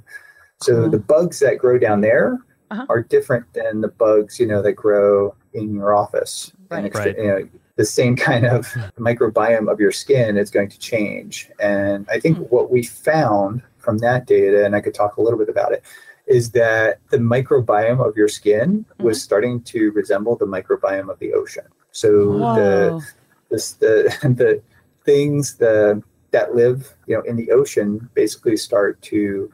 So 0.61 0.81
Cool. 0.81 0.89
the 0.89 0.99
bugs 0.99 1.39
that 1.39 1.57
grow 1.57 1.77
down 1.77 2.01
there 2.01 2.37
Uh-huh. 2.71 2.85
are 2.89 3.01
different 3.01 3.45
than 3.53 3.81
the 3.81 3.87
bugs, 3.87 4.39
you 4.39 4.45
know, 4.47 4.61
that 4.61 4.73
grow 4.73 5.33
in 5.53 5.73
your 5.75 5.95
office. 5.95 6.51
And 6.71 6.83
Right. 6.83 6.85
extra- 6.85 7.05
Right. 7.13 7.17
You 7.17 7.27
know, 7.27 7.47
the 7.75 7.85
same 7.85 8.15
kind 8.29 8.45
of 8.45 8.65
microbiome 8.99 9.71
of 9.71 9.79
your 9.79 9.91
skin 9.91 10.37
is 10.37 10.49
going 10.49 10.69
to 10.69 10.79
change. 10.79 11.49
And 11.59 12.05
I 12.11 12.19
think 12.19 12.37
Hmm. 12.37 12.43
what 12.45 12.71
we 12.71 12.83
found 12.83 13.61
from 13.77 13.99
that 13.99 14.25
data, 14.25 14.65
and 14.65 14.75
I 14.75 14.81
could 14.81 14.93
talk 14.93 15.17
a 15.17 15.21
little 15.21 15.39
bit 15.39 15.47
about 15.49 15.71
it, 15.71 15.83
is 16.25 16.51
that 16.51 16.99
the 17.09 17.17
microbiome 17.17 18.05
of 18.05 18.17
your 18.17 18.27
skin 18.27 18.83
Mm-hmm. 18.89 19.03
was 19.03 19.21
starting 19.21 19.61
to 19.61 19.91
resemble 19.91 20.35
the 20.35 20.45
microbiome 20.47 21.09
of 21.09 21.19
the 21.19 21.33
ocean. 21.33 21.63
So 21.91 22.09
the 22.55 22.91
Whoa. 22.91 23.01
this, 23.49 23.73
the 23.73 23.93
the 24.23 24.61
things 25.05 25.55
the 25.55 26.03
that 26.31 26.53
live 26.53 26.93
you 27.05 27.15
know 27.15 27.21
in 27.21 27.37
the 27.37 27.49
ocean 27.51 28.09
basically 28.13 28.57
start 28.57 29.01
to 29.03 29.49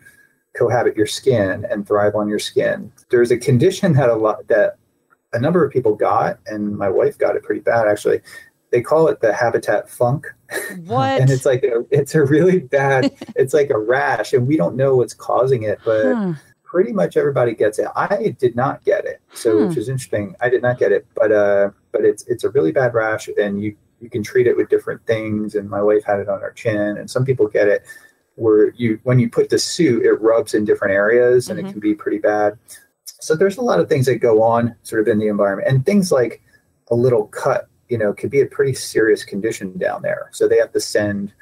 cohabit 0.54 0.96
your 0.96 1.08
skin 1.08 1.66
and 1.70 1.88
thrive 1.88 2.16
on 2.16 2.28
your 2.28 2.40
skin. 2.40 2.92
There's 3.10 3.32
a 3.32 3.38
condition 3.38 3.94
that 3.94 4.10
a 4.10 4.16
lot 4.16 4.48
that 4.48 4.78
a 5.34 5.40
number 5.40 5.66
of 5.66 5.72
people 5.72 5.96
got, 5.96 6.40
and 6.46 6.78
my 6.78 6.90
wife 6.90 7.18
got 7.18 7.36
it 7.36 7.44
pretty 7.44 7.62
bad 7.62 7.88
actually. 7.88 8.22
They 8.72 8.82
call 8.82 9.08
it 9.08 9.20
the 9.22 9.34
habitat 9.34 9.90
funk, 9.90 10.28
What? 10.88 11.10
and 11.22 11.30
it's 11.30 11.46
like 11.46 11.64
a, 11.64 11.86
it's 11.92 12.16
a 12.16 12.24
really 12.24 12.60
bad. 12.60 13.12
it's 13.36 13.54
like 13.54 13.70
a 13.70 13.78
rash, 13.78 14.34
and 14.34 14.48
we 14.48 14.58
don't 14.58 14.76
know 14.76 14.96
what's 14.96 15.14
causing 15.14 15.64
it, 15.64 15.80
but 15.84 16.16
Huh. 16.16 16.34
pretty 16.64 16.92
much 16.92 17.18
everybody 17.18 17.54
gets 17.54 17.78
it. 17.80 17.88
I 17.96 18.36
did 18.40 18.56
not 18.56 18.84
get 18.84 19.06
it, 19.06 19.22
so 19.34 19.58
Hmm. 19.58 19.68
which 19.68 19.78
is 19.78 19.90
interesting. 19.90 20.36
I 20.42 20.50
did 20.50 20.62
not 20.62 20.78
get 20.80 20.92
it, 20.92 21.06
but 21.16 21.32
uh, 21.32 21.70
but 21.92 22.04
it's 22.06 22.26
it's 22.28 22.44
a 22.44 22.50
really 22.52 22.72
bad 22.72 22.94
rash, 22.94 23.28
and 23.28 23.62
you 23.62 23.76
you 24.02 24.10
can 24.10 24.22
treat 24.24 24.48
it 24.48 24.58
with 24.58 24.70
different 24.70 25.06
things. 25.06 25.56
And 25.56 25.70
my 25.70 25.82
wife 25.82 26.04
had 26.04 26.20
it 26.20 26.30
on 26.30 26.42
her 26.42 26.52
chin, 26.52 26.98
and 26.98 27.10
some 27.10 27.26
people 27.26 27.48
get 27.48 27.68
it 27.68 27.84
where 28.36 28.72
you 28.72 29.00
when 29.04 29.20
you 29.20 29.30
put 29.30 29.50
the 29.50 29.60
suit, 29.60 30.04
it 30.06 30.14
rubs 30.22 30.54
in 30.54 30.66
different 30.66 30.94
areas, 30.94 31.50
and 31.50 31.60
Mhm. 31.60 31.68
it 31.68 31.72
can 31.72 31.80
be 31.80 31.94
pretty 31.94 32.18
bad. 32.20 32.58
So 33.06 33.36
there's 33.36 33.58
a 33.58 33.62
lot 33.62 33.80
of 33.80 33.88
things 33.90 34.06
that 34.08 34.18
go 34.18 34.42
on 34.42 34.76
sort 34.84 35.02
of 35.02 35.08
in 35.08 35.20
the 35.20 35.28
environment, 35.28 35.68
and 35.70 35.86
things 35.86 36.12
like 36.12 36.42
a 36.92 36.96
little 36.96 37.28
cut, 37.28 37.68
you 37.90 37.98
know, 37.98 38.14
could 38.14 38.30
be 38.30 38.42
a 38.42 38.46
pretty 38.46 38.74
serious 38.74 39.24
condition 39.24 39.78
down 39.78 40.02
there. 40.02 40.30
So 40.32 40.48
they 40.48 40.58
have 40.58 40.72
to 40.74 40.80
send 40.80 41.34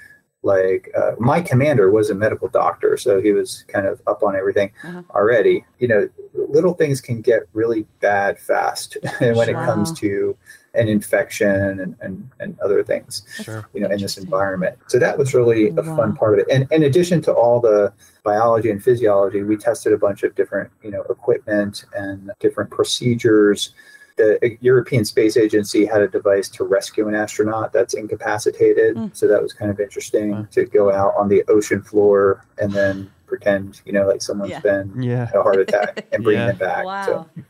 like 0.43 0.89
uh, 0.97 1.11
my 1.19 1.39
commander 1.39 1.91
was 1.91 2.09
a 2.09 2.15
medical 2.15 2.47
doctor, 2.47 2.97
so 2.97 3.21
he 3.21 3.31
was 3.31 3.63
kind 3.67 3.85
of 3.85 4.01
up 4.07 4.23
on 4.23 4.35
everything 4.35 4.71
Uh-huh. 4.83 5.03
already. 5.11 5.63
You 5.79 5.87
know, 5.87 6.09
little 6.33 6.73
things 6.73 6.99
can 6.99 7.21
get 7.21 7.43
really 7.53 7.85
bad 7.99 8.39
fast 8.39 8.97
when 9.19 9.49
it 9.49 9.53
comes 9.65 9.91
to 9.99 10.35
an 10.73 10.87
infection 10.87 11.79
and, 11.81 11.95
and, 12.01 12.29
and 12.39 12.57
other 12.61 12.81
things 12.83 13.23
Sure. 13.43 13.67
you 13.73 13.81
know 13.81 13.89
in 13.89 13.99
this 13.99 14.17
environment 14.17 14.77
so 14.87 14.97
that 14.99 15.17
was 15.17 15.33
really 15.33 15.69
a 15.69 15.73
Wow. 15.73 15.95
fun 15.97 16.15
part 16.15 16.33
of 16.39 16.39
it 16.39 16.53
and 16.53 16.65
in 16.71 16.83
addition 16.83 17.21
to 17.23 17.33
all 17.33 17.59
the 17.59 17.91
biology 18.23 18.69
and 18.71 18.81
physiology 18.83 19.43
we 19.43 19.57
tested 19.57 19.91
a 19.91 19.97
bunch 19.97 20.23
of 20.23 20.33
different 20.35 20.69
you 20.81 20.91
know 20.91 21.01
equipment 21.09 21.83
and 21.95 22.31
different 22.39 22.69
procedures 22.71 23.73
the 24.17 24.57
European 24.61 25.03
Space 25.05 25.35
Agency 25.37 25.85
had 25.85 26.01
a 26.01 26.07
device 26.07 26.47
to 26.49 26.63
rescue 26.65 27.07
an 27.07 27.15
astronaut 27.15 27.71
that's 27.73 27.93
incapacitated. 27.95 28.95
Mm. 28.95 29.15
So 29.15 29.25
that 29.27 29.41
was 29.41 29.53
kind 29.53 29.71
of 29.71 29.79
interesting 29.79 30.31
Wow. 30.31 30.47
to 30.51 30.65
go 30.65 30.91
out 30.91 31.13
on 31.17 31.29
the 31.29 31.43
ocean 31.47 31.81
floor 31.81 32.45
and 32.59 32.71
then 32.73 33.09
pretend, 33.25 33.81
you 33.85 33.93
know, 33.93 34.05
like 34.05 34.21
someone's 34.21 34.51
Yeah. 34.51 34.59
been 34.59 35.01
Yeah. 35.01 35.25
had 35.27 35.35
a 35.35 35.41
heart 35.41 35.59
attack 35.61 36.05
and 36.11 36.23
bring 36.25 36.37
Yeah. 36.37 36.47
them 36.47 36.57
back. 36.57 36.85
Wow. 36.85 37.05
So 37.05 37.43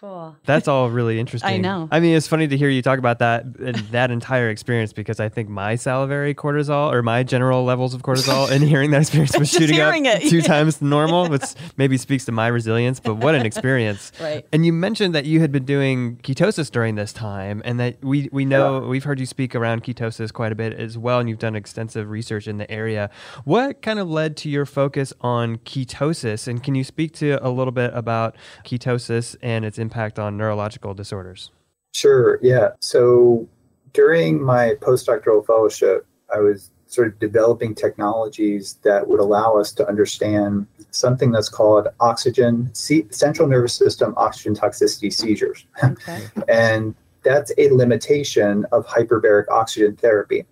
Cool. 0.00 0.36
That's 0.44 0.68
all 0.68 0.90
really 0.90 1.18
interesting. 1.20 1.50
I 1.50 1.56
know. 1.56 1.88
I 1.90 1.98
mean, 1.98 2.16
it's 2.16 2.28
funny 2.28 2.46
to 2.46 2.56
hear 2.56 2.68
you 2.68 2.82
talk 2.82 3.00
about 3.00 3.18
that 3.18 3.90
that 3.90 4.12
entire 4.12 4.48
experience 4.48 4.92
because 4.92 5.18
I 5.18 5.28
think 5.28 5.48
my 5.48 5.74
salivary 5.74 6.34
cortisol 6.34 6.92
or 6.92 7.02
my 7.02 7.24
general 7.24 7.64
levels 7.64 7.94
of 7.94 8.02
cortisol 8.02 8.48
and 8.48 8.62
hearing 8.62 8.92
that 8.92 9.00
experience 9.00 9.36
was 9.36 9.50
shooting 9.58 9.80
up 9.80 9.94
it. 9.96 10.30
two 10.30 10.40
times 10.40 10.80
normal, 10.80 11.28
which 11.28 11.42
maybe 11.76 11.96
speaks 11.96 12.24
to 12.26 12.32
my 12.32 12.46
resilience. 12.46 13.00
But 13.00 13.16
what 13.16 13.34
an 13.34 13.44
experience! 13.44 14.12
Right. 14.20 14.46
And 14.52 14.64
you 14.64 14.72
mentioned 14.72 15.16
that 15.16 15.24
you 15.24 15.40
had 15.40 15.50
been 15.50 15.64
doing 15.64 16.18
ketosis 16.18 16.70
during 16.70 16.94
this 16.94 17.12
time, 17.12 17.60
and 17.64 17.80
that 17.80 18.02
we 18.04 18.28
we 18.30 18.44
know 18.44 18.78
we've 18.80 19.04
heard 19.04 19.18
you 19.18 19.26
speak 19.26 19.56
around 19.56 19.82
ketosis 19.82 20.32
quite 20.32 20.52
a 20.52 20.56
bit 20.56 20.74
as 20.74 20.96
well, 20.96 21.18
and 21.18 21.28
you've 21.28 21.40
done 21.40 21.56
extensive 21.56 22.08
research 22.08 22.46
in 22.46 22.58
the 22.58 22.70
area. 22.70 23.10
What 23.44 23.82
kind 23.82 23.98
of 23.98 24.08
led 24.08 24.36
to 24.38 24.48
your 24.48 24.64
focus 24.64 25.12
on 25.22 25.56
ketosis, 25.58 26.46
and 26.46 26.62
can 26.62 26.76
you 26.76 26.84
speak 26.84 27.14
to 27.14 27.44
a 27.44 27.50
little 27.50 27.72
bit 27.72 27.90
about 27.94 28.36
ketosis 28.64 29.34
and 29.42 29.64
its 29.64 29.76
impact 29.76 29.87
on 30.18 30.36
neurological 30.36 30.94
disorders? 30.94 31.50
Sure. 31.92 32.38
Yeah. 32.42 32.70
So 32.80 33.48
during 33.92 34.42
my 34.42 34.74
postdoctoral 34.80 35.46
fellowship, 35.46 36.06
I 36.34 36.40
was 36.40 36.70
sort 36.86 37.08
of 37.08 37.18
developing 37.18 37.74
technologies 37.74 38.78
that 38.82 39.08
would 39.08 39.20
allow 39.20 39.56
us 39.56 39.72
to 39.72 39.86
understand 39.86 40.66
something 40.90 41.30
that's 41.30 41.48
called 41.48 41.86
oxygen, 42.00 42.70
central 42.74 43.46
nervous 43.46 43.74
system 43.74 44.14
oxygen 44.16 44.54
toxicity 44.54 45.12
seizures. 45.12 45.66
Okay. 45.84 46.26
and 46.48 46.94
that's 47.24 47.52
a 47.58 47.68
limitation 47.70 48.64
of 48.72 48.86
hyperbaric 48.86 49.48
oxygen 49.50 49.96
therapy. 49.96 50.46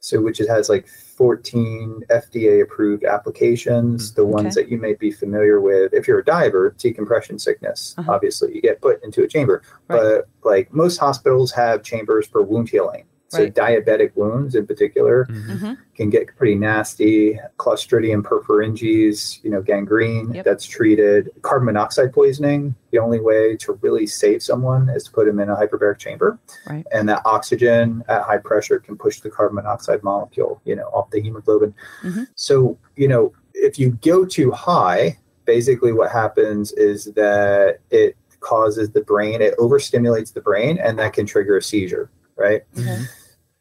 So, 0.00 0.20
which 0.20 0.40
it 0.40 0.48
has 0.48 0.68
like 0.68 0.86
14 1.16 2.02
FDA 2.10 2.62
approved 2.62 3.04
applications. 3.04 4.12
The 4.12 4.24
ones 4.24 4.56
Okay. 4.56 4.64
that 4.64 4.70
you 4.70 4.78
may 4.78 4.94
be 4.94 5.10
familiar 5.10 5.60
with, 5.60 5.92
if 5.94 6.06
you're 6.06 6.18
a 6.20 6.24
diver, 6.24 6.74
decompression 6.78 7.38
sickness, 7.38 7.94
Uh-huh. 7.98 8.12
obviously, 8.12 8.54
you 8.54 8.60
get 8.60 8.80
put 8.80 9.02
into 9.02 9.22
a 9.22 9.28
chamber. 9.28 9.62
Right. 9.88 10.00
But 10.00 10.28
like 10.44 10.72
most 10.72 10.98
hospitals 10.98 11.52
have 11.52 11.82
chambers 11.82 12.26
for 12.26 12.42
wound 12.42 12.68
healing. 12.68 13.04
So, 13.28 13.40
Right. 13.42 13.54
diabetic 13.54 14.12
wounds 14.14 14.54
in 14.54 14.66
particular 14.66 15.24
hmm 15.24 15.72
can 15.96 16.10
get 16.10 16.26
pretty 16.36 16.54
nasty. 16.54 17.40
Clostridium 17.58 18.22
perfringens, 18.22 19.42
you 19.42 19.50
know, 19.50 19.62
gangrene 19.62 20.30
Yep. 20.34 20.44
that's 20.44 20.64
treated. 20.66 21.30
Carbon 21.42 21.66
monoxide 21.66 22.12
poisoning, 22.12 22.74
the 22.90 22.98
only 22.98 23.18
way 23.18 23.56
to 23.56 23.78
really 23.82 24.06
save 24.06 24.42
someone 24.42 24.88
is 24.90 25.04
to 25.04 25.10
put 25.12 25.26
them 25.26 25.40
in 25.40 25.48
a 25.48 25.56
hyperbaric 25.56 25.98
chamber. 25.98 26.38
Right. 26.68 26.86
And 26.92 27.08
that 27.08 27.22
oxygen 27.24 28.04
at 28.08 28.22
high 28.22 28.38
pressure 28.38 28.78
can 28.78 28.96
push 28.96 29.20
the 29.20 29.30
carbon 29.30 29.56
monoxide 29.56 30.02
molecule, 30.02 30.60
you 30.64 30.76
know, 30.76 30.86
off 30.88 31.10
the 31.10 31.20
hemoglobin. 31.20 31.74
Mhm. 32.04 32.26
So, 32.34 32.76
you 32.94 33.08
know, 33.08 33.32
if 33.54 33.78
you 33.78 33.98
go 34.04 34.24
too 34.26 34.50
high, 34.50 35.18
basically 35.46 35.92
what 35.92 36.10
happens 36.10 36.72
is 36.72 37.06
that 37.16 37.78
it 37.90 38.16
causes 38.40 38.90
the 38.90 39.00
brain, 39.00 39.40
it 39.40 39.56
overstimulates 39.58 40.32
the 40.32 40.40
brain, 40.42 40.78
and 40.78 40.98
that 40.98 41.12
can 41.14 41.24
trigger 41.26 41.56
a 41.56 41.62
seizure, 41.62 42.10
right? 42.36 42.62
Okay. 42.78 43.02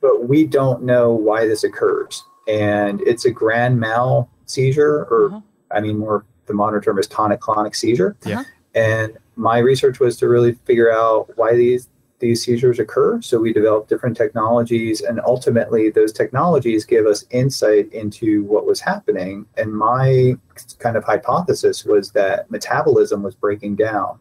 but 0.01 0.27
we 0.27 0.45
don't 0.45 0.83
know 0.83 1.11
why 1.11 1.47
this 1.47 1.63
occurs. 1.63 2.23
And 2.47 3.01
it's 3.01 3.25
a 3.25 3.31
grand 3.31 3.79
mal 3.79 4.29
seizure, 4.45 5.05
or 5.09 5.27
Uh-huh. 5.27 5.41
I 5.71 5.81
mean, 5.81 5.97
more 5.97 6.25
the 6.45 6.53
modern 6.53 6.81
term 6.81 6.99
is 6.99 7.07
tonic 7.07 7.39
clonic 7.41 7.75
seizure. 7.75 8.15
Yeah. 8.25 8.43
And 8.75 9.17
my 9.35 9.57
research 9.57 9.99
was 9.99 10.15
to 10.17 10.27
really 10.29 10.53
figure 10.65 10.91
out 10.91 11.35
why 11.37 11.55
these 11.55 11.89
these 12.19 12.43
seizures 12.43 12.79
occur. 12.79 13.21
So 13.21 13.39
we 13.39 13.51
developed 13.51 13.89
different 13.89 14.15
technologies, 14.15 15.01
and 15.01 15.19
ultimately, 15.25 15.89
those 15.89 16.13
technologies 16.13 16.85
give 16.85 17.05
us 17.05 17.25
insight 17.31 17.91
into 17.91 18.43
what 18.43 18.65
was 18.65 18.79
happening. 18.79 19.45
And 19.57 19.73
my 19.75 20.35
kind 20.79 20.95
of 20.95 21.03
hypothesis 21.03 21.83
was 21.83 22.11
that 22.11 22.49
metabolism 22.49 23.21
was 23.21 23.35
breaking 23.35 23.75
down, 23.75 24.19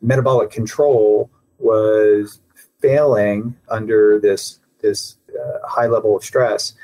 metabolic 0.00 0.50
control 0.50 1.28
was 1.58 2.40
failing 2.88 3.56
under 3.68 4.18
this 4.20 4.60
this 4.82 5.16
uh, 5.40 5.58
high 5.66 5.86
level 5.86 6.14
of 6.16 6.22
stress 6.22 6.74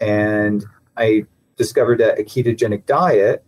and 0.00 0.64
i 0.98 1.24
discovered 1.56 1.98
that 1.98 2.18
a 2.18 2.22
ketogenic 2.22 2.84
diet 2.86 3.42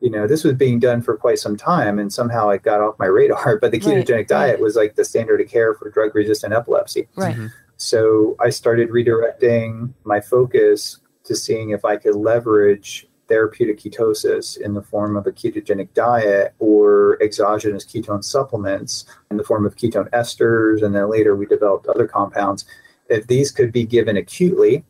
you 0.00 0.10
know 0.10 0.26
this 0.26 0.44
was 0.44 0.52
being 0.54 0.78
done 0.78 1.00
for 1.00 1.16
quite 1.16 1.38
some 1.38 1.56
time 1.56 1.98
and 1.98 2.12
somehow 2.12 2.50
it 2.50 2.62
got 2.62 2.80
off 2.80 2.98
my 2.98 3.06
radar 3.06 3.58
but 3.60 3.70
the 3.72 3.78
Right, 3.80 4.04
ketogenic 4.06 4.26
diet 4.28 4.56
right. 4.56 4.60
was 4.60 4.76
like 4.76 4.96
the 4.96 5.04
standard 5.04 5.40
of 5.40 5.48
care 5.48 5.72
for 5.74 5.88
drug 5.90 6.14
resistant 6.14 6.52
epilepsy 6.52 7.08
Right. 7.16 7.34
Mhm. 7.36 7.50
so 7.78 8.36
I 8.40 8.50
started 8.50 8.90
redirecting 8.90 9.94
my 10.04 10.20
focus 10.20 10.98
to 11.24 11.34
seeing 11.34 11.70
if 11.70 11.84
I 11.86 11.96
could 11.96 12.14
leverage 12.16 13.08
therapeutic 13.28 13.78
ketosis 13.78 14.58
in 14.58 14.74
the 14.74 14.82
form 14.82 15.16
of 15.16 15.26
a 15.26 15.32
ketogenic 15.32 15.92
diet 15.94 16.54
or 16.58 17.22
exogenous 17.22 17.84
ketone 17.84 18.24
supplements 18.24 19.04
in 19.30 19.36
the 19.36 19.44
form 19.44 19.66
of 19.66 19.76
ketone 19.76 20.10
esters. 20.10 20.82
And 20.82 20.94
then 20.94 21.08
later 21.10 21.34
we 21.36 21.46
developed 21.46 21.86
other 21.86 22.06
compounds. 22.06 22.64
If 23.08 23.26
these 23.26 23.50
could 23.50 23.72
be 23.72 23.84
given 23.84 24.16
acutely, 24.16 24.84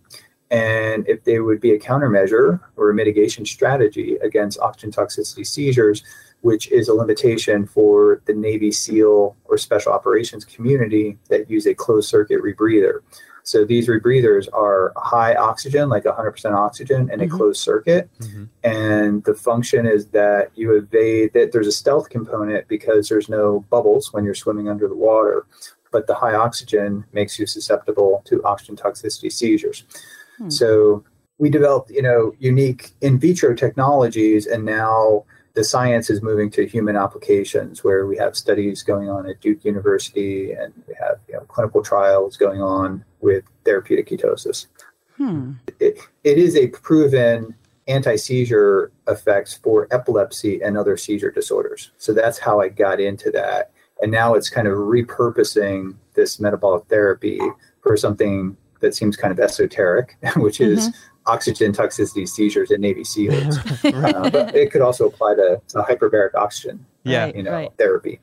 and 0.51 1.09
if 1.09 1.25
they 1.25 1.41
would 1.41 1.61
be 1.61 1.73
a 1.73 1.79
countermeasure 1.79 2.61
or 2.77 2.91
a 2.91 2.95
mitigation 2.95 3.45
strategy 3.45 4.17
against 4.23 4.61
oxygen 4.61 4.93
toxicity 4.93 5.47
seizures, 5.47 6.05
which 6.43 6.71
is 6.71 6.89
a 6.89 6.95
limitation 6.95 7.67
for 7.67 8.21
the 8.27 8.35
Navy 8.35 8.71
SEAL 8.71 9.35
or 9.47 9.59
special 9.59 9.93
operations 9.93 10.45
community 10.45 11.19
that 11.31 11.51
use 11.51 11.67
a 11.67 11.75
closed 11.75 12.09
circuit 12.09 12.43
rebreather. 12.43 13.01
So 13.45 13.65
these 13.65 13.89
rebreathers 13.89 14.49
are 14.55 14.93
high 14.97 15.35
oxygen, 15.35 15.91
like 15.91 16.07
100% 16.07 16.55
oxygen, 16.55 17.11
in 17.11 17.21
a 17.21 17.27
Mhm. 17.27 17.31
closed 17.31 17.61
circuit. 17.61 18.09
Mhm. 18.21 18.49
And 18.65 19.25
the 19.25 19.35
function 19.35 19.87
is 19.87 20.07
that 20.09 20.51
you 20.55 20.73
evade 20.73 21.35
that 21.35 21.53
there's 21.53 21.67
a 21.67 21.73
stealth 21.73 22.09
component 22.09 22.67
because 22.69 23.09
there's 23.09 23.29
no 23.29 23.65
bubbles 23.69 24.13
when 24.13 24.25
you're 24.25 24.35
swimming 24.35 24.69
under 24.69 24.89
the 24.89 24.97
water. 24.97 25.45
But 25.93 26.07
the 26.07 26.15
high 26.15 26.35
oxygen 26.35 27.05
makes 27.13 27.39
you 27.39 27.47
susceptible 27.47 28.23
to 28.25 28.43
oxygen 28.45 28.77
toxicity 28.77 29.31
seizures. 29.31 29.85
Hmm. 30.39 30.49
So 30.49 31.05
we 31.39 31.51
developed, 31.51 31.91
you 31.91 32.03
know, 32.03 32.33
unique 32.39 32.95
in 33.03 33.19
vitro 33.19 33.55
technologies, 33.55 34.47
and 34.47 34.65
now 34.65 35.25
the 35.55 35.65
science 35.65 36.11
is 36.11 36.21
moving 36.21 36.51
to 36.51 36.67
human 36.67 36.97
applications 36.97 37.85
where 37.85 38.07
we 38.07 38.17
have 38.17 38.37
studies 38.37 38.83
going 38.83 39.09
on 39.09 39.29
at 39.29 39.41
Duke 39.41 39.65
University 39.65 40.53
and 40.53 40.73
we 40.89 40.95
have 40.95 41.21
you 41.29 41.35
know, 41.35 41.41
clinical 41.43 41.83
trials 41.83 42.37
going 42.37 42.61
on 42.61 43.05
with 43.21 43.45
therapeutic 43.65 44.09
ketosis. 44.09 44.67
Hmm. 45.17 45.53
It, 45.79 45.99
it 46.25 46.39
is 46.39 46.57
a 46.57 46.67
proven 46.69 47.55
anti 47.87 48.17
seizure 48.17 48.91
effects 49.07 49.55
for 49.55 49.87
epilepsy 49.93 50.61
and 50.61 50.77
other 50.77 50.97
seizure 50.97 51.31
disorders. 51.31 51.93
So 51.99 52.13
that's 52.13 52.39
how 52.39 52.61
I 52.61 52.69
got 52.69 52.99
into 52.99 53.31
that. 53.31 53.71
And 54.03 54.11
now 54.11 54.35
it's 54.35 54.51
kind 54.51 54.67
of 54.67 54.75
repurposing 54.75 55.95
this 56.15 56.41
metabolic 56.41 56.87
therapy 56.87 57.41
for 57.81 57.97
something 57.97 58.57
that 58.81 58.95
seems 58.95 59.17
kind 59.17 59.31
of 59.31 59.39
esoteric, 59.39 60.17
which 60.37 60.61
is 60.61 60.91
oxygen 61.27 61.73
toxicity 61.73 62.29
seizures 62.29 62.71
in 62.71 62.81
Navy 62.81 63.05
SEALs. 63.05 63.59
Uh, 63.85 64.31
but 64.31 64.55
it 64.55 64.71
could 64.73 64.83
also 64.83 65.07
apply 65.07 65.35
to 65.35 65.61
uh, 65.75 65.85
hyperbaric 65.85 66.35
oxygen, 66.35 66.85
Yeah. 67.05 67.27
You 67.35 67.43
know, 67.43 67.53
right. 67.53 67.73
therapy 67.79 68.21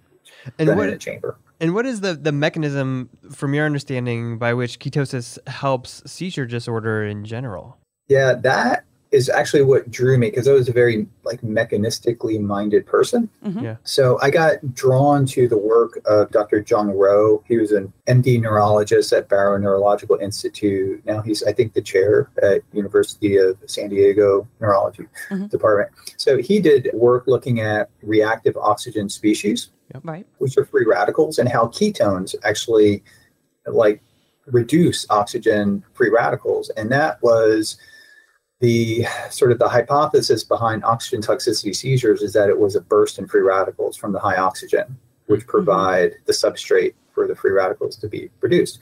And 0.60 0.76
what 0.76 0.88
in 0.90 0.96
a 0.96 0.98
chamber. 0.98 1.38
and 1.60 1.74
what 1.74 1.86
is 1.86 2.02
the 2.02 2.14
the 2.14 2.32
mechanism 2.32 3.10
from 3.32 3.54
your 3.54 3.66
understanding 3.66 4.38
by 4.38 4.54
which 4.54 4.80
ketosis 4.80 5.38
helps 5.48 6.02
seizure 6.12 6.46
disorder 6.46 7.04
in 7.04 7.24
general? 7.26 7.78
Yeah, 8.08 8.34
that 8.34 8.84
is 9.12 9.28
actually 9.30 9.62
what 9.62 9.92
drew 9.92 10.18
me 10.18 10.30
because 10.30 10.48
I 10.48 10.54
was 10.54 10.70
a 10.70 10.72
very 10.72 11.06
like 11.26 11.42
mechanistically 11.42 12.40
minded 12.40 12.86
person. 12.86 13.30
Mhm. 13.46 13.62
Yeah. 13.62 13.76
So 13.84 14.18
I 14.22 14.30
got 14.30 14.74
drawn 14.74 15.26
to 15.28 15.50
the 15.50 15.58
work 15.58 16.00
of 16.06 16.32
Dr. 16.32 16.62
Jong 16.62 16.92
Rho. 16.98 17.44
He 17.46 17.58
was 17.58 17.74
an 17.74 17.92
MD 18.08 18.40
neurologist 18.40 19.12
at 19.12 19.28
Barrow 19.28 19.58
Neurological 19.58 20.16
Institute. 20.22 21.06
Now 21.06 21.22
he's, 21.22 21.44
I 21.44 21.52
think, 21.52 21.74
the 21.74 21.82
chair 21.82 22.30
at 22.42 22.62
University 22.72 23.36
of 23.36 23.58
San 23.66 23.90
Diego 23.90 24.48
Neurology 24.62 25.08
Mhm. 25.30 25.50
Department. 25.50 25.92
So 26.16 26.38
he 26.38 26.62
did 26.62 26.90
work 26.94 27.26
looking 27.28 27.60
at 27.60 27.90
reactive 28.02 28.56
oxygen 28.56 29.10
species, 29.10 29.72
Right. 30.06 30.26
which 30.38 30.58
are 30.58 30.64
free 30.64 30.86
radicals, 30.86 31.38
and 31.38 31.50
how 31.50 31.66
ketones 31.68 32.34
actually 32.44 33.04
like 33.68 34.02
reduce 34.48 35.06
oxygen 35.10 35.84
free 35.94 36.10
radicals. 36.10 36.70
And 36.78 36.90
that 36.92 37.22
was 37.22 37.78
the 38.62 39.06
sort 39.30 39.52
of 39.52 39.60
the 39.60 39.68
hypothesis 39.68 40.44
behind 40.44 40.84
oxygen 40.86 41.22
toxicity 41.22 41.76
seizures 41.76 42.22
is 42.22 42.34
that 42.34 42.48
it 42.48 42.60
was 42.60 42.76
a 42.76 42.82
burst 42.82 43.20
in 43.20 43.28
free 43.28 43.42
radicals 43.42 43.98
from 43.98 44.14
the 44.14 44.20
high 44.20 44.38
oxygen, 44.38 44.98
which 45.26 45.46
provide 45.48 46.14
the 46.26 46.34
substrate 46.34 46.94
for 47.14 47.28
the 47.28 47.36
free 47.36 47.52
radicals 47.52 47.96
to 47.98 48.08
be 48.08 48.30
produced. 48.40 48.80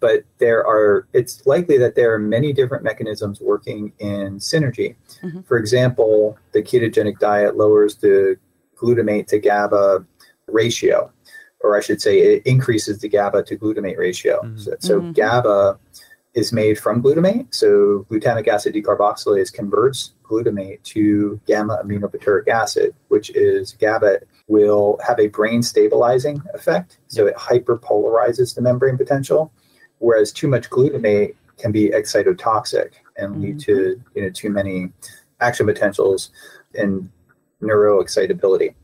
But 0.00 0.24
there 0.38 0.66
are, 0.66 1.06
it's 1.12 1.46
likely 1.46 1.78
that 1.78 1.94
there 1.94 2.12
are 2.12 2.18
many 2.18 2.52
different 2.52 2.82
mechanisms 2.82 3.40
working 3.40 3.92
in 3.98 4.38
synergy. 4.38 4.96
Mhm. 5.22 5.46
For 5.46 5.58
example, 5.58 6.36
the 6.52 6.62
ketogenic 6.62 7.18
diet 7.18 7.56
lowers 7.56 7.96
the 7.96 8.36
glutamate 8.76 9.28
to 9.28 9.38
GABA 9.38 10.04
ratio, 10.48 11.12
or 11.60 11.76
I 11.76 11.80
should 11.80 12.02
say, 12.02 12.18
it 12.18 12.46
increases 12.46 12.98
the 12.98 13.08
GABA 13.08 13.44
to 13.44 13.56
glutamate 13.56 13.98
ratio. 13.98 14.40
Mhm. 14.42 14.58
So, 14.58 14.76
so 14.80 15.00
Mhm. 15.00 15.14
GABA 15.14 15.78
is 16.34 16.52
made 16.52 16.78
from 16.78 17.02
glutamate. 17.02 17.52
So 17.54 18.06
glutamic 18.10 18.46
acid 18.48 18.74
decarboxylase 18.74 19.52
converts 19.52 20.12
glutamate 20.24 20.82
to 20.84 21.40
gamma 21.46 21.80
aminobutyric 21.84 22.48
acid, 22.48 22.94
which 23.08 23.30
is 23.30 23.72
GABA 23.80 24.20
will 24.46 24.98
have 25.06 25.18
a 25.18 25.26
brain 25.26 25.62
stabilizing 25.62 26.40
effect. 26.54 26.98
So 27.08 27.26
it 27.26 27.36
hyperpolarizes 27.36 28.54
the 28.54 28.62
membrane 28.62 28.96
potential, 28.96 29.52
whereas 29.98 30.32
too 30.32 30.46
much 30.48 30.70
glutamate 30.70 31.34
can 31.58 31.72
be 31.72 31.90
excitotoxic 31.90 32.92
and 33.16 33.40
lead 33.40 33.56
Mm-hmm. 33.56 33.58
to 33.58 34.02
you 34.14 34.22
know 34.22 34.30
too 34.30 34.50
many 34.50 34.90
action 35.40 35.66
potentials 35.66 36.30
and 36.74 37.10
neuroexcitability. 37.60 38.74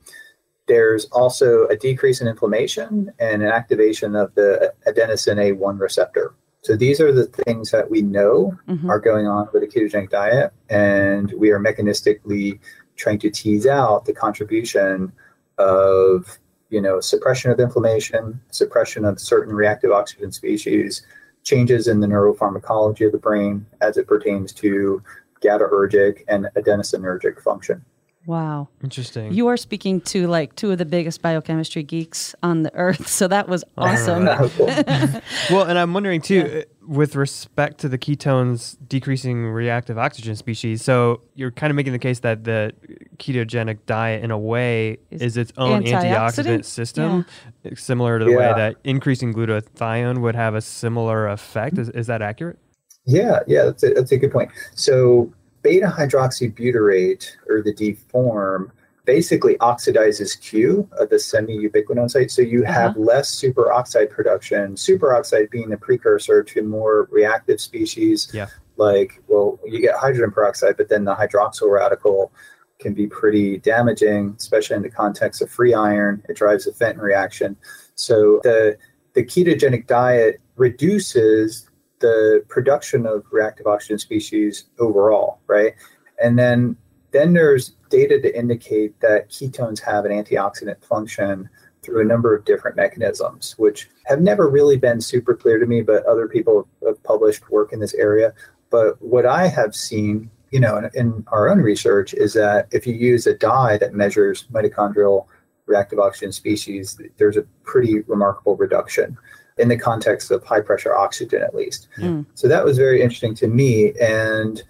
There's 0.66 1.04
also 1.06 1.66
a 1.68 1.76
decrease 1.76 2.20
in 2.20 2.28
inflammation 2.28 3.12
and 3.20 3.42
an 3.42 3.48
activation 3.48 4.16
of 4.16 4.34
the 4.34 4.72
adenosine 4.86 5.56
A1 5.56 5.78
receptor. 5.78 6.34
So 6.66 6.74
these 6.74 7.00
are 7.00 7.12
the 7.12 7.26
things 7.26 7.70
that 7.70 7.88
we 7.88 8.02
know 8.02 8.52
Mhm. 8.68 8.88
are 8.90 8.98
going 8.98 9.28
on 9.28 9.48
with 9.52 9.62
a 9.62 9.68
ketogenic 9.68 10.10
diet, 10.10 10.52
and 10.68 11.32
we 11.34 11.52
are 11.52 11.60
mechanistically 11.60 12.58
trying 12.96 13.20
to 13.20 13.30
tease 13.30 13.68
out 13.68 14.04
the 14.04 14.12
contribution 14.12 15.12
of 15.58 16.40
you 16.70 16.80
know 16.80 16.98
suppression 16.98 17.52
of 17.52 17.60
inflammation, 17.60 18.40
suppression 18.50 19.04
of 19.04 19.20
certain 19.20 19.54
reactive 19.54 19.92
oxygen 19.92 20.32
species, 20.32 21.06
changes 21.44 21.86
in 21.86 22.00
the 22.00 22.08
neuropharmacology 22.08 23.06
of 23.06 23.12
the 23.12 23.18
brain 23.18 23.64
as 23.80 23.96
it 23.96 24.08
pertains 24.08 24.52
to 24.54 25.00
GABAergic 25.44 26.24
and 26.26 26.48
adenosinergic 26.56 27.40
function. 27.40 27.80
Wow. 28.26 28.68
Interesting. 28.82 29.32
You 29.32 29.46
are 29.46 29.56
speaking 29.56 30.00
to 30.02 30.26
like 30.26 30.56
two 30.56 30.72
of 30.72 30.78
the 30.78 30.84
biggest 30.84 31.22
biochemistry 31.22 31.84
geeks 31.84 32.34
on 32.42 32.64
the 32.64 32.74
earth. 32.74 33.06
So 33.08 33.28
that 33.28 33.48
was 33.48 33.64
awesome. 33.78 34.24
Well, 35.50 35.62
and 35.64 35.78
I'm 35.78 35.94
wondering 35.94 36.20
too, 36.20 36.64
uh, 36.66 36.86
with 36.86 37.14
respect 37.14 37.78
to 37.78 37.88
the 37.88 37.98
ketones 37.98 38.76
decreasing 38.88 39.46
reactive 39.46 39.96
oxygen 39.96 40.34
species. 40.36 40.82
So 40.82 41.20
you're 41.34 41.50
kind 41.52 41.70
of 41.70 41.76
making 41.76 41.92
the 41.92 41.98
case 42.00 42.20
that 42.20 42.42
the 42.44 42.72
ketogenic 43.18 43.78
diet, 43.86 44.24
in 44.24 44.30
a 44.32 44.38
way, 44.38 44.98
Is 45.10 45.22
is, 45.22 45.36
its 45.36 45.52
own 45.56 45.84
antioxidant? 45.84 46.14
antioxidant 46.14 46.64
system, 46.64 47.26
similar 47.74 48.18
to 48.18 48.24
the 48.24 48.32
Yeah. 48.32 48.36
way 48.38 48.52
that 48.56 48.76
increasing 48.84 49.32
glutathione 49.32 50.18
would 50.20 50.34
have 50.34 50.54
a 50.54 50.60
similar 50.60 51.28
effect. 51.28 51.78
Is, 51.78 51.88
is 51.90 52.06
that 52.08 52.22
accurate? 52.22 52.58
Yeah, 53.04 53.40
yeah, 53.46 53.64
that's 53.66 53.84
a, 53.84 53.90
that's 53.94 54.10
a 54.12 54.16
good 54.18 54.32
point. 54.32 54.50
So 54.74 55.32
beta 55.66 55.86
hydroxybutyrate 55.86 57.36
or 57.48 57.60
the 57.60 57.72
D 57.72 57.94
form 57.94 58.70
basically 59.04 59.56
oxidizes 59.56 60.40
Q 60.40 60.88
of 60.92 61.10
the 61.10 61.18
semi-ubiquinone 61.18 62.08
site. 62.08 62.30
So 62.30 62.42
you 62.42 62.62
have 62.62 62.92
uh-huh. 62.92 63.00
less 63.00 63.34
superoxide 63.34 64.10
production, 64.10 64.74
superoxide 64.74 65.50
being 65.50 65.70
the 65.70 65.76
precursor 65.76 66.44
to 66.44 66.62
more 66.62 67.08
reactive 67.10 67.60
species. 67.60 68.28
Yeah. 68.32 68.46
Like, 68.76 69.20
well, 69.26 69.58
you 69.64 69.80
get 69.80 69.96
hydrogen 69.96 70.30
peroxide, 70.30 70.76
but 70.76 70.88
then 70.88 71.04
the 71.04 71.16
hydroxyl 71.16 71.70
radical 71.70 72.30
can 72.78 72.94
be 72.94 73.08
pretty 73.08 73.58
damaging, 73.58 74.36
especially 74.38 74.76
in 74.76 74.82
the 74.82 74.90
context 74.90 75.42
of 75.42 75.50
free 75.50 75.74
iron. 75.74 76.22
It 76.28 76.36
drives 76.36 76.68
a 76.68 76.72
Fenton 76.72 77.02
reaction. 77.02 77.56
So 77.96 78.40
the 78.44 78.76
the 79.14 79.24
ketogenic 79.24 79.86
diet 79.86 80.40
reduces 80.56 81.65
the 82.00 82.44
production 82.48 83.06
of 83.06 83.24
reactive 83.30 83.66
oxygen 83.66 83.98
species 83.98 84.64
overall, 84.78 85.40
right? 85.46 85.74
And 86.22 86.38
then 86.38 86.76
then 87.12 87.32
there's 87.32 87.70
data 87.88 88.20
to 88.20 88.38
indicate 88.38 89.00
that 89.00 89.30
ketones 89.30 89.80
have 89.80 90.04
an 90.04 90.12
antioxidant 90.12 90.84
function 90.84 91.48
through 91.82 92.02
a 92.02 92.04
number 92.04 92.34
of 92.34 92.44
different 92.44 92.76
mechanisms, 92.76 93.54
which 93.58 93.88
have 94.06 94.20
never 94.20 94.50
really 94.50 94.76
been 94.76 95.00
super 95.00 95.34
clear 95.34 95.58
to 95.58 95.66
me, 95.66 95.82
but 95.82 96.04
other 96.04 96.26
people 96.26 96.68
have 96.84 97.02
published 97.04 97.48
work 97.50 97.72
in 97.72 97.80
this 97.80 97.94
area. 97.94 98.34
But 98.70 99.00
what 99.00 99.24
I 99.24 99.46
have 99.46 99.74
seen, 99.74 100.30
you 100.50 100.60
know, 100.60 100.76
in, 100.76 100.90
in 100.94 101.24
our 101.28 101.48
own 101.48 101.60
research 101.60 102.12
is 102.12 102.34
that 102.34 102.66
if 102.72 102.86
you 102.86 102.94
use 102.94 103.26
a 103.26 103.34
dye 103.34 103.78
that 103.78 103.94
measures 103.94 104.46
mitochondrial 104.52 105.26
reactive 105.66 105.98
oxygen 106.00 106.32
species, 106.32 107.00
there's 107.18 107.36
a 107.36 107.46
pretty 107.64 108.00
remarkable 108.00 108.56
reduction 108.56 109.16
in 109.58 109.68
the 109.68 109.78
context 109.78 110.30
of 110.30 110.44
high 110.44 110.60
pressure 110.60 110.94
oxygen, 110.94 111.42
at 111.42 111.54
least. 111.54 111.88
Yeah. 111.98 112.22
So 112.34 112.48
that 112.48 112.64
was 112.64 112.76
very 112.76 113.00
interesting 113.02 113.34
to 113.36 113.48
me. 113.48 113.92
And 114.00 114.62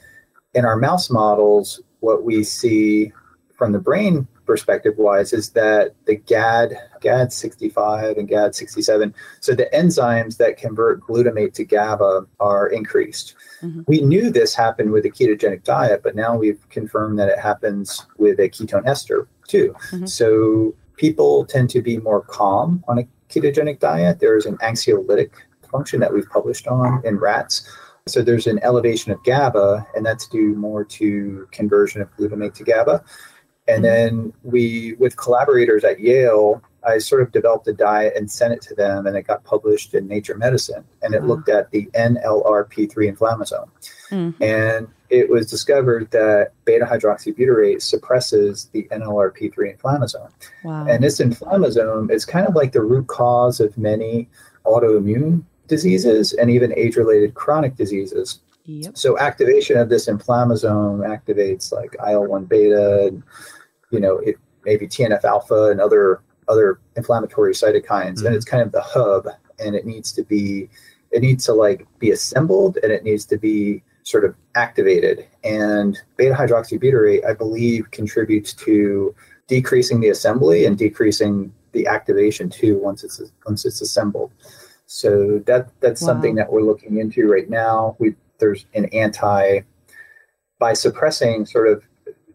in 0.55 0.65
our 0.65 0.77
mouse 0.77 1.11
models, 1.11 1.81
what 2.01 2.25
we 2.25 2.45
see 2.45 3.13
from 3.55 3.73
the 3.73 3.79
brain 3.79 4.27
perspective 4.45 4.95
wise 4.97 5.33
is 5.33 5.51
that 5.51 5.95
the 6.05 6.15
GAD, 6.15 6.79
GAD 7.01 7.33
65 7.33 8.17
and 8.17 8.29
GAD 8.29 8.55
67, 8.55 9.13
so 9.41 9.55
the 9.55 9.69
enzymes 9.75 10.37
that 10.37 10.57
convert 10.57 11.01
glutamate 11.01 11.53
to 11.55 11.65
GABA 11.65 12.27
are 12.39 12.69
increased. 12.69 13.35
Mhm. 13.61 13.85
We 13.89 14.03
knew 14.03 14.31
this 14.31 14.55
happened 14.55 14.93
with 14.93 15.05
a 15.05 15.11
ketogenic 15.11 15.65
diet, 15.65 16.03
but 16.05 16.15
now 16.15 16.37
we've 16.37 16.65
confirmed 16.69 17.19
that 17.19 17.29
it 17.29 17.41
happens 17.41 18.07
with 18.19 18.39
a 18.39 18.49
ketone 18.49 18.87
ester 18.87 19.27
too. 19.49 19.75
Mhm. 19.91 20.09
So 20.09 20.75
people 20.97 21.45
tend 21.45 21.69
to 21.71 21.83
be 21.83 21.99
more 21.99 22.21
calm 22.21 22.85
on 22.87 22.99
a 22.99 23.09
ketogenic 23.29 23.79
diet. 23.79 24.21
There 24.21 24.37
is 24.37 24.47
an 24.47 24.57
anxiolytic 24.59 25.31
function 25.71 26.01
that 26.01 26.13
we've 26.13 26.29
published 26.29 26.67
on 26.69 27.03
in 27.05 27.19
rats. 27.19 27.69
So 28.07 28.23
there's 28.23 28.47
an 28.47 28.61
elevation 28.63 29.11
of 29.11 29.23
GABA, 29.25 29.87
and 29.97 30.07
that's 30.07 30.29
due 30.29 30.55
more 30.55 30.85
to 30.85 31.49
conversion 31.51 32.01
of 32.01 32.15
glutamate 32.17 32.55
to 32.55 32.65
GABA. 32.65 33.03
And 33.69 33.85
then 33.85 34.33
we, 34.45 34.95
with 35.01 35.17
collaborators 35.17 35.83
at 35.83 35.99
Yale, 35.99 36.63
I 36.87 36.99
sort 36.99 37.21
of 37.21 37.33
developed 37.33 37.67
a 37.67 37.73
diet 37.73 38.13
and 38.17 38.31
sent 38.31 38.53
it 38.53 38.63
to 38.63 38.77
them, 38.77 39.09
and 39.09 39.17
it 39.17 39.27
got 39.27 39.43
published 39.43 39.93
in 39.95 40.07
Nature 40.07 40.37
Medicine. 40.37 40.85
And 41.03 41.15
it 41.15 41.23
Wow. 41.23 41.29
looked 41.29 41.49
at 41.49 41.73
the 41.73 41.91
NLRP3 41.95 43.11
inflammasome. 43.11 43.69
Mhm. 44.11 44.35
And 44.41 44.87
it 45.11 45.29
was 45.31 45.49
discovered 45.51 46.11
that 46.11 46.53
beta 46.65 46.85
hydroxybutyrate 46.85 47.81
suppresses 47.83 48.69
the 48.73 48.89
NLRP3 48.91 49.79
inflammasome. 49.79 50.31
Wow. 50.65 50.87
And 50.87 51.03
this 51.03 51.21
inflammasome 51.21 52.11
is 52.11 52.25
kind 52.25 52.47
of 52.47 52.55
like 52.55 52.73
the 52.73 52.83
root 52.83 53.07
cause 53.07 53.61
of 53.61 53.77
many 53.79 54.29
autoimmune 54.65 55.43
diseases 55.69 56.33
and 56.33 56.51
even 56.51 56.73
age 56.77 56.97
related 56.97 57.35
chronic 57.35 57.77
diseases. 57.77 58.41
yep. 58.65 58.97
So 58.97 59.19
activation 59.19 59.77
of 59.79 59.89
this 59.89 60.07
inflammasome 60.09 61.07
activates 61.07 61.73
like 61.73 61.95
IL-1 62.05 62.49
beta, 62.49 63.07
and, 63.07 63.23
you 63.91 64.01
know, 64.01 64.19
it 64.19 64.37
maybe 64.65 64.89
TNF 64.89 65.25
alpha 65.25 65.71
and 65.71 65.81
other 65.81 66.21
other 66.49 66.79
inflammatory 66.97 67.53
cytokines, 67.53 68.19
Mhm. 68.21 68.27
and 68.27 68.37
it's 68.37 68.45
kind 68.45 68.63
of 68.63 68.71
the 68.73 68.81
hub, 68.81 69.29
and 69.59 69.75
it 69.75 69.85
needs 69.87 70.13
to 70.13 70.23
be 70.23 70.69
it 71.13 71.23
needs 71.23 71.45
to 71.45 71.53
like 71.53 71.87
be 72.01 72.11
assembled, 72.11 72.79
and 72.83 72.91
it 72.93 73.05
needs 73.05 73.25
to 73.27 73.37
be 73.39 73.83
sort 74.07 74.25
of 74.25 74.35
activated. 74.55 75.27
And 75.43 75.99
beta 76.17 76.33
hydroxybutyrate, 76.35 77.27
I 77.27 77.35
believe, 77.35 77.91
contributes 77.91 78.55
to 78.55 79.13
decreasing 79.49 79.99
the 80.01 80.11
assembly 80.11 80.65
and 80.65 80.79
decreasing 80.79 81.53
the 81.73 81.89
activation 81.89 82.49
too 82.49 82.79
once 82.79 83.03
it's 83.03 83.21
once 83.47 83.67
it's 83.67 83.81
assembled. 83.81 84.31
So 84.87 85.41
that 85.47 85.69
that's 85.81 86.01
Wow. 86.03 86.07
something 86.07 86.37
that 86.37 86.51
we're 86.53 86.63
looking 86.63 86.99
into 86.99 87.27
right 87.29 87.51
now. 87.51 87.97
We 87.99 88.15
there's 88.39 88.65
an 88.75 88.85
anti 88.87 89.61
by 90.61 90.73
suppressing 90.73 91.45
sort 91.45 91.67
of 91.69 91.83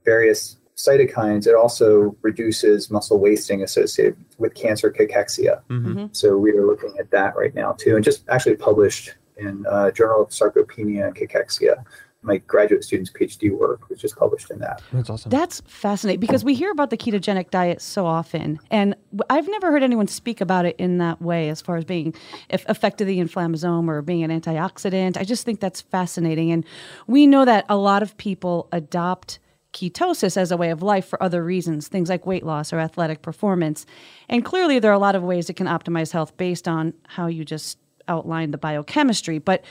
various 0.06 0.58
cytokines, 0.76 1.48
it 1.48 1.56
also 1.56 2.16
reduces 2.22 2.90
muscle 2.92 3.20
wasting 3.20 3.62
associated 3.64 4.18
with 4.40 4.54
cancer 4.56 4.92
cachexia. 4.92 5.62
Mhm. 5.70 5.94
Mhm. 5.96 6.16
So 6.16 6.38
we 6.38 6.52
are 6.52 6.66
looking 6.66 6.94
at 7.00 7.12
that 7.12 7.36
right 7.36 7.54
now 7.56 7.74
too, 7.74 7.96
and 7.96 8.04
just 8.04 8.24
actually 8.30 8.56
published 8.58 9.14
in 9.38 9.66
uh, 9.68 9.92
Journal 9.92 10.22
of 10.24 10.30
Sarcopenia 10.30 11.08
and 11.08 11.16
Cachexia. 11.16 11.84
My 12.24 12.38
graduate 12.38 12.84
student's 12.84 13.12
PhD 13.12 13.50
work 13.50 13.90
was 13.90 14.00
just 14.00 14.16
published 14.16 14.52
in 14.52 14.60
that. 14.60 14.84
That's 14.94 15.10
awesome. 15.10 15.32
That's 15.32 15.62
fascinating 15.66 16.20
because 16.20 16.44
we 16.44 16.54
hear 16.54 16.70
about 16.70 16.92
the 16.92 16.98
ketogenic 16.98 17.50
diet 17.50 17.82
so 17.82 18.06
often, 18.06 18.60
and 18.70 18.96
I've 19.32 19.48
never 19.48 19.72
heard 19.72 19.82
anyone 19.82 20.06
speak 20.06 20.40
about 20.40 20.66
it 20.66 20.76
in 20.78 21.00
that 21.00 21.20
way, 21.20 21.50
as 21.50 21.62
far 21.62 21.78
as 21.78 21.86
being 21.86 22.14
eff- 22.52 22.70
effective 22.70 23.08
the 23.08 23.20
inflammasome 23.20 23.88
or 23.88 24.04
being 24.04 24.24
an 24.24 24.40
antioxidant. 24.40 25.18
I 25.18 25.24
just 25.24 25.46
think 25.46 25.60
that's 25.60 25.82
fascinating, 25.82 26.52
and 26.52 26.64
we 27.08 27.26
know 27.26 27.44
that 27.44 27.66
a 27.70 27.76
lot 27.76 28.04
of 28.04 28.16
people 28.18 28.70
adopt 28.72 29.40
ketosis 29.74 30.38
as 30.38 30.52
a 30.52 30.58
way 30.58 30.70
of 30.70 30.84
life 30.84 31.08
for 31.08 31.22
other 31.24 31.44
reasons, 31.44 31.88
things 31.88 32.10
like 32.10 32.28
weight 32.28 32.44
loss 32.44 32.72
or 32.72 32.80
athletic 32.80 33.24
performance, 33.24 33.88
and 34.30 34.46
clearly 34.46 34.78
there 34.78 34.92
are 34.92 34.96
a 34.96 35.00
lot 35.00 35.16
of 35.16 35.24
ways 35.24 35.50
it 35.50 35.56
can 35.56 35.66
optimize 35.66 36.12
health 36.12 36.38
based 36.38 36.68
on 36.68 36.94
how 37.08 37.26
you 37.26 37.44
just 37.44 37.80
outlined 38.08 38.54
the 38.54 38.58
biochemistry. 38.58 39.40
But 39.40 39.64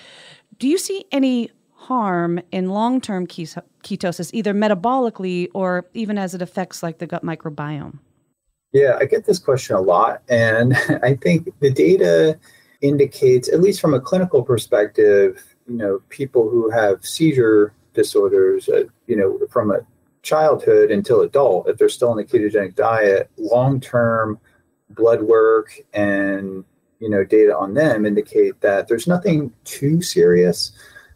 do 0.59 0.69
you 0.69 0.79
see 0.79 1.05
any 1.13 1.51
harm 1.81 2.41
in 2.53 2.69
long-term 2.69 3.27
ketosis 3.27 4.31
either 4.35 4.53
metabolically 4.53 5.49
or 5.55 5.87
even 5.95 6.19
as 6.19 6.35
it 6.35 6.43
affects 6.43 6.83
like 6.83 6.99
the 6.99 7.07
gut 7.07 7.25
microbiome 7.25 7.99
Yeah, 8.73 8.99
I 9.01 9.07
get 9.07 9.25
this 9.25 9.39
question 9.39 9.77
a 9.77 9.81
lot. 9.81 10.23
And 10.29 10.77
I 11.03 11.15
think 11.15 11.49
the 11.61 11.71
data 11.71 12.39
indicates, 12.83 13.49
at 13.49 13.61
least 13.61 13.81
from 13.81 13.95
a 13.95 14.01
clinical 14.01 14.43
perspective, 14.43 15.43
you 15.67 15.77
know, 15.77 16.03
people 16.11 16.51
who 16.51 16.71
have 16.71 17.05
seizure 17.05 17.73
disorders, 17.95 18.69
uh, 18.69 18.85
you 19.07 19.17
know, 19.17 19.39
from 19.51 19.71
a 19.71 19.81
childhood 20.23 20.91
until 20.91 21.23
adult, 21.23 21.69
if 21.69 21.79
they're 21.79 21.89
still 21.89 22.11
on 22.11 22.19
a 22.19 22.25
ketogenic 22.25 22.75
diet, 22.75 23.31
long 23.39 23.81
term 23.81 24.39
blood 24.91 25.23
work 25.23 25.73
and, 25.95 26.65
you 27.01 27.09
know, 27.09 27.25
data 27.25 27.57
on 27.57 27.75
them 27.75 28.07
indicate 28.07 28.61
that 28.61 28.87
there's 28.89 29.07
nothing 29.07 29.53
too 29.65 30.03
serious 30.03 30.73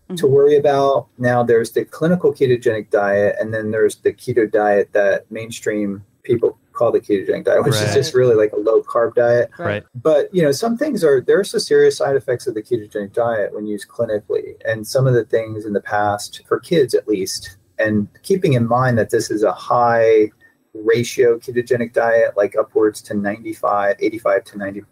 to 0.08 0.14
mm-hmm. 0.14 0.34
worry 0.34 0.56
about. 0.56 1.06
Now, 1.18 1.42
there's 1.42 1.72
the 1.72 1.84
clinical 1.84 2.32
ketogenic 2.32 2.90
diet, 2.90 3.36
and 3.38 3.54
then 3.54 3.70
there's 3.70 3.96
the 3.96 4.12
keto 4.12 4.50
diet 4.50 4.92
that 4.92 5.30
mainstream 5.30 6.04
people 6.22 6.58
call 6.72 6.90
the 6.90 7.00
ketogenic 7.00 7.44
diet, 7.44 7.64
which 7.64 7.74
Right. 7.74 7.88
is 7.88 7.94
just 7.94 8.14
really 8.14 8.34
like 8.34 8.52
a 8.52 8.56
low 8.56 8.82
carb 8.82 9.14
diet. 9.14 9.50
Right. 9.58 9.84
But 9.94 10.34
you 10.34 10.42
know, 10.42 10.52
some 10.52 10.76
things 10.76 11.04
are 11.04 11.20
there 11.20 11.38
are 11.38 11.44
some 11.44 11.60
serious 11.60 11.96
side 11.98 12.16
effects 12.16 12.46
of 12.46 12.54
the 12.54 12.62
ketogenic 12.62 13.12
diet 13.12 13.54
when 13.54 13.66
used 13.66 13.88
clinically, 13.88 14.56
and 14.64 14.86
some 14.86 15.06
of 15.06 15.14
the 15.14 15.24
things 15.24 15.64
in 15.64 15.72
the 15.72 15.80
past 15.80 16.42
for 16.46 16.58
kids 16.58 16.94
at 16.94 17.06
least. 17.06 17.56
And 17.78 18.08
keeping 18.22 18.52
in 18.52 18.66
mind 18.66 18.98
that 18.98 19.10
this 19.10 19.30
is 19.30 19.42
a 19.42 19.52
high 19.52 20.30
ratio 20.74 21.38
ketogenic 21.38 21.92
diet, 21.92 22.36
like 22.36 22.56
upwards 22.56 23.00
to 23.02 23.14
95, 23.14 23.96
85 24.00 24.44
to 24.44 24.58
90 24.58 24.82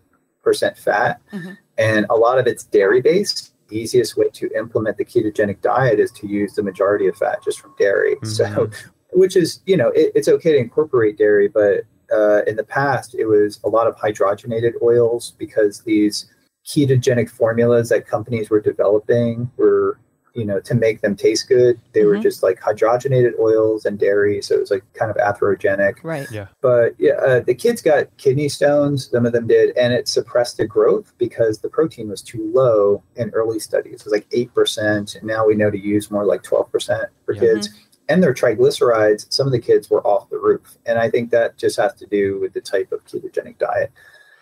percent 0.42 0.76
fat, 0.76 1.20
Mhm. 1.32 1.56
and 1.78 2.06
a 2.10 2.16
lot 2.16 2.38
of 2.38 2.46
it's 2.46 2.64
dairy 2.64 3.00
based. 3.00 3.52
The 3.68 3.78
easiest 3.78 4.16
way 4.16 4.28
to 4.34 4.50
implement 4.56 4.98
the 4.98 5.04
ketogenic 5.04 5.60
diet 5.62 5.98
is 5.98 6.10
to 6.12 6.26
use 6.26 6.54
the 6.54 6.62
majority 6.62 7.06
of 7.08 7.16
fat 7.16 7.42
just 7.42 7.60
from 7.60 7.74
dairy. 7.78 8.16
So, 8.24 8.44
Mhm. 8.44 8.74
which 9.12 9.36
is 9.36 9.60
you 9.66 9.76
know 9.76 9.88
it, 9.88 10.12
it's 10.14 10.28
okay 10.28 10.52
to 10.52 10.58
incorporate 10.58 11.16
dairy, 11.16 11.48
but 11.48 11.84
uh, 12.14 12.42
in 12.46 12.56
the 12.56 12.64
past 12.64 13.14
it 13.14 13.24
was 13.26 13.58
a 13.64 13.68
lot 13.68 13.86
of 13.86 13.96
hydrogenated 13.96 14.74
oils 14.82 15.34
because 15.38 15.80
these 15.80 16.26
ketogenic 16.66 17.28
formulas 17.30 17.88
that 17.88 18.06
companies 18.06 18.50
were 18.50 18.60
developing 18.60 19.50
were 19.56 19.98
you 20.34 20.44
know 20.44 20.58
to 20.60 20.74
make 20.74 21.00
them 21.02 21.14
taste 21.14 21.46
good 21.48 21.78
they 21.92 22.04
were 22.04 22.16
Mhm. 22.16 22.22
just 22.22 22.42
like 22.42 22.58
hydrogenated 22.60 23.38
oils 23.38 23.84
and 23.84 23.98
dairy 23.98 24.40
so 24.40 24.54
it 24.54 24.60
was 24.60 24.70
like 24.70 24.82
kind 24.94 25.10
of 25.10 25.16
atherogenic 25.18 25.96
Right. 26.02 26.26
Yeah. 26.30 26.46
But 26.60 26.94
yeah, 26.98 27.14
uh, 27.14 27.40
the 27.40 27.54
kids 27.54 27.82
got 27.82 28.14
kidney 28.16 28.48
stones. 28.48 29.08
Some 29.10 29.26
of 29.26 29.32
them 29.32 29.46
did, 29.46 29.76
and 29.76 29.92
it 29.92 30.08
suppressed 30.08 30.56
the 30.56 30.66
growth 30.66 31.12
because 31.18 31.58
the 31.58 31.68
protein 31.68 32.08
was 32.08 32.22
too 32.22 32.50
low 32.54 33.02
in 33.16 33.30
early 33.30 33.58
studies. 33.58 34.00
It 34.00 34.04
was 34.04 34.12
like 34.12 34.26
eight 34.32 34.52
percent, 34.54 35.14
and 35.16 35.24
now 35.24 35.46
we 35.46 35.54
know 35.54 35.70
to 35.70 35.78
use 35.78 36.10
more 36.10 36.24
like 36.24 36.42
twelve 36.42 36.70
percent 36.72 37.08
for 37.26 37.34
Yeah. 37.34 37.40
kids. 37.40 37.68
And 38.08 38.22
their 38.22 38.34
triglycerides, 38.34 39.26
some 39.32 39.46
of 39.46 39.52
the 39.52 39.58
kids 39.60 39.88
were 39.90 40.04
off 40.06 40.28
the 40.30 40.38
roof, 40.38 40.76
and 40.86 40.98
I 40.98 41.08
think 41.10 41.30
that 41.30 41.56
just 41.56 41.76
has 41.78 41.94
to 41.94 42.06
do 42.06 42.40
with 42.40 42.52
the 42.52 42.60
type 42.60 42.90
of 42.92 43.04
ketogenic 43.04 43.58
diet 43.58 43.90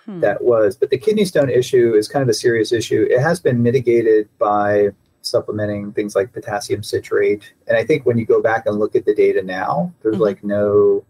Hmm. 0.07 0.20
that 0.20 0.42
was. 0.42 0.76
But 0.76 0.90
the 0.90 0.98
kidney 0.98 1.24
stone 1.26 1.50
issue 1.50 1.94
is 1.94 2.09
kind 2.09 2.22
of 2.22 2.29
a 2.29 2.35
serious 2.35 2.72
issue. 2.72 3.07
It 3.11 3.20
has 3.20 3.38
been 3.40 3.62
mitigated 3.62 4.29
by 4.38 4.90
supplementing 5.22 5.92
things 5.92 6.14
like 6.14 6.33
potassium 6.33 6.83
citrate. 6.83 7.52
And 7.68 7.76
I 7.76 7.85
think 7.85 8.06
when 8.06 8.18
you 8.18 8.24
go 8.26 8.40
back 8.42 8.66
and 8.66 8.78
look 8.78 8.96
at 8.96 9.04
the 9.04 9.14
data 9.14 9.42
now, 9.42 9.92
there's 10.02 10.16
Mhm. 10.16 10.20
like 10.20 10.44
no 10.44 11.04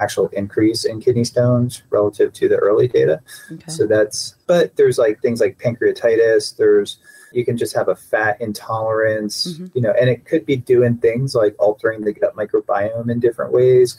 actual 0.00 0.26
increase 0.28 0.84
in 0.84 1.00
kidney 1.00 1.24
stones 1.24 1.82
relative 1.90 2.32
to 2.34 2.48
the 2.48 2.56
early 2.56 2.88
data. 2.88 3.20
Okay. 3.52 3.70
So 3.70 3.86
that's, 3.86 4.34
but 4.46 4.74
there's 4.76 4.98
like 4.98 5.22
things 5.22 5.40
like 5.40 5.58
pancreatitis. 5.58 6.56
There's, 6.56 6.98
you 7.32 7.44
can 7.44 7.56
just 7.56 7.74
have 7.74 7.88
a 7.88 7.94
fat 7.94 8.40
intolerance, 8.40 9.54
Mhm. 9.58 9.70
you 9.74 9.80
know, 9.82 9.92
and 9.92 10.10
it 10.10 10.24
could 10.24 10.44
be 10.46 10.56
doing 10.56 10.96
things 10.98 11.34
like 11.34 11.54
altering 11.58 12.00
the 12.02 12.12
gut 12.12 12.34
microbiome 12.36 13.08
in 13.10 13.20
different 13.20 13.52
ways 13.52 13.98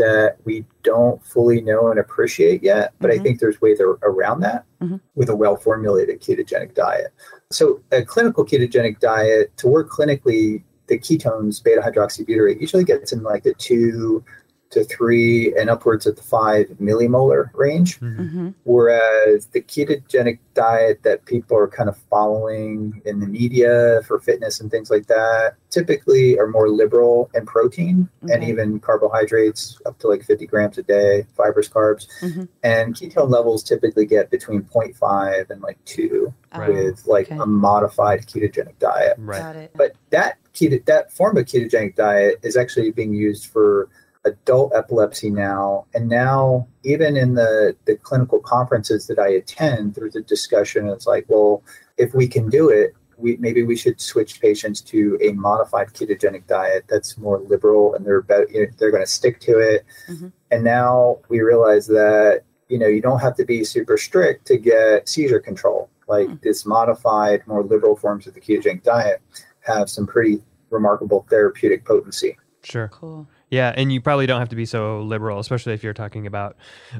that 0.00 0.36
we 0.44 0.64
don't 0.82 1.22
fully 1.24 1.60
know 1.60 1.88
and 1.90 2.00
appreciate 2.00 2.62
yet. 2.62 2.92
But 3.00 3.10
Mhm. 3.10 3.14
I 3.14 3.18
think 3.18 3.38
there's 3.38 3.60
ways 3.60 3.80
ar- 3.80 3.98
around 4.02 4.40
that 4.40 4.64
Mhm. 4.82 5.00
with 5.14 5.28
a 5.28 5.36
well 5.36 5.56
formulated 5.56 6.20
ketogenic 6.20 6.74
diet. 6.74 7.12
So, 7.50 7.80
a 7.92 8.02
clinical 8.02 8.44
ketogenic 8.44 8.98
diet, 8.98 9.56
to 9.58 9.68
work 9.68 9.90
clinically, 9.90 10.62
the 10.86 10.98
ketones, 10.98 11.62
beta 11.62 11.80
hydroxybutyrate, 11.82 12.60
usually 12.60 12.84
gets 12.84 13.12
in 13.12 13.22
like 13.22 13.44
the 13.44 13.54
two 13.54 14.24
to 14.70 14.84
three 14.84 15.52
and 15.58 15.68
upwards 15.68 16.06
of 16.06 16.14
the 16.16 16.22
five 16.22 16.66
millimolar 16.80 17.50
range. 17.54 17.98
Mhm. 18.00 18.32
Mhm. 18.32 18.54
Whereas 18.64 19.46
the 19.46 19.60
ketogenic 19.60 20.38
diet 20.54 21.02
that 21.02 21.24
people 21.24 21.56
are 21.56 21.66
kind 21.66 21.88
of 21.88 21.96
following 22.08 23.02
in 23.04 23.18
the 23.20 23.26
media 23.26 24.00
for 24.06 24.20
fitness 24.20 24.60
and 24.60 24.70
things 24.70 24.90
like 24.90 25.06
that 25.06 25.54
typically 25.70 26.38
are 26.38 26.46
more 26.48 26.68
liberal 26.68 27.30
in 27.34 27.46
protein 27.46 28.08
and 28.30 28.44
even 28.44 28.78
carbohydrates 28.80 29.80
up 29.86 29.98
to 29.98 30.08
like 30.08 30.22
50 30.24 30.46
grams 30.46 30.78
a 30.78 30.82
day, 30.82 31.26
fibrous 31.36 31.68
carbs. 31.68 32.06
Mhm. 32.20 32.48
And 32.62 32.94
ketone 32.94 33.30
levels 33.30 33.62
typically 33.62 34.06
get 34.06 34.30
between 34.30 34.62
0.5 34.62 35.50
and 35.50 35.60
like 35.62 35.78
2 35.84 36.32
Oh, 36.52 36.66
with 36.68 37.06
like 37.06 37.26
okay. 37.30 37.40
a 37.40 37.46
modified 37.46 38.26
ketogenic 38.26 38.78
diet. 38.80 39.14
Right. 39.18 39.38
Got 39.38 39.56
it. 39.56 39.70
But 39.76 39.92
that 40.10 40.38
keto, 40.54 40.84
that 40.86 41.12
form 41.12 41.36
of 41.36 41.44
ketogenic 41.46 41.94
diet 41.94 42.38
is 42.42 42.56
actually 42.56 42.90
being 42.90 43.12
used 43.14 43.46
for 43.46 43.88
adult 44.24 44.72
epilepsy 44.74 45.30
now. 45.30 45.86
And 45.94 46.08
now, 46.08 46.68
even 46.84 47.16
in 47.16 47.34
the, 47.34 47.76
the 47.86 47.96
clinical 47.96 48.40
conferences 48.40 49.06
that 49.06 49.18
I 49.18 49.28
attend, 49.28 49.94
there's 49.94 50.16
a 50.16 50.22
discussion. 50.22 50.88
It's 50.88 51.06
like, 51.06 51.24
well, 51.28 51.62
if 51.96 52.14
we 52.14 52.28
can 52.28 52.48
do 52.50 52.68
it, 52.68 52.94
we, 53.16 53.36
maybe 53.36 53.62
we 53.62 53.76
should 53.76 54.00
switch 54.00 54.40
patients 54.40 54.80
to 54.82 55.18
a 55.22 55.32
modified 55.32 55.88
ketogenic 55.88 56.46
diet 56.46 56.84
that's 56.88 57.18
more 57.18 57.38
liberal 57.40 57.94
and 57.94 58.04
they're 58.04 58.22
better, 58.22 58.46
you 58.50 58.62
know, 58.66 58.72
they're 58.78 58.90
going 58.90 59.02
to 59.02 59.10
stick 59.10 59.40
to 59.40 59.58
it. 59.58 59.84
Mhm. 60.08 60.32
And 60.50 60.64
now 60.64 61.18
we 61.28 61.40
realize 61.40 61.86
that 61.88 62.42
you 62.68 62.78
know 62.78 62.86
you 62.86 63.02
don't 63.02 63.18
have 63.18 63.36
to 63.36 63.44
be 63.44 63.62
super 63.64 63.98
strict 63.98 64.46
to 64.46 64.56
get 64.56 65.08
seizure 65.08 65.40
control. 65.40 65.90
Like 66.08 66.28
Hmm. 66.28 66.34
this 66.42 66.64
modified, 66.64 67.46
more 67.46 67.62
liberal 67.62 67.94
forms 67.94 68.26
of 68.26 68.32
the 68.34 68.40
ketogenic 68.40 68.82
diet 68.84 69.20
have 69.60 69.90
some 69.90 70.06
pretty 70.06 70.42
remarkable 70.70 71.26
therapeutic 71.28 71.84
potency. 71.84 72.38
Sure. 72.62 72.88
Cool. 72.88 73.26
Yeah, 73.50 73.72
and 73.76 73.92
you 73.92 74.00
probably 74.00 74.26
don't 74.26 74.38
have 74.38 74.48
to 74.50 74.56
be 74.56 74.64
so 74.64 75.00
liberal, 75.02 75.40
especially 75.40 75.74
if 75.74 75.82
you're 75.82 75.92
talking 75.92 76.26
about 76.26 76.56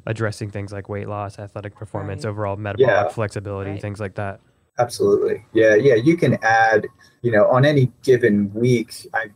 addressing 0.06 0.50
things 0.50 0.72
like 0.72 0.88
weight 0.88 1.08
loss, 1.08 1.38
athletic 1.38 1.76
performance, 1.76 2.24
Right. 2.24 2.30
overall 2.30 2.56
metabolic 2.56 2.88
Yeah. 2.88 3.08
flexibility, 3.08 3.70
Right. 3.70 3.80
things 3.80 4.00
like 4.00 4.16
that. 4.16 4.40
Absolutely. 4.78 5.44
Yeah, 5.52 5.74
yeah. 5.76 5.94
You 5.94 6.16
can 6.16 6.38
add, 6.42 6.86
you 7.22 7.30
know, 7.30 7.46
on 7.46 7.64
any 7.64 7.92
given 8.02 8.52
week, 8.52 8.92
I 9.14 9.26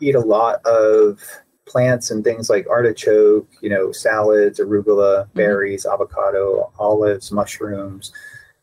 eat 0.00 0.14
a 0.14 0.20
lot 0.20 0.64
of 0.66 1.20
plants 1.66 2.10
and 2.10 2.24
things 2.24 2.50
like 2.50 2.66
artichoke, 2.68 3.48
you 3.60 3.70
know, 3.70 3.92
salads, 3.92 4.58
arugula, 4.58 5.22
mm-hmm. 5.24 5.36
berries, 5.38 5.86
avocado, 5.86 6.72
olives, 6.78 7.30
mushrooms, 7.30 8.12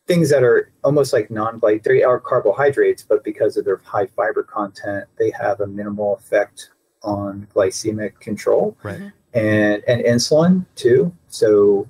things 0.06 0.30
that 0.30 0.42
are 0.42 0.70
almost 0.84 1.12
like 1.12 1.30
non 1.30 1.60
like 1.62 1.82
they 1.84 2.02
are 2.02 2.20
carbohydrates, 2.20 3.02
but 3.02 3.24
because 3.24 3.56
of 3.56 3.64
their 3.64 3.80
high 3.84 4.06
fiber 4.06 4.42
content, 4.42 5.06
they 5.18 5.30
have 5.30 5.60
a 5.60 5.66
minimal 5.66 6.16
effect 6.16 6.70
on 7.04 7.46
glycemic 7.54 8.18
control 8.20 8.76
Right. 8.82 8.98
Mhm. 9.00 9.12
and 9.34 9.82
and 9.86 10.02
insulin 10.04 10.66
too. 10.76 11.12
So, 11.28 11.86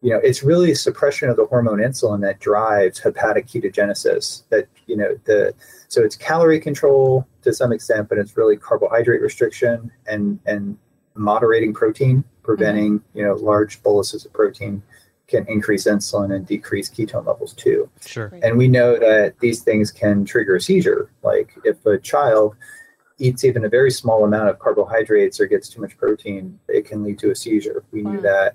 you 0.00 0.10
know, 0.10 0.18
it's 0.18 0.42
really 0.42 0.74
suppression 0.74 1.28
of 1.28 1.36
the 1.36 1.46
hormone 1.46 1.78
insulin 1.78 2.20
that 2.22 2.38
drives 2.40 2.98
hepatic 2.98 3.46
ketogenesis. 3.46 4.42
That 4.50 4.66
you 4.86 4.96
know 4.96 5.18
the 5.24 5.54
so 5.88 6.02
it's 6.02 6.16
calorie 6.16 6.60
control 6.60 7.26
to 7.42 7.52
some 7.52 7.72
extent, 7.72 8.08
but 8.08 8.18
it's 8.18 8.36
really 8.36 8.56
carbohydrate 8.56 9.20
restriction 9.22 9.90
and 10.06 10.38
and 10.46 10.76
moderating 11.14 11.74
protein, 11.74 12.24
preventing 12.42 13.02
you 13.14 13.24
know 13.24 13.34
large 13.34 13.82
boluses 13.82 14.24
of 14.24 14.32
protein 14.32 14.82
can 15.26 15.44
increase 15.46 15.84
insulin 15.86 16.34
and 16.34 16.46
decrease 16.46 16.88
ketone 16.88 17.26
levels 17.26 17.52
too. 17.52 17.86
Sure. 18.00 18.32
And 18.42 18.56
we 18.56 18.66
know 18.66 18.98
that 18.98 19.38
these 19.40 19.60
things 19.60 19.90
can 19.90 20.24
trigger 20.24 20.56
a 20.56 20.60
seizure. 20.60 21.10
Like 21.22 21.50
if 21.64 21.84
a 21.84 21.98
child 21.98 22.56
eats 23.18 23.44
even 23.44 23.64
a 23.64 23.68
very 23.68 23.90
small 23.90 24.24
amount 24.24 24.48
of 24.48 24.58
carbohydrates 24.58 25.40
or 25.40 25.46
gets 25.46 25.68
too 25.68 25.80
much 25.80 25.96
protein, 25.98 26.58
it 26.68 26.84
can 26.84 27.02
lead 27.02 27.18
to 27.18 27.30
a 27.30 27.34
seizure. 27.34 27.84
We 27.90 28.02
knew 28.02 28.16
Wow. 28.16 28.22
that. 28.22 28.54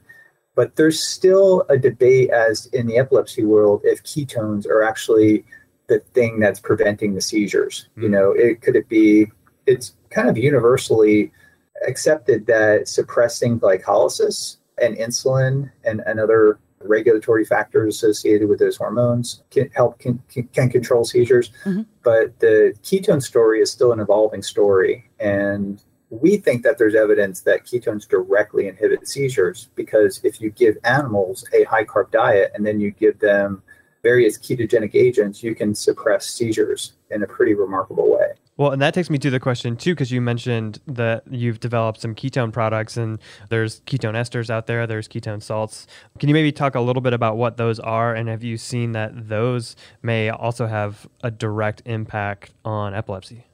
But 0.56 0.76
there's 0.76 1.04
still 1.04 1.66
a 1.70 1.78
debate 1.78 2.30
as 2.30 2.68
in 2.68 2.86
the 2.88 2.98
epilepsy 2.98 3.44
world 3.44 3.82
if 3.84 4.04
ketones 4.04 4.68
are 4.68 4.84
actually 4.84 5.46
the 5.88 6.00
thing 6.14 6.40
that's 6.40 6.60
preventing 6.60 7.14
the 7.14 7.22
seizures. 7.22 7.90
You 7.98 8.08
Mm. 8.08 8.12
know, 8.12 8.32
it 8.32 8.62
could 8.62 8.76
it 8.76 8.88
be 8.88 9.32
it's 9.66 9.96
kind 10.10 10.30
of 10.30 10.38
universally 10.38 11.32
accepted 11.88 12.46
that 12.48 12.88
suppressing 12.88 13.60
glycolysis 13.60 14.58
and 14.82 14.96
insulin 14.98 15.72
and, 15.84 16.02
and 16.06 16.20
other 16.20 16.58
regulatory 16.84 17.46
factors 17.46 17.96
associated 17.96 18.48
with 18.50 18.60
those 18.60 18.78
hormones 18.78 19.44
can 19.52 19.70
help 19.74 20.00
can, 20.00 20.22
can, 20.54 20.70
control 20.70 21.04
seizures. 21.06 21.52
Mhm. 21.66 21.86
but 22.04 22.40
the 22.40 22.74
ketone 22.84 23.22
story 23.22 23.62
is 23.62 23.72
still 23.72 23.92
an 23.92 24.00
evolving 24.00 24.42
story. 24.42 25.10
And 25.20 25.82
we 26.10 26.38
think 26.38 26.64
that 26.64 26.78
there's 26.78 26.94
evidence 26.94 27.42
that 27.42 27.66
ketones 27.66 28.08
directly 28.08 28.68
inhibit 28.68 29.08
seizures 29.08 29.70
because 29.76 30.22
if 30.24 30.40
you 30.40 30.52
give 30.52 30.78
animals 30.84 31.44
a 31.54 31.64
high 31.64 31.84
carb 31.84 32.12
diet 32.12 32.52
and 32.54 32.66
then 32.66 32.80
you 32.80 32.92
give 32.92 33.18
them 33.20 33.64
various 34.04 34.38
ketogenic 34.38 34.94
agents 34.94 35.42
you 35.42 35.56
can 35.56 35.74
suppress 35.74 36.28
seizures 36.28 36.94
in 37.10 37.24
a 37.24 37.28
pretty 37.28 37.56
remarkable 37.56 38.12
way 38.12 38.23
Well, 38.58 38.72
and 38.72 38.82
that 38.82 38.94
takes 38.94 39.10
me 39.10 39.18
to 39.20 39.30
the 39.30 39.40
question 39.40 39.76
too, 39.76 39.94
because 39.94 40.12
you 40.12 40.22
mentioned 40.22 40.80
that 40.88 41.24
you've 41.30 41.60
developed 41.60 42.02
some 42.02 42.14
ketone 42.14 42.54
products 42.54 42.98
and 42.98 43.20
there's 43.50 43.82
ketone 43.82 44.14
esters 44.14 44.50
out 44.50 44.68
there, 44.68 44.86
there's 44.86 45.08
ketone 45.08 45.42
salts. 45.42 45.88
Can 46.20 46.30
you 46.30 46.36
maybe 46.36 46.52
talk 46.52 46.76
a 46.76 46.82
little 46.82 47.02
bit 47.02 47.14
about 47.14 47.38
what 47.38 47.58
those 47.58 47.80
are 47.80 48.14
and 48.14 48.30
have 48.30 48.44
you 48.44 48.58
seen 48.58 48.92
that 48.92 49.30
those 49.30 49.76
may 50.04 50.30
also 50.30 50.68
have 50.68 51.08
a 51.24 51.32
direct 51.32 51.82
impact 51.86 52.54
on 52.64 52.94
epilepsy? 52.94 53.46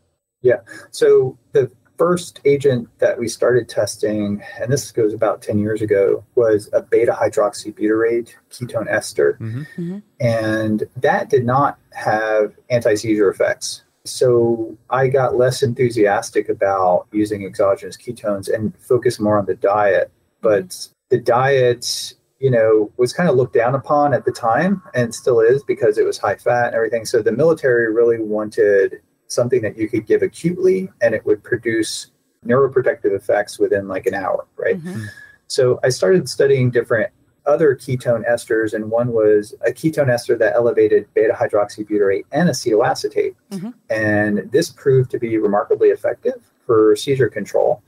Yeah. 0.42 0.60
So 0.92 1.38
the 1.54 1.72
first 1.98 2.40
agent 2.46 2.88
that 3.00 3.20
we 3.20 3.28
started 3.28 3.68
testing, 3.68 4.42
and 4.60 4.72
this 4.72 4.92
goes 4.92 5.14
about 5.14 5.42
10 5.42 5.60
years 5.60 5.82
ago, 5.82 6.24
was 6.36 6.70
a 6.72 6.82
beta 6.82 7.12
hydroxybutyrate 7.12 8.34
ketone 8.50 8.90
ester. 8.90 9.38
Mm-hmm. 9.40 10.00
And 10.20 10.84
that 10.98 11.30
did 11.30 11.46
not 11.46 11.78
have 11.94 12.54
anti 12.70 12.96
seizure 12.96 13.30
effects. 13.30 13.84
So 14.06 14.78
I 14.89 15.08
got 15.08 15.36
less 15.36 15.62
enthusiastic 15.62 16.50
about 16.50 17.08
using 17.12 17.45
exogenous 17.45 17.97
ketones 17.97 18.52
and 18.54 18.74
focused 18.82 19.20
more 19.20 19.38
on 19.38 19.45
the 19.45 19.56
diet. 19.56 20.12
But 20.41 20.88
the 21.10 21.20
diet, 21.20 22.14
you 22.39 22.50
know, 22.50 22.91
was 22.97 23.14
kind 23.14 23.30
of 23.30 23.36
looked 23.36 23.54
down 23.54 23.76
upon 23.76 24.14
at 24.14 24.26
the 24.26 24.32
time 24.32 24.82
and 24.95 25.14
still 25.14 25.39
is 25.39 25.64
because 25.64 25.97
it 25.97 26.06
was 26.06 26.18
high 26.18 26.36
fat 26.36 26.68
and 26.68 26.76
everything. 26.76 27.06
So 27.06 27.22
the 27.22 27.32
military 27.32 27.93
really 27.93 28.20
wanted 28.20 29.02
something 29.28 29.62
that 29.62 29.78
you 29.78 29.89
could 29.89 30.08
give 30.08 30.22
acutely 30.22 30.89
and 31.02 31.14
it 31.14 31.26
would 31.26 31.43
produce 31.43 32.08
neuroprotective 32.45 33.16
effects 33.16 33.60
within 33.60 33.88
like 33.88 34.06
an 34.06 34.14
hour, 34.14 34.47
right? 34.56 34.80
Mm-hmm. 34.80 35.06
So 35.47 35.80
I 35.84 35.89
started 35.89 36.30
studying 36.30 36.72
different 36.72 37.12
other 37.50 37.76
ketone 37.76 38.28
esters, 38.30 38.74
and 38.74 38.91
one 38.91 39.12
was 39.12 39.54
a 39.66 39.72
ketone 39.72 40.10
ester 40.10 40.38
that 40.38 40.56
elevated 40.56 41.08
beta 41.14 41.34
hydroxybutyrate 41.34 42.26
and 42.32 42.50
acetoacetate. 42.50 43.36
Mm-hmm. 43.52 43.70
And 43.89 44.52
this 44.52 44.70
proved 44.70 45.12
to 45.12 45.20
be 45.20 45.38
remarkably 45.38 45.89
effective 45.89 46.41
for 46.66 46.95
seizure 46.95 47.30
control. 47.30 47.82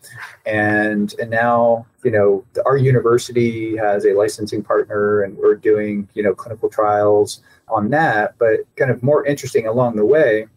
And 0.46 1.14
and 1.20 1.30
now, 1.30 1.86
you 2.04 2.10
know, 2.10 2.44
our 2.66 2.78
university 2.78 3.78
has 3.78 4.06
a 4.06 4.14
licensing 4.14 4.64
partner 4.64 5.22
and 5.22 5.38
we're 5.38 5.56
doing, 5.56 6.10
you 6.16 6.24
know, 6.24 6.34
clinical 6.34 6.68
trials 6.68 7.42
on 7.68 7.92
that. 7.92 8.36
But 8.40 8.62
kind 8.76 8.90
of 8.90 9.04
more 9.04 9.24
interesting 9.24 9.68
along 9.68 9.98
the 9.98 10.06
way, 10.06 10.48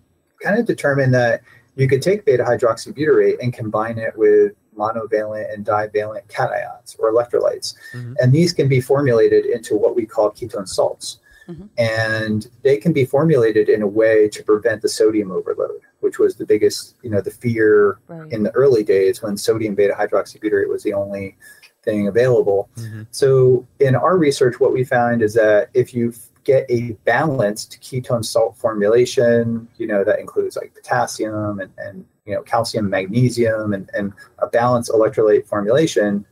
kind 0.42 0.58
of 0.58 0.64
determined 0.64 1.12
that 1.12 1.42
you 1.76 1.86
could 1.86 2.00
take 2.00 2.24
beta 2.24 2.44
hydroxybutyrate 2.44 3.42
and 3.42 3.52
combine 3.52 3.98
it 3.98 4.16
with 4.16 4.52
monovalent 4.76 5.52
and 5.52 5.64
divalent 5.64 6.26
cations 6.28 6.96
or 6.98 7.12
electrolytes. 7.12 7.74
Mm-hmm. 7.92 8.14
And 8.20 8.32
these 8.32 8.52
can 8.52 8.68
be 8.68 8.80
formulated 8.80 9.46
into 9.46 9.76
what 9.76 9.96
we 9.96 10.06
call 10.06 10.30
ketone 10.30 10.68
salts. 10.68 11.18
Mm-hmm. 11.48 11.66
And 11.76 12.48
they 12.62 12.78
can 12.78 12.92
be 12.92 13.04
formulated 13.04 13.68
in 13.68 13.82
a 13.82 13.86
way 13.86 14.28
to 14.30 14.42
prevent 14.42 14.80
the 14.80 14.88
sodium 14.88 15.30
overload, 15.30 15.80
which 16.00 16.18
was 16.18 16.36
the 16.36 16.46
biggest, 16.46 16.96
you 17.02 17.10
know, 17.10 17.20
the 17.20 17.30
fear 17.30 17.98
right. 18.08 18.32
in 18.32 18.42
the 18.42 18.50
early 18.52 18.82
days 18.82 19.22
when 19.22 19.36
sodium 19.36 19.74
beta 19.74 19.94
hydroxybutyrate 19.94 20.68
was 20.68 20.82
the 20.82 20.94
only 20.94 21.36
thing 21.82 22.08
available. 22.08 22.70
Mm-hmm. 22.76 23.02
So 23.10 23.66
in 23.78 23.94
our 23.94 24.16
research, 24.16 24.58
what 24.58 24.72
we 24.72 24.84
found 24.84 25.22
is 25.22 25.34
that 25.34 25.68
if 25.74 25.92
you 25.92 26.14
get 26.44 26.66
a 26.70 26.92
balanced 27.04 27.78
ketone 27.82 28.24
salt 28.24 28.56
formulation, 28.56 29.68
you 29.76 29.86
know, 29.86 30.04
that 30.04 30.20
includes 30.20 30.56
like 30.56 30.74
potassium 30.74 31.60
and, 31.60 31.72
and 31.78 32.04
you 32.26 32.34
know, 32.34 32.42
calcium, 32.42 32.88
magnesium, 32.88 33.72
and, 33.74 33.90
and 33.94 34.12
a 34.38 34.46
balanced 34.46 34.90
electrolyte 34.90 35.46
formulation, 35.46 36.24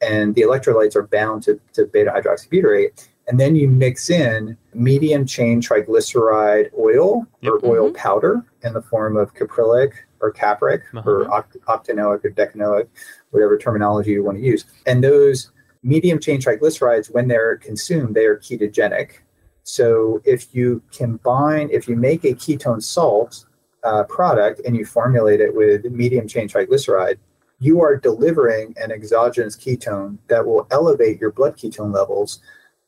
and 0.00 0.34
the 0.34 0.42
electrolytes 0.42 0.96
are 0.96 1.06
bound 1.06 1.42
to, 1.44 1.60
to 1.72 1.86
beta 1.86 2.10
hydroxybutyrate, 2.10 3.08
and 3.28 3.40
then 3.40 3.56
you 3.56 3.68
mix 3.68 4.10
in 4.10 4.56
medium 4.74 5.26
chain 5.26 5.60
triglyceride 5.60 6.70
oil 6.78 7.26
yep. 7.40 7.52
or 7.52 7.66
oil 7.66 7.86
mm-hmm. 7.86 7.96
powder 7.96 8.44
in 8.62 8.72
the 8.72 8.82
form 8.82 9.16
of 9.16 9.34
caprylic 9.34 9.92
or 10.20 10.30
capric 10.30 10.82
uh-huh. 10.94 11.08
or 11.08 11.24
oct- 11.26 11.58
octanoic 11.66 12.24
or 12.24 12.30
decanoic, 12.30 12.88
whatever 13.30 13.58
terminology 13.58 14.12
you 14.12 14.24
want 14.24 14.38
to 14.38 14.44
use. 14.44 14.64
And 14.86 15.02
those 15.02 15.50
medium 15.82 16.20
chain 16.20 16.40
triglycerides, 16.40 17.12
when 17.12 17.28
they're 17.28 17.56
consumed, 17.56 18.14
they 18.14 18.26
are 18.26 18.36
ketogenic. 18.36 19.18
So 19.62 20.22
if 20.24 20.54
you 20.54 20.82
combine, 20.92 21.68
if 21.70 21.88
you 21.88 21.96
make 21.96 22.24
a 22.24 22.34
ketone 22.34 22.82
salt 22.82 23.46
uh, 23.86 24.02
product 24.04 24.60
and 24.66 24.76
you 24.76 24.84
formulate 24.84 25.40
it 25.40 25.54
with 25.54 25.84
medium 25.84 26.26
chain 26.26 26.48
triglyceride, 26.48 27.18
you 27.60 27.80
are 27.80 27.96
delivering 27.96 28.74
an 28.76 28.90
exogenous 28.90 29.56
ketone 29.56 30.18
that 30.28 30.44
will 30.44 30.66
elevate 30.70 31.20
your 31.20 31.30
blood 31.30 31.56
ketone 31.56 31.94
levels 31.94 32.40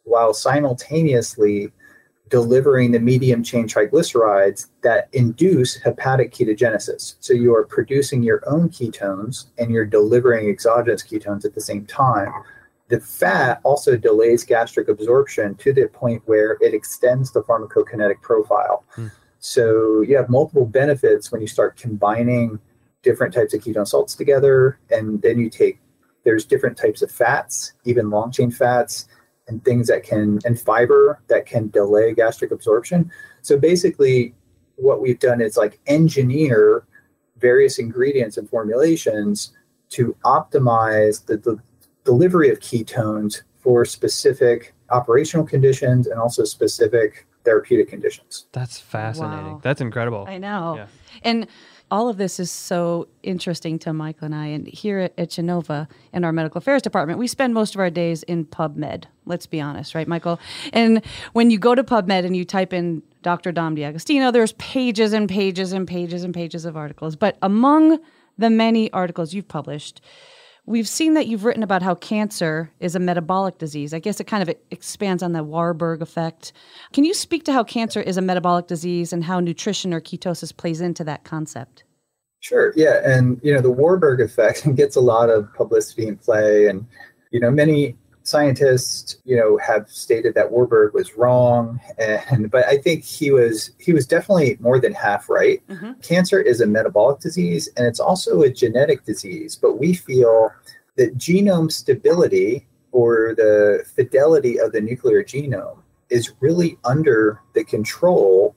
while 0.03 0.34
simultaneously 0.34 1.70
delivering 2.28 2.90
the 2.90 2.99
medium 2.99 3.42
chain 3.42 3.66
triglycerides 3.66 4.66
that 4.82 5.09
induce 5.12 5.76
hepatic 5.76 6.32
ketogenesis. 6.32 7.14
So 7.20 7.32
you 7.32 7.55
are 7.55 7.64
producing 7.64 8.22
your 8.22 8.42
own 8.46 8.68
ketones 8.68 9.46
and 9.57 9.70
you're 9.70 9.86
delivering 9.86 10.51
exogenous 10.51 11.03
ketones 11.03 11.44
at 11.44 11.55
the 11.55 11.61
same 11.61 11.86
time. 11.86 12.30
The 12.88 13.01
fat 13.01 13.61
also 13.64 13.96
delays 13.96 14.44
gastric 14.44 14.88
absorption 14.88 15.55
to 15.57 15.72
the 15.72 15.86
point 15.88 16.22
where 16.26 16.57
it 16.61 16.74
extends 16.74 17.30
the 17.32 17.42
pharmacokinetic 17.42 18.20
profile. 18.20 18.84
Mm. 18.96 19.11
So 19.39 20.03
you 20.03 20.16
have 20.16 20.28
multiple 20.28 20.66
benefits 20.66 21.30
when 21.30 21.41
you 21.41 21.47
start 21.47 21.76
combining 21.76 22.59
different 23.03 23.32
types 23.32 23.55
of 23.55 23.62
ketone 23.62 23.86
salts 23.86 24.14
together. 24.14 24.78
And 24.91 25.22
then 25.22 25.39
you 25.39 25.49
take, 25.51 25.78
there's 26.24 26.45
different 26.45 26.76
types 26.76 27.03
of 27.03 27.11
fats, 27.11 27.72
even 27.84 28.11
long 28.11 28.32
chain 28.32 28.51
fats 28.51 29.07
and 29.47 29.64
things 29.64 29.89
that 29.89 30.03
can 30.03 30.41
and 30.45 30.61
fiber 30.61 31.20
that 31.28 31.47
can 31.47 31.68
delay 31.68 32.14
gastric 32.14 32.51
absorption. 32.51 33.11
So 33.43 33.59
basically, 33.59 34.34
what 34.76 35.01
we've 35.01 35.18
done 35.18 35.41
is 35.41 35.57
like 35.57 35.80
engineer 35.86 36.84
various 37.39 37.78
ingredients 37.78 38.36
and 38.36 38.49
formulations 38.49 39.53
to 39.91 40.14
optimize 40.24 41.24
the, 41.26 41.36
the 41.36 41.59
delivery 42.05 42.51
of 42.51 42.61
ketones 42.61 43.43
for 43.59 43.84
specific 43.84 44.74
operational 44.91 45.47
conditions 45.47 46.07
and 46.07 46.18
also 46.18 46.45
specific 46.45 47.26
therapeutic 47.49 47.88
conditions. 47.88 48.44
That's 48.53 48.78
fascinating. 48.78 49.53
Wow. 49.53 49.61
That's 49.62 49.80
incredible. 49.80 50.26
I 50.28 50.36
know. 50.36 50.74
Yeah. 50.76 50.86
And 51.22 51.46
all 51.90 52.11
of 52.11 52.18
this 52.18 52.38
is 52.38 52.51
so 52.51 53.09
interesting 53.22 53.78
to 53.78 53.94
Michael 53.94 54.26
and 54.26 54.34
I. 54.34 54.46
And 54.49 54.66
here 54.66 54.99
at, 54.99 55.14
at 55.16 55.30
Genova 55.30 55.88
in 56.12 56.24
our 56.24 56.32
medical 56.32 56.59
affairs 56.59 56.82
department, 56.82 57.18
we 57.18 57.26
spend 57.26 57.55
most 57.55 57.74
of 57.74 57.80
our 57.80 57.88
days 57.88 58.22
in 58.24 58.44
PubMed. 58.44 59.05
Let's 59.24 59.46
be 59.46 59.62
honest, 59.62 59.94
right, 59.94 60.07
Michael? 60.07 60.38
And 60.74 61.03
when 61.32 61.51
you 61.51 61.59
go 61.59 61.74
to 61.74 61.82
PubMed 61.82 62.26
and 62.26 62.36
you 62.36 62.44
type 62.44 62.74
in 62.74 63.03
Dr. 63.22 63.51
Dom 63.51 63.74
D'Agostino, 63.74 64.30
there's 64.30 64.53
pages 64.53 65.14
and 65.14 65.26
pages 65.26 65.72
and 65.72 65.88
pages 65.88 66.24
and 66.24 66.34
pages 66.34 66.66
of 66.66 66.76
articles. 66.76 67.16
But 67.16 67.38
among 67.40 67.99
the 68.36 68.51
many 68.51 68.92
articles 68.92 69.32
you've 69.32 69.49
published, 69.49 70.03
We've 70.68 70.86
seen 70.86 71.14
that 71.14 71.26
you've 71.26 71.46
written 71.46 71.62
about 71.62 71.82
how 71.82 71.94
cancer 71.94 72.70
is 72.78 72.94
a 72.94 72.98
metabolic 72.98 73.56
disease. 73.56 73.94
I 73.94 74.00
guess 74.00 74.20
it 74.20 74.26
kind 74.26 74.46
of 74.46 74.54
expands 74.70 75.22
on 75.22 75.32
the 75.32 75.42
Warburg 75.42 76.02
effect. 76.02 76.52
Can 76.92 77.04
you 77.04 77.14
speak 77.14 77.44
to 77.44 77.54
how 77.54 77.64
cancer 77.64 78.02
is 78.02 78.18
a 78.18 78.20
metabolic 78.20 78.66
disease 78.66 79.10
and 79.10 79.24
how 79.24 79.40
nutrition 79.40 79.94
or 79.94 80.00
ketosis 80.02 80.54
plays 80.54 80.82
into 80.82 81.04
that 81.04 81.24
concept? 81.24 81.84
Sure. 82.40 82.74
Yeah, 82.76 83.00
and 83.02 83.40
you 83.42 83.54
know 83.54 83.62
the 83.62 83.70
Warburg 83.70 84.20
effect 84.20 84.74
gets 84.74 84.94
a 84.94 85.00
lot 85.00 85.30
of 85.30 85.50
publicity 85.54 86.06
and 86.06 86.20
play, 86.20 86.66
and 86.66 86.86
you 87.30 87.40
know 87.40 87.50
many 87.50 87.96
scientists, 88.29 89.16
you 89.24 89.37
know, 89.37 89.57
have 89.59 89.89
stated 89.89 90.35
that 90.35 90.51
Warburg 90.51 90.95
was 90.95 91.16
wrong, 91.16 91.81
and 91.99 92.51
but 92.51 92.66
I 92.66 92.76
think 92.76 93.05
he 93.05 93.31
was 93.31 93.70
he 93.79 93.93
was 93.93 94.07
definitely 94.07 94.57
more 94.61 94.79
than 94.79 94.93
half 94.93 95.29
right. 95.29 95.66
Mm-hmm. 95.68 95.93
Cancer 96.01 96.41
is 96.41 96.61
a 96.61 96.66
metabolic 96.66 97.20
disease, 97.20 97.68
and 97.76 97.87
it's 97.87 98.01
also 98.01 98.43
a 98.43 98.51
genetic 98.51 99.05
disease. 99.05 99.57
But 99.57 99.79
we 99.79 99.95
feel 99.95 100.51
that 100.97 101.16
genome 101.16 101.70
stability 101.70 102.66
or 102.93 103.35
the 103.37 103.85
fidelity 103.95 104.59
of 104.59 104.72
the 104.72 104.81
nuclear 104.81 105.22
genome 105.22 105.79
is 106.11 106.33
really 106.41 106.79
under 106.85 107.41
the 107.55 107.64
control 107.64 108.57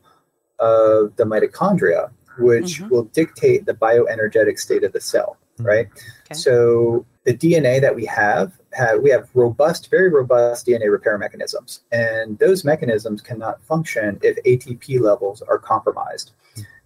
of 0.60 1.16
the 1.16 1.24
mitochondria, 1.24 2.12
which 2.38 2.80
mm-hmm. 2.80 2.90
will 2.90 3.04
dictate 3.06 3.66
the 3.66 3.74
bioenergetic 3.74 4.58
state 4.58 4.84
of 4.84 4.94
the 4.94 5.02
cell. 5.02 5.38
Mm-hmm. 5.62 5.68
Right. 5.68 5.88
Okay. 6.26 6.34
So 6.34 7.05
the 7.24 7.34
DNA 7.34 7.80
that 7.82 7.95
we 7.95 8.05
have, 8.05 8.53
have, 8.74 8.99
we 9.01 9.09
have 9.12 9.30
robust, 9.34 9.89
very 9.89 10.09
robust 10.09 10.66
DNA 10.66 10.91
repair 10.91 11.18
mechanisms, 11.18 11.82
and 11.91 12.38
those 12.39 12.64
mechanisms 12.64 13.22
cannot 13.22 13.64
function 13.64 14.20
if 14.24 14.41
ATP 14.43 14.99
levels 14.99 15.41
are 15.43 15.59
compromised. 15.59 16.32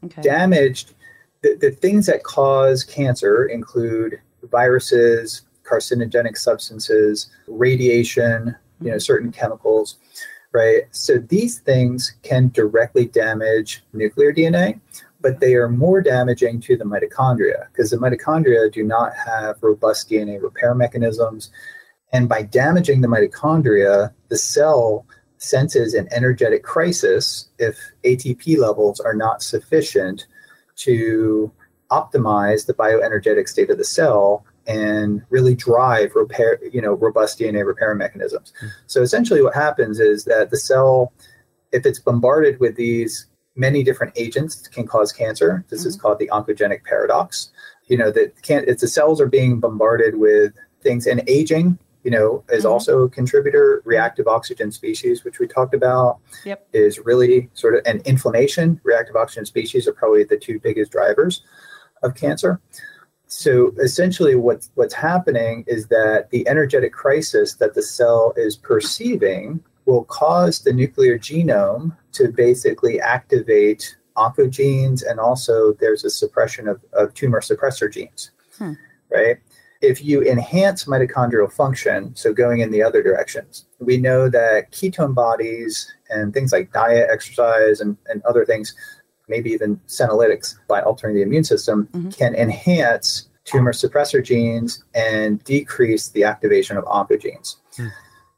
Okay. 0.04 0.22
Damaged, 0.22 0.94
the, 1.42 1.56
the 1.56 1.72
things 1.72 2.06
that 2.08 2.24
cause 2.24 2.84
cancer 2.84 3.46
include 3.46 4.20
viruses, 4.52 5.44
carcinogenic 5.64 6.38
substances, 6.38 7.32
radiation, 7.48 8.56
you 8.82 8.92
know, 8.92 8.98
certain 8.98 9.32
chemicals, 9.32 9.98
right? 10.52 10.84
So 10.92 11.18
these 11.18 11.60
things 11.60 12.16
can 12.24 12.50
directly 12.50 13.06
damage 13.06 13.84
nuclear 13.94 14.34
DNA, 14.34 14.80
but 15.26 15.40
they 15.40 15.56
are 15.56 15.68
more 15.68 16.02
damaging 16.02 16.62
to 16.62 16.78
the 16.78 16.84
mitochondria 16.84 17.68
because 17.72 17.90
the 17.90 17.98
mitochondria 17.98 18.72
do 18.72 18.84
not 18.84 19.12
have 19.16 19.56
robust 19.64 20.08
DNA 20.08 20.40
repair 20.40 20.76
mechanisms. 20.76 21.50
And 22.14 22.30
by 22.30 22.44
damaging 22.44 23.02
the 23.02 23.08
mitochondria, 23.08 24.14
the 24.30 24.38
cell 24.38 25.04
senses 25.40 25.96
an 25.96 26.08
energetic 26.12 26.62
crisis 26.62 27.50
if 27.58 27.76
ATP 28.04 28.60
levels 28.60 29.00
are 29.00 29.16
not 29.16 29.42
sufficient 29.42 30.28
to 30.76 31.52
optimize 31.90 32.68
the 32.68 32.76
bioenergetic 32.76 33.50
state 33.50 33.72
of 33.72 33.80
the 33.80 33.84
cell 33.84 34.46
and 34.68 35.24
really 35.32 35.56
drive 35.56 36.12
repair, 36.14 36.60
you 36.72 36.84
know, 36.84 36.94
robust 36.94 37.40
DNA 37.40 37.66
repair 37.66 37.96
mechanisms. 37.96 38.54
Mm-hmm. 38.58 38.68
So 38.86 39.02
essentially 39.02 39.42
what 39.42 39.56
happens 39.56 40.00
is 40.00 40.26
that 40.26 40.52
the 40.52 40.58
cell, 40.58 41.14
if 41.72 41.84
it's 41.84 41.98
bombarded 41.98 42.60
with 42.60 42.76
these 42.76 43.26
many 43.56 43.84
different 43.84 44.14
agents 44.16 44.68
can 44.68 44.86
cause 44.86 45.12
cancer. 45.12 45.66
This 45.70 45.82
mm-hmm. 45.82 45.90
is 45.90 45.96
called 45.96 46.20
the 46.20 46.30
oncogenic 46.32 46.84
paradox. 46.84 47.52
You 47.88 47.98
know 47.98 48.12
that 48.12 48.42
can 48.42 48.64
it's 48.68 48.82
the 48.82 48.88
cells 48.88 49.22
are 49.22 49.28
being 49.28 49.60
bombarded 49.60 50.18
with 50.18 50.54
things, 50.82 51.08
and 51.08 51.24
aging, 51.28 51.78
you 52.04 52.12
know, 52.12 52.44
is 52.50 52.64
mm-hmm. 52.64 52.74
also 52.74 53.02
a 53.02 53.10
contributor. 53.10 53.82
Reactive 53.86 54.28
oxygen 54.28 54.72
species, 54.72 55.24
which 55.24 55.40
we 55.40 55.48
talked 55.48 55.74
about, 55.74 56.20
yep. 56.46 56.68
is 56.74 57.00
really 57.00 57.50
sort 57.54 57.76
of 57.76 57.82
and 57.86 58.02
inflammation. 58.02 58.80
Reactive 58.84 59.16
oxygen 59.16 59.46
species 59.46 59.88
are 59.88 59.94
probably 59.94 60.24
the 60.24 60.38
two 60.38 60.60
biggest 60.60 60.92
drivers 60.92 61.44
of 62.04 62.16
cancer. 62.16 62.60
So 63.28 63.74
essentially, 63.82 64.36
what's 64.36 64.72
what's 64.76 64.94
happening 64.94 65.64
is 65.68 65.88
that 65.88 66.30
the 66.30 66.48
energetic 66.48 66.94
crisis 66.94 67.56
that 67.56 67.74
the 67.74 67.82
cell 67.82 68.34
is 68.36 68.56
perceiving 68.56 69.64
will 69.86 70.06
cause 70.06 70.60
the 70.60 70.74
nuclear 70.74 71.18
genome 71.18 71.96
to 72.16 72.30
basically 72.30 73.00
activate 73.00 73.96
oncogenes, 74.16 75.04
and 75.08 75.20
also 75.20 75.74
there's 75.74 76.04
a 76.04 76.10
suppression 76.10 76.68
of, 76.68 76.84
of 76.94 77.14
tumor 77.14 77.42
suppressor 77.42 77.92
genes, 77.92 78.32
hmm. 78.58 78.74
right? 79.12 79.38
If 79.82 80.04
you 80.04 80.24
enhance 80.24 80.86
mitochondrial 80.86 81.52
function, 81.52 82.16
so 82.16 82.34
going 82.34 82.62
in 82.62 82.72
the 82.72 82.82
other 82.82 83.04
directions, 83.04 83.66
we 83.80 83.98
know 83.98 84.30
that 84.30 84.72
ketone 84.72 85.14
bodies 85.14 85.94
and 86.10 86.34
things 86.34 86.52
like 86.52 86.72
diet, 86.72 87.10
exercise, 87.12 87.82
and, 87.82 87.98
and 88.08 88.24
other 88.24 88.46
things, 88.46 88.74
maybe 89.28 89.52
even 89.52 89.78
senolytics 89.88 90.56
by 90.68 90.82
altering 90.82 91.16
the 91.16 91.22
immune 91.22 91.44
system, 91.44 91.88
mm-hmm. 91.92 92.10
can 92.12 92.34
enhance 92.36 93.30
tumor 93.44 93.74
suppressor 93.74 94.24
genes 94.24 94.84
and 94.96 95.44
decrease 95.44 96.10
the 96.10 96.24
activation 96.24 96.78
of 96.78 96.86
oncogenes. 96.86 97.58
Hmm. 97.76 97.88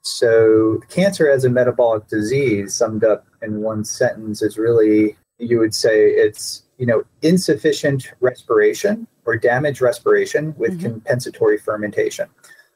So, 0.08 0.80
cancer 0.90 1.30
as 1.30 1.44
a 1.44 1.50
metabolic 1.50 2.08
disease, 2.08 2.76
summed 2.76 3.04
up 3.04 3.28
in 3.42 3.62
one 3.62 3.84
sentence, 3.84 4.42
is 4.42 4.58
really 4.58 5.18
you 5.38 5.60
would 5.60 5.76
say 5.76 6.10
it's 6.10 6.64
you 6.78 6.86
know 6.86 7.04
insufficient 7.22 8.14
respiration 8.22 9.08
or 9.26 9.36
damaged 9.36 9.82
respiration 9.82 10.56
with 10.58 10.74
mm-hmm. 10.74 10.88
compensatory 10.88 11.58
fermentation. 11.58 12.30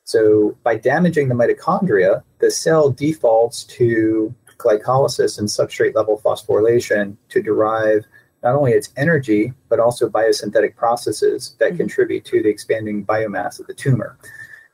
So, 0.04 0.58
by 0.64 0.76
damaging 0.76 1.30
the 1.30 1.36
mitochondria, 1.36 2.24
the 2.40 2.52
cell 2.52 2.92
defaults 2.92 3.64
to 3.66 4.34
glycolysis 4.58 5.40
and 5.40 5.48
substrate 5.48 5.96
level 5.96 6.22
phosphorylation 6.24 7.16
to 7.30 7.42
derive 7.42 8.06
not 8.44 8.56
only 8.56 8.74
its 8.74 8.90
energy, 8.98 9.54
but 9.70 9.80
also 9.80 10.10
biosynthetic 10.10 10.76
processes 10.76 11.56
that 11.60 11.70
mm-hmm. 11.70 11.78
contribute 11.78 12.26
to 12.26 12.44
the 12.44 12.50
expanding 12.50 13.06
biomass 13.06 13.60
of 13.60 13.68
the 13.68 13.74
tumor, 13.74 14.18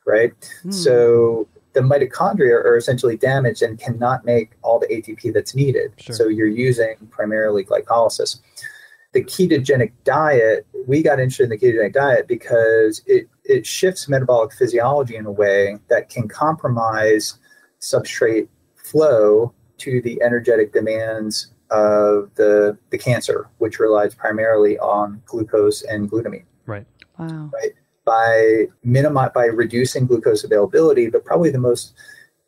right? 0.06 0.32
Mm. 0.64 0.74
So 0.74 1.46
the 1.72 1.80
mitochondria 1.80 2.64
are 2.64 2.76
essentially 2.76 3.16
damaged 3.16 3.62
and 3.62 3.78
cannot 3.78 4.24
make 4.24 4.52
all 4.62 4.78
the 4.78 4.86
ATP 4.86 5.32
that's 5.32 5.54
needed. 5.54 5.92
Sure. 5.98 6.14
So 6.14 6.28
you're 6.28 6.46
using 6.46 6.96
primarily 7.10 7.64
glycolysis. 7.64 8.40
The 9.12 9.24
ketogenic 9.24 9.92
diet, 10.04 10.66
we 10.86 11.02
got 11.02 11.18
interested 11.18 11.44
in 11.44 11.50
the 11.50 11.58
ketogenic 11.58 11.92
diet 11.92 12.28
because 12.28 13.02
it, 13.06 13.28
it 13.44 13.66
shifts 13.66 14.08
metabolic 14.08 14.52
physiology 14.52 15.16
in 15.16 15.26
a 15.26 15.32
way 15.32 15.78
that 15.88 16.08
can 16.08 16.28
compromise 16.28 17.38
substrate 17.80 18.48
flow 18.76 19.52
to 19.78 20.00
the 20.02 20.20
energetic 20.22 20.72
demands 20.72 21.52
of 21.70 22.30
the, 22.34 22.76
the 22.90 22.98
cancer, 22.98 23.48
which 23.58 23.78
relies 23.78 24.14
primarily 24.14 24.78
on 24.78 25.22
glucose 25.26 25.82
and 25.82 26.10
glutamine. 26.10 26.44
Right. 26.66 26.86
Wow. 27.18 27.50
Right 27.52 27.72
by 28.08 28.64
minimize 28.82 29.30
by 29.34 29.44
reducing 29.44 30.06
glucose 30.06 30.42
availability, 30.42 31.10
but 31.10 31.26
probably 31.26 31.50
the 31.50 31.58
most 31.58 31.92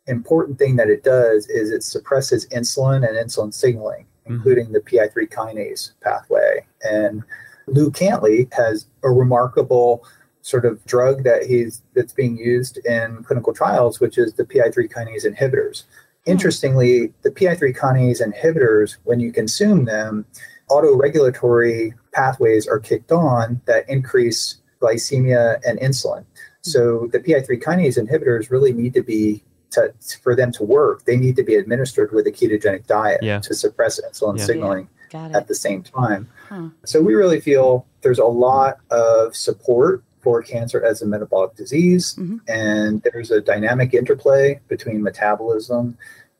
important 0.07 0.57
thing 0.57 0.75
that 0.75 0.89
it 0.89 1.03
does 1.03 1.47
is 1.49 1.69
it 1.69 1.83
suppresses 1.83 2.47
insulin 2.47 3.07
and 3.07 3.15
insulin 3.15 3.53
signaling, 3.53 4.05
mm-hmm. 4.23 4.33
including 4.33 4.71
the 4.71 4.79
PI3 4.79 5.29
kinase 5.29 5.91
pathway. 6.01 6.65
And 6.81 7.23
Lou 7.67 7.91
Cantley 7.91 8.51
has 8.53 8.87
a 9.03 9.11
remarkable 9.11 10.03
sort 10.41 10.65
of 10.65 10.83
drug 10.85 11.23
that 11.25 11.43
he's 11.43 11.83
that's 11.93 12.13
being 12.13 12.37
used 12.37 12.77
in 12.79 13.23
clinical 13.23 13.53
trials, 13.53 13.99
which 13.99 14.17
is 14.17 14.33
the 14.33 14.45
PI3 14.45 14.91
kinase 14.91 15.27
inhibitors. 15.27 15.83
Hmm. 16.25 16.31
Interestingly, 16.31 17.13
the 17.21 17.29
PI3 17.29 17.77
kinase 17.77 18.19
inhibitors, 18.19 18.97
when 19.03 19.19
you 19.19 19.31
consume 19.31 19.85
them, 19.85 20.25
autoregulatory 20.71 21.93
pathways 22.13 22.67
are 22.67 22.79
kicked 22.79 23.11
on 23.11 23.61
that 23.65 23.87
increase 23.87 24.60
glycemia, 24.81 25.61
and 25.65 25.79
insulin. 25.79 26.25
So 26.61 27.07
the 27.11 27.19
PI3 27.19 27.61
kinase 27.61 27.97
inhibitors 27.97 28.51
really 28.51 28.73
need 28.73 28.93
to 28.93 29.03
be 29.03 29.43
to, 29.71 29.93
for 30.21 30.35
them 30.35 30.51
to 30.53 30.63
work. 30.63 31.05
They 31.05 31.17
need 31.17 31.35
to 31.37 31.43
be 31.43 31.55
administered 31.55 32.11
with 32.11 32.27
a 32.27 32.31
ketogenic 32.31 32.87
diet 32.87 33.23
yeah. 33.23 33.39
to 33.39 33.53
suppress 33.53 33.99
insulin 34.01 34.37
yeah. 34.37 34.45
signaling 34.45 34.89
yeah. 35.13 35.29
at 35.33 35.47
the 35.47 35.55
same 35.55 35.83
time. 35.83 36.29
Huh. 36.49 36.69
So 36.85 37.01
we 37.01 37.15
really 37.15 37.39
feel 37.39 37.85
there's 38.01 38.19
a 38.19 38.25
lot 38.25 38.77
of 38.89 39.35
support 39.35 40.03
for 40.21 40.43
cancer 40.43 40.83
as 40.85 41.01
a 41.01 41.05
metabolic 41.05 41.55
disease, 41.55 42.13
mm-hmm. 42.13 42.37
and 42.47 43.01
there's 43.01 43.31
a 43.31 43.41
dynamic 43.41 43.93
interplay 43.93 44.59
between 44.67 45.01
metabolism 45.01 45.97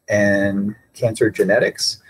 and 0.07 0.75
cancer 0.93 1.31
genetics. 1.31 2.00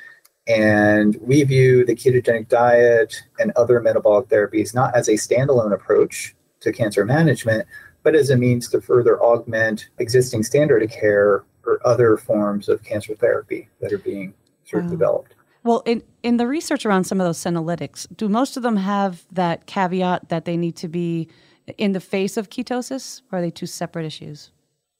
And 0.51 1.17
we 1.21 1.43
view 1.43 1.85
the 1.85 1.95
ketogenic 1.95 2.49
diet 2.49 3.23
and 3.39 3.51
other 3.55 3.79
metabolic 3.79 4.27
therapies 4.27 4.73
not 4.73 4.95
as 4.95 5.07
a 5.07 5.13
standalone 5.13 5.73
approach 5.73 6.35
to 6.61 6.71
cancer 6.71 7.05
management, 7.05 7.67
but 8.03 8.15
as 8.15 8.29
a 8.29 8.37
means 8.37 8.67
to 8.69 8.81
further 8.81 9.21
augment 9.21 9.89
existing 9.97 10.43
standard 10.43 10.83
of 10.83 10.91
care 10.91 11.43
or 11.65 11.79
other 11.85 12.17
forms 12.17 12.67
of 12.67 12.83
cancer 12.83 13.15
therapy 13.15 13.69
that 13.79 13.93
are 13.93 13.99
being 13.99 14.33
sort 14.65 14.83
of 14.83 14.89
wow. 14.89 14.91
developed. 14.91 15.35
Well, 15.63 15.83
in, 15.85 16.01
in 16.23 16.37
the 16.37 16.47
research 16.47 16.85
around 16.85 17.03
some 17.03 17.21
of 17.21 17.27
those 17.27 17.37
senolytics, 17.37 18.07
do 18.15 18.27
most 18.27 18.57
of 18.57 18.63
them 18.63 18.77
have 18.77 19.25
that 19.31 19.67
caveat 19.67 20.29
that 20.29 20.45
they 20.45 20.57
need 20.57 20.75
to 20.77 20.87
be 20.87 21.29
in 21.77 21.91
the 21.91 21.99
face 21.99 22.35
of 22.35 22.49
ketosis, 22.49 23.21
or 23.31 23.37
are 23.37 23.41
they 23.41 23.51
two 23.51 23.67
separate 23.67 24.05
issues? 24.05 24.51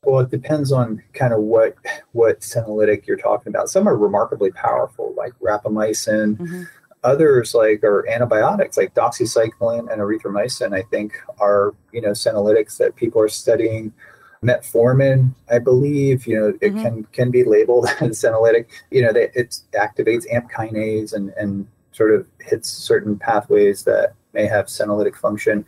Well, 0.04 0.22
it 0.22 0.32
depends 0.32 0.72
on 0.72 1.04
kind 1.14 1.32
of 1.34 1.42
what 1.42 1.76
what 2.14 2.40
senolytic 2.40 3.06
you're 3.06 3.18
talking 3.18 3.52
about. 3.52 3.70
Some 3.70 3.88
are 3.88 3.96
remarkably 3.96 4.52
powerful, 4.52 5.14
like 5.16 5.34
rapamycin. 5.40 6.38
Mm-hmm. 6.38 6.64
Others, 7.04 7.54
like 7.54 7.84
are 7.84 8.08
antibiotics, 8.08 8.78
like 8.78 8.94
doxycycline 8.94 9.92
and 9.92 10.02
erythromycin. 10.02 10.76
I 10.76 10.84
think 10.84 11.14
are 11.40 11.76
you 11.92 12.02
know 12.02 12.12
senolytics 12.12 12.78
that 12.78 12.96
people 12.96 13.22
are 13.22 13.30
studying. 13.30 13.94
Metformin, 14.44 15.36
I 15.52 15.60
believe, 15.60 16.26
you 16.26 16.36
know, 16.36 16.48
it 16.48 16.74
mm-hmm. 16.74 16.82
can 16.82 17.04
can 17.12 17.30
be 17.30 17.44
labeled 17.44 17.86
as 18.02 18.20
senolytic. 18.20 18.66
You 18.90 19.04
know, 19.04 19.14
that 19.14 19.30
it 19.36 19.60
activates 19.74 20.26
AMP 20.34 20.52
kinase 20.52 21.14
and 21.14 21.30
and 21.38 21.68
sort 21.92 22.12
of 22.12 22.26
hits 22.40 22.68
certain 22.68 23.20
pathways 23.20 23.84
that 23.84 24.14
may 24.34 24.48
have 24.48 24.66
senolytic 24.66 25.16
function. 25.16 25.64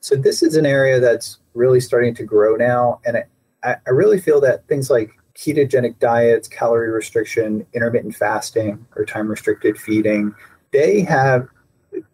So 0.00 0.14
this 0.14 0.42
is 0.42 0.56
an 0.56 0.66
area 0.66 1.00
that's 1.00 1.38
really 1.54 1.80
starting 1.80 2.14
to 2.16 2.22
grow 2.22 2.54
now, 2.54 3.00
and 3.06 3.16
it, 3.16 3.28
I, 3.64 3.76
I 3.86 3.90
really 3.90 4.20
feel 4.20 4.40
that 4.42 4.66
things 4.68 4.90
like 4.90 5.10
ketogenic 5.34 5.98
diets, 5.98 6.48
calorie 6.48 6.90
restriction, 6.90 7.66
intermittent 7.72 8.16
fasting, 8.16 8.84
or 8.96 9.04
time 9.04 9.28
restricted 9.28 9.78
feeding, 9.78 10.34
they 10.72 11.02
have 11.02 11.48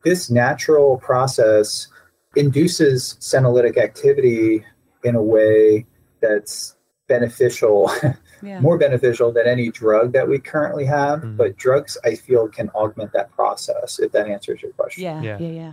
this 0.04 0.30
natural 0.30 0.98
process 0.98 1.88
induces 2.36 3.16
senolytic 3.20 3.76
activity 3.76 4.64
in 5.04 5.14
a 5.14 5.22
way 5.22 5.86
that's 6.20 6.76
beneficial 7.08 7.90
yeah. 8.44 8.60
more 8.60 8.78
beneficial 8.78 9.32
than 9.32 9.46
any 9.46 9.70
drug 9.70 10.12
that 10.12 10.28
we 10.28 10.38
currently 10.38 10.84
have. 10.84 11.20
Mm-hmm. 11.20 11.36
But 11.36 11.56
drugs, 11.56 11.96
I 12.04 12.14
feel, 12.14 12.48
can 12.48 12.68
augment 12.70 13.12
that 13.12 13.30
process. 13.32 13.98
If 13.98 14.12
that 14.12 14.26
answers 14.26 14.62
your 14.62 14.72
question. 14.72 15.02
Yeah, 15.02 15.22
yeah, 15.22 15.38
yeah, 15.38 15.72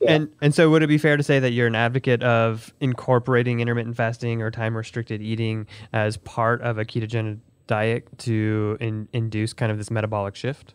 yeah. 0.00 0.08
And 0.08 0.28
and 0.40 0.54
so, 0.54 0.70
would 0.70 0.82
it 0.82 0.88
be 0.88 0.98
fair 0.98 1.16
to 1.16 1.22
say 1.22 1.38
that 1.38 1.50
you're 1.52 1.66
an 1.66 1.74
advocate 1.74 2.22
of 2.22 2.72
incorporating 2.80 3.60
intermittent 3.60 3.96
fasting 3.96 4.42
or 4.42 4.50
time 4.50 4.76
restricted 4.76 5.22
eating 5.22 5.66
as 5.92 6.16
part 6.16 6.60
of 6.62 6.78
a 6.78 6.84
ketogenic 6.84 7.38
diet 7.66 8.06
to 8.18 8.76
in, 8.80 9.08
induce 9.12 9.52
kind 9.52 9.70
of 9.70 9.78
this 9.78 9.90
metabolic 9.90 10.34
shift? 10.34 10.74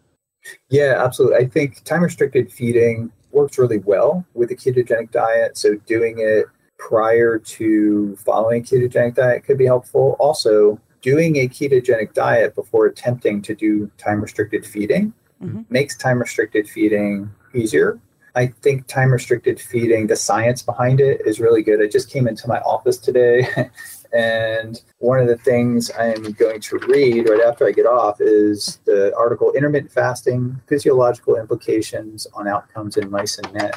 Yeah, 0.69 1.03
absolutely. 1.03 1.37
I 1.37 1.47
think 1.47 1.83
time 1.83 2.03
restricted 2.03 2.51
feeding 2.51 3.11
works 3.31 3.57
really 3.57 3.79
well 3.79 4.25
with 4.33 4.49
a 4.51 4.55
ketogenic 4.55 5.11
diet. 5.11 5.57
So 5.57 5.75
doing 5.85 6.15
it 6.19 6.45
prior 6.77 7.37
to 7.39 8.15
following 8.17 8.61
a 8.61 8.65
ketogenic 8.65 9.15
diet 9.15 9.43
could 9.43 9.57
be 9.57 9.65
helpful. 9.65 10.15
Also, 10.19 10.79
doing 11.05 11.35
a 11.35 11.47
ketogenic 11.47 12.15
diet 12.15 12.55
before 12.55 12.87
attempting 12.87 13.39
to 13.39 13.53
do 13.53 13.91
time 13.99 14.19
restricted 14.19 14.65
feeding 14.65 15.13
mm-hmm. 15.39 15.61
makes 15.69 15.95
time 15.95 16.17
restricted 16.17 16.67
feeding 16.67 17.29
easier. 17.53 17.99
I 18.33 18.47
think 18.47 18.87
time 18.87 19.11
restricted 19.11 19.61
feeding, 19.61 20.07
the 20.07 20.15
science 20.15 20.63
behind 20.63 20.99
it 20.99 21.21
is 21.23 21.39
really 21.39 21.61
good. 21.61 21.79
I 21.79 21.87
just 21.87 22.09
came 22.09 22.27
into 22.27 22.47
my 22.47 22.59
office 22.61 22.97
today, 22.97 23.47
and 24.13 24.81
one 24.97 25.19
of 25.19 25.27
the 25.27 25.37
things 25.37 25.91
I'm 25.97 26.31
going 26.31 26.59
to 26.59 26.79
read 26.79 27.29
right 27.29 27.41
after 27.45 27.67
I 27.67 27.71
get 27.71 27.85
off 27.85 28.19
is 28.19 28.79
the 28.85 29.15
article 29.15 29.53
Intermittent 29.53 29.91
Fasting 29.91 30.59
Physiological 30.67 31.35
Implications 31.35 32.25
on 32.33 32.47
Outcomes 32.47 32.97
in 32.97 33.11
Mice 33.11 33.37
and 33.37 33.53
Men. 33.53 33.71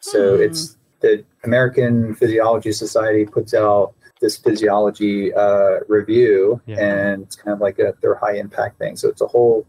So 0.00 0.38
mm. 0.38 0.46
it's 0.46 0.78
the 1.00 1.24
American 1.44 2.14
Physiology 2.14 2.72
Society 2.72 3.26
puts 3.26 3.52
out 3.52 3.92
this 4.20 4.36
physiology 4.36 5.32
uh, 5.34 5.80
review, 5.88 6.60
yeah. 6.66 6.78
and 6.78 7.22
it's 7.22 7.36
kind 7.36 7.54
of 7.54 7.60
like 7.60 7.78
a, 7.78 7.94
their 8.00 8.14
high 8.14 8.36
impact 8.36 8.78
thing. 8.78 8.96
So 8.96 9.08
it's 9.08 9.22
a 9.22 9.26
whole 9.26 9.66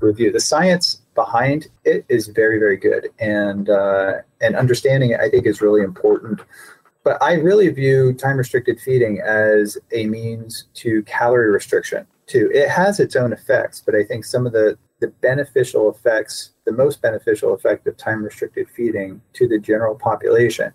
review. 0.00 0.32
The 0.32 0.40
science 0.40 1.02
behind 1.14 1.68
it 1.84 2.04
is 2.08 2.28
very, 2.28 2.58
very 2.58 2.76
good, 2.76 3.10
and 3.18 3.68
uh, 3.68 4.14
and 4.40 4.56
understanding 4.56 5.10
it, 5.10 5.20
I 5.20 5.28
think, 5.28 5.46
is 5.46 5.60
really 5.60 5.82
important. 5.82 6.40
But 7.04 7.22
I 7.22 7.34
really 7.34 7.68
view 7.68 8.12
time 8.12 8.36
restricted 8.36 8.80
feeding 8.80 9.20
as 9.20 9.78
a 9.92 10.06
means 10.06 10.64
to 10.74 11.02
calorie 11.04 11.50
restriction. 11.50 12.06
Too, 12.26 12.50
it 12.54 12.68
has 12.68 13.00
its 13.00 13.16
own 13.16 13.32
effects, 13.32 13.82
but 13.84 13.94
I 13.94 14.04
think 14.04 14.24
some 14.24 14.46
of 14.46 14.52
the 14.52 14.78
the 15.00 15.08
beneficial 15.08 15.90
effects, 15.90 16.50
the 16.66 16.72
most 16.72 17.00
beneficial 17.00 17.54
effect 17.54 17.86
of 17.86 17.96
time 17.96 18.22
restricted 18.22 18.68
feeding 18.68 19.20
to 19.32 19.48
the 19.48 19.58
general 19.58 19.94
population 19.94 20.72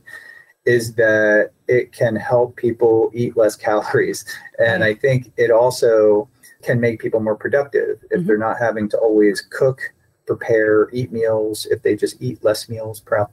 is 0.66 0.95
that 0.95 1.51
it 1.68 1.91
can 1.91 2.16
help 2.16 2.55
people 2.55 3.11
eat 3.13 3.38
less 3.38 3.55
calories. 3.55 4.26
And 4.59 4.84
I 4.84 4.93
think 4.95 5.32
it 5.38 5.51
also 5.51 6.28
can 6.63 6.80
make 6.80 6.99
people 6.99 7.20
more 7.20 7.36
productive 7.36 8.03
if 8.09 8.22
Mhm. 8.22 8.28
they're 8.28 8.38
not 8.38 8.57
having 8.57 8.89
to 8.89 8.97
always 8.97 9.41
cook, 9.41 9.80
prepare, 10.26 10.89
eat 10.91 11.11
meals, 11.11 11.68
if 11.70 11.84
they 11.84 11.95
just 11.95 12.20
eat 12.20 12.43
less 12.43 12.68
meals 12.68 13.01
throughout, 13.01 13.32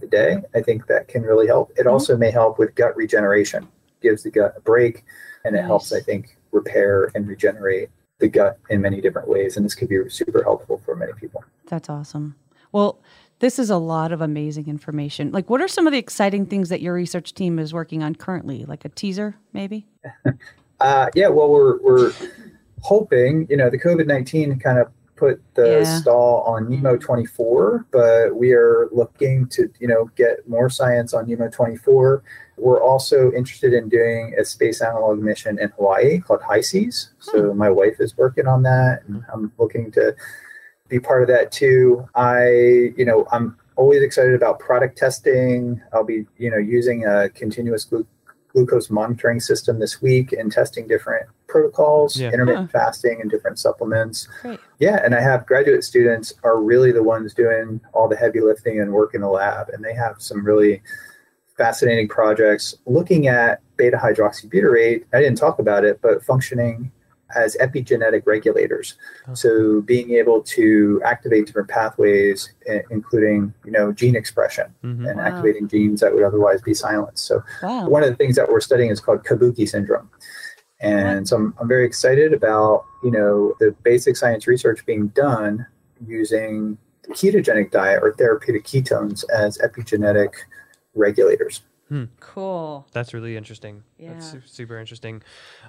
the 0.00 0.06
day. 0.06 0.40
I 0.54 0.60
think 0.60 0.86
that 0.86 1.08
can 1.08 1.22
really 1.22 1.48
help. 1.48 1.72
It 1.76 1.86
Mhm. 1.86 1.92
also 1.92 2.16
may 2.16 2.30
help 2.30 2.56
with 2.58 2.74
gut 2.76 2.96
regeneration, 2.96 3.66
gives 4.00 4.22
the 4.22 4.30
gut 4.30 4.54
a 4.56 4.60
break, 4.60 5.04
and 5.44 5.56
it 5.56 5.62
helps, 5.62 5.92
I 5.92 5.98
think, 6.00 6.36
repair 6.52 7.10
and 7.16 7.26
regenerate 7.26 7.90
the 8.20 8.28
gut 8.28 8.58
in 8.70 8.80
many 8.80 9.00
different 9.00 9.26
ways. 9.26 9.56
And 9.56 9.64
this 9.66 9.74
could 9.74 9.88
be 9.88 10.08
super 10.08 10.42
helpful 10.44 10.80
for 10.84 10.94
many 10.94 11.12
people. 11.14 11.42
That's 11.66 11.88
awesome. 11.88 12.36
Well, 12.70 13.00
this 13.42 13.58
is 13.58 13.70
a 13.70 13.76
lot 13.76 14.12
of 14.12 14.20
amazing 14.20 14.68
information. 14.68 15.32
Like, 15.32 15.50
what 15.50 15.60
are 15.60 15.66
some 15.66 15.88
of 15.88 15.92
the 15.92 15.98
exciting 15.98 16.46
things 16.46 16.68
that 16.68 16.80
your 16.80 16.94
research 16.94 17.34
team 17.34 17.58
is 17.58 17.74
working 17.74 18.00
on 18.00 18.14
currently? 18.14 18.64
Like 18.64 18.84
a 18.84 18.88
teaser, 18.88 19.36
maybe? 19.52 19.86
Uh, 20.80 21.08
yeah, 21.14 21.28
well, 21.28 21.48
we're 21.48 21.80
we're 21.80 22.12
hoping, 22.80 23.46
you 23.48 23.56
know, 23.56 23.70
the 23.70 23.78
COVID 23.78 24.04
nineteen 24.04 24.58
kind 24.58 24.80
of 24.80 24.88
put 25.14 25.40
the 25.54 25.82
Yeah. 25.82 26.00
stall 26.00 26.42
on 26.42 26.64
mm-hmm. 26.64 26.84
NEEMO 26.84 27.00
twenty 27.00 27.24
four, 27.24 27.86
but 27.92 28.34
we 28.34 28.52
are 28.52 28.88
looking 28.90 29.46
to, 29.50 29.70
you 29.78 29.86
know, 29.86 30.10
get 30.16 30.48
more 30.48 30.68
science 30.68 31.14
on 31.14 31.26
NEEMO 31.26 31.52
twenty 31.52 31.76
four. 31.76 32.24
We're 32.56 32.82
also 32.82 33.30
interested 33.30 33.72
in 33.72 33.88
doing 33.88 34.34
a 34.36 34.44
space 34.44 34.82
analog 34.82 35.20
mission 35.20 35.60
in 35.60 35.68
Hawaii 35.76 36.18
called 36.18 36.40
HI-SEAS. 36.50 37.12
So 37.20 37.52
hmm. 37.52 37.56
my 37.56 37.70
wife 37.70 38.00
is 38.00 38.16
working 38.16 38.48
on 38.48 38.64
that, 38.64 39.04
and 39.06 39.22
hmm. 39.22 39.30
I'm 39.32 39.52
looking 39.58 39.92
to 39.92 40.16
be 40.92 41.00
part 41.00 41.22
of 41.22 41.28
that 41.28 41.50
too. 41.50 42.06
I, 42.14 42.92
you 42.96 43.04
know, 43.06 43.26
I'm 43.32 43.56
always 43.76 44.02
excited 44.02 44.34
about 44.34 44.58
product 44.60 44.98
testing. 44.98 45.80
I'll 45.92 46.04
be, 46.04 46.26
you 46.36 46.50
know, 46.50 46.58
using 46.58 47.06
a 47.06 47.30
continuous 47.30 47.86
glu- 47.86 48.06
glucose 48.52 48.90
monitoring 48.90 49.40
system 49.40 49.80
this 49.80 50.02
week 50.02 50.32
and 50.34 50.52
testing 50.52 50.86
different 50.86 51.26
protocols, 51.48 52.20
Yeah. 52.20 52.30
intermittent 52.30 52.70
fasting 52.70 53.22
and 53.22 53.30
different 53.30 53.58
supplements. 53.58 54.28
Great. 54.42 54.60
Yeah, 54.78 55.00
and 55.02 55.14
I 55.14 55.20
have 55.22 55.46
graduate 55.46 55.82
students 55.84 56.34
are 56.44 56.60
really 56.60 56.92
the 56.92 57.02
ones 57.02 57.32
doing 57.32 57.80
all 57.94 58.06
the 58.08 58.16
heavy 58.16 58.40
lifting 58.42 58.78
and 58.80 58.92
work 58.92 59.14
in 59.14 59.22
the 59.22 59.28
lab, 59.28 59.70
and 59.70 59.82
they 59.82 59.94
have 59.94 60.16
some 60.18 60.44
really 60.44 60.82
fascinating 61.56 62.08
projects 62.08 62.74
looking 62.86 63.28
at 63.28 63.60
beta 63.78 63.96
hydroxybutyrate. 63.96 65.04
I 65.14 65.20
didn't 65.20 65.38
talk 65.38 65.58
about 65.58 65.84
it, 65.84 66.00
but 66.02 66.22
functioning 66.22 66.92
as 67.34 67.56
epigenetic 67.60 68.22
regulators. 68.26 68.94
Oh. 69.28 69.34
So 69.34 69.80
being 69.82 70.12
able 70.12 70.42
to 70.42 71.00
activate 71.04 71.46
different 71.46 71.68
pathways, 71.68 72.52
including 72.90 73.52
you 73.64 73.72
know 73.72 73.92
gene 73.92 74.16
expression 74.16 74.66
Mhm. 74.84 75.08
and 75.08 75.18
Wow. 75.18 75.24
activating 75.24 75.68
genes 75.68 76.00
that 76.00 76.14
would 76.14 76.22
otherwise 76.22 76.60
be 76.62 76.74
silenced. 76.74 77.24
So 77.26 77.42
Wow. 77.62 77.88
one 77.88 78.02
of 78.02 78.10
the 78.10 78.16
things 78.16 78.36
that 78.36 78.48
we're 78.48 78.60
studying 78.60 78.90
is 78.90 79.00
called 79.00 79.24
Kabuki 79.24 79.68
syndrome. 79.68 80.08
And 80.80 81.28
so 81.28 81.36
I'm, 81.36 81.54
I'm 81.60 81.68
very 81.68 81.84
excited 81.86 82.32
about, 82.32 82.84
you 83.04 83.10
know, 83.12 83.54
the 83.60 83.70
basic 83.84 84.16
science 84.16 84.46
research 84.48 84.84
being 84.84 85.08
done 85.08 85.64
using 86.04 86.76
the 87.04 87.14
ketogenic 87.14 87.70
diet 87.70 88.00
or 88.02 88.12
therapeutic 88.14 88.64
ketones 88.64 89.24
as 89.32 89.58
epigenetic 89.58 90.30
regulators. 90.94 91.62
Cool. 92.20 92.86
That's 92.92 93.12
really 93.12 93.36
interesting. 93.36 93.82
That's 94.00 94.32
Yeah. 94.34 94.40
su- 94.40 94.46
super 94.46 94.78
interesting. 94.78 95.22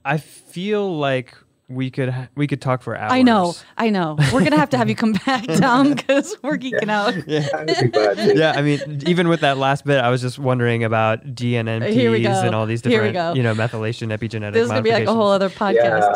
I 0.05 0.17
feel 0.17 0.97
like 0.97 1.35
we 1.73 1.89
could 1.91 2.09
ha- 2.09 2.27
we 2.35 2.47
could 2.47 2.61
talk 2.61 2.81
for 2.81 2.95
hours. 2.95 3.11
I 3.11 3.21
know. 3.21 3.53
I 3.77 3.89
know. 3.89 4.15
We're 4.31 4.39
going 4.39 4.51
to 4.51 4.57
have 4.57 4.69
to 4.71 4.77
have 4.77 4.89
you 4.89 4.95
come 4.95 5.13
back, 5.25 5.45
Dom, 5.59 5.93
because 5.93 6.35
we're 6.41 6.57
geeking 6.57 6.89
out. 6.89 7.15
Yeah. 7.27 7.47
I 7.53 7.57
would 7.59 7.67
be 7.67 7.87
glad 7.89 8.17
to. 8.17 8.37
yeah, 8.37 8.53
I 8.55 8.61
mean, 8.61 9.03
even 9.07 9.27
with 9.27 9.41
that 9.41 9.57
last 9.57 9.85
bit, 9.85 9.99
I 9.99 10.09
was 10.09 10.21
just 10.21 10.39
wondering 10.39 10.83
about 10.83 11.19
uh, 11.19 11.23
DNMTs 11.25 11.93
Here 11.93 12.11
we 12.11 12.21
go. 12.23 12.29
and 12.31 12.55
all 12.55 12.65
these 12.65 12.81
different, 12.81 13.35
you 13.35 13.43
know, 13.43 13.53
methylation 13.53 14.15
epigenetic 14.17 14.53
This 14.53 14.63
is 14.63 14.69
going 14.69 14.83
to 14.83 14.89
be 14.89 14.91
like 14.91 15.07
a 15.07 15.13
whole 15.13 15.29
other 15.31 15.49
podcast. 15.49 16.13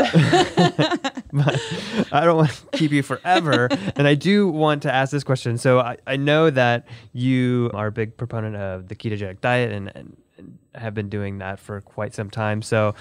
but 1.34 2.14
I 2.14 2.26
don't 2.26 2.38
want 2.38 2.52
to 2.52 2.78
keep 2.78 2.92
you 2.92 3.04
forever. 3.04 3.68
and 3.96 4.08
I 4.08 4.16
do 4.16 4.48
want 4.48 4.84
to 4.84 4.94
ask 4.94 5.12
this 5.12 5.24
question. 5.24 5.58
So 5.58 5.80
I, 5.80 5.98
I 6.06 6.16
know 6.18 6.50
that 6.50 6.88
you 7.14 7.72
are 7.74 7.88
a 7.88 7.92
big 7.92 8.18
proponent 8.18 8.56
of 8.56 8.88
the 8.88 8.96
ketogenic 8.96 9.42
diet 9.42 9.72
and, 9.72 9.88
and, 9.96 9.96
and 9.96 10.18
have 10.76 10.94
been 10.94 11.10
doing 11.10 11.40
that 11.40 11.60
for 11.60 11.82
quite 11.82 12.14
some 12.14 12.30
time. 12.30 12.62
So 12.62 12.94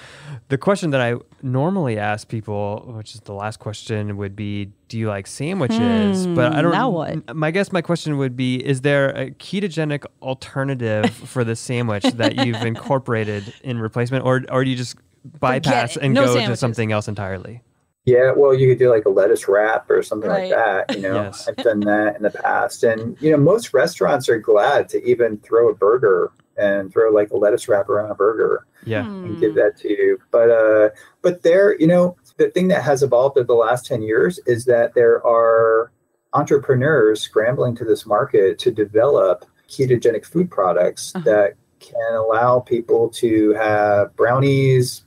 the 0.48 0.56
question 0.58 0.90
that 0.90 1.00
I 1.00 1.16
normally 1.42 1.98
ask 1.98 2.28
people, 2.28 2.84
which 2.96 3.14
is 3.14 3.20
the 3.20 3.34
last 3.34 3.58
question, 3.58 4.16
would 4.16 4.34
be 4.34 4.70
Do 4.88 4.98
you 4.98 5.08
like 5.08 5.26
sandwiches? 5.26 6.26
but 6.34 6.52
I 6.52 6.56
Hmm, 6.56 6.62
don't 6.62 6.72
now 6.72 6.88
what? 6.90 7.36
My 7.36 7.50
guess, 7.50 7.72
my 7.72 7.82
question 7.82 8.16
would 8.18 8.36
be 8.36 8.56
Is 8.64 8.80
there 8.80 9.10
a 9.10 9.30
ketogenic 9.30 10.04
alternative 10.22 11.12
for 11.28 11.44
the 11.44 11.56
sandwich 11.56 12.04
that 12.12 12.36
you've 12.36 12.62
incorporated 12.64 13.52
in 13.62 13.78
replacement, 13.78 14.24
or, 14.24 14.42
or 14.50 14.64
do 14.64 14.70
you 14.70 14.76
just 14.76 14.96
bypass 15.40 15.96
and 15.96 16.14
No 16.14 16.24
go 16.24 16.40
to 16.46 16.56
something 16.56 16.92
else 16.92 17.08
entirely? 17.08 17.62
Yeah, 18.04 18.30
well, 18.36 18.54
you 18.54 18.68
could 18.68 18.78
do 18.78 18.88
like 18.88 19.04
a 19.04 19.08
lettuce 19.08 19.48
wrap 19.48 19.90
or 19.90 20.00
something 20.00 20.30
Right. 20.30 20.48
like 20.52 20.86
that. 20.86 20.94
You 20.96 21.02
know, 21.02 21.14
Yes. 21.24 21.48
I've 21.48 21.56
done 21.56 21.80
that 21.80 22.14
in 22.16 22.22
the 22.22 22.30
past, 22.30 22.84
and 22.84 23.16
you 23.20 23.32
know, 23.32 23.36
most 23.36 23.74
restaurants 23.74 24.28
are 24.28 24.38
glad 24.38 24.88
to 24.90 25.04
even 25.04 25.38
throw 25.38 25.68
a 25.70 25.74
burger 25.74 26.30
and 26.58 26.92
throw 26.92 27.10
like 27.10 27.30
a 27.30 27.36
lettuce 27.36 27.68
wrap 27.68 27.88
around 27.88 28.10
a 28.10 28.14
burger 28.14 28.66
Yeah. 28.84 29.04
And 29.06 29.38
give 29.40 29.54
that 29.56 29.76
to 29.78 29.88
you. 29.88 30.18
But 30.30 30.50
uh, 30.50 30.88
but 31.22 31.42
there, 31.42 31.78
you 31.80 31.86
know, 31.86 32.16
the 32.36 32.50
thing 32.50 32.68
that 32.68 32.82
has 32.82 33.02
evolved 33.02 33.36
over 33.38 33.46
the 33.46 33.54
last 33.54 33.86
ten 33.86 34.02
years 34.02 34.38
is 34.46 34.64
that 34.66 34.94
there 34.94 35.24
are 35.26 35.92
entrepreneurs 36.32 37.20
scrambling 37.20 37.74
to 37.76 37.84
this 37.84 38.06
market 38.06 38.58
to 38.60 38.70
develop 38.70 39.44
ketogenic 39.68 40.24
food 40.24 40.50
products 40.50 41.12
Uh-huh. 41.14 41.24
that 41.24 41.54
can 41.80 42.14
allow 42.14 42.60
people 42.60 43.08
to 43.10 43.52
have 43.54 44.14
brownies, 44.16 45.04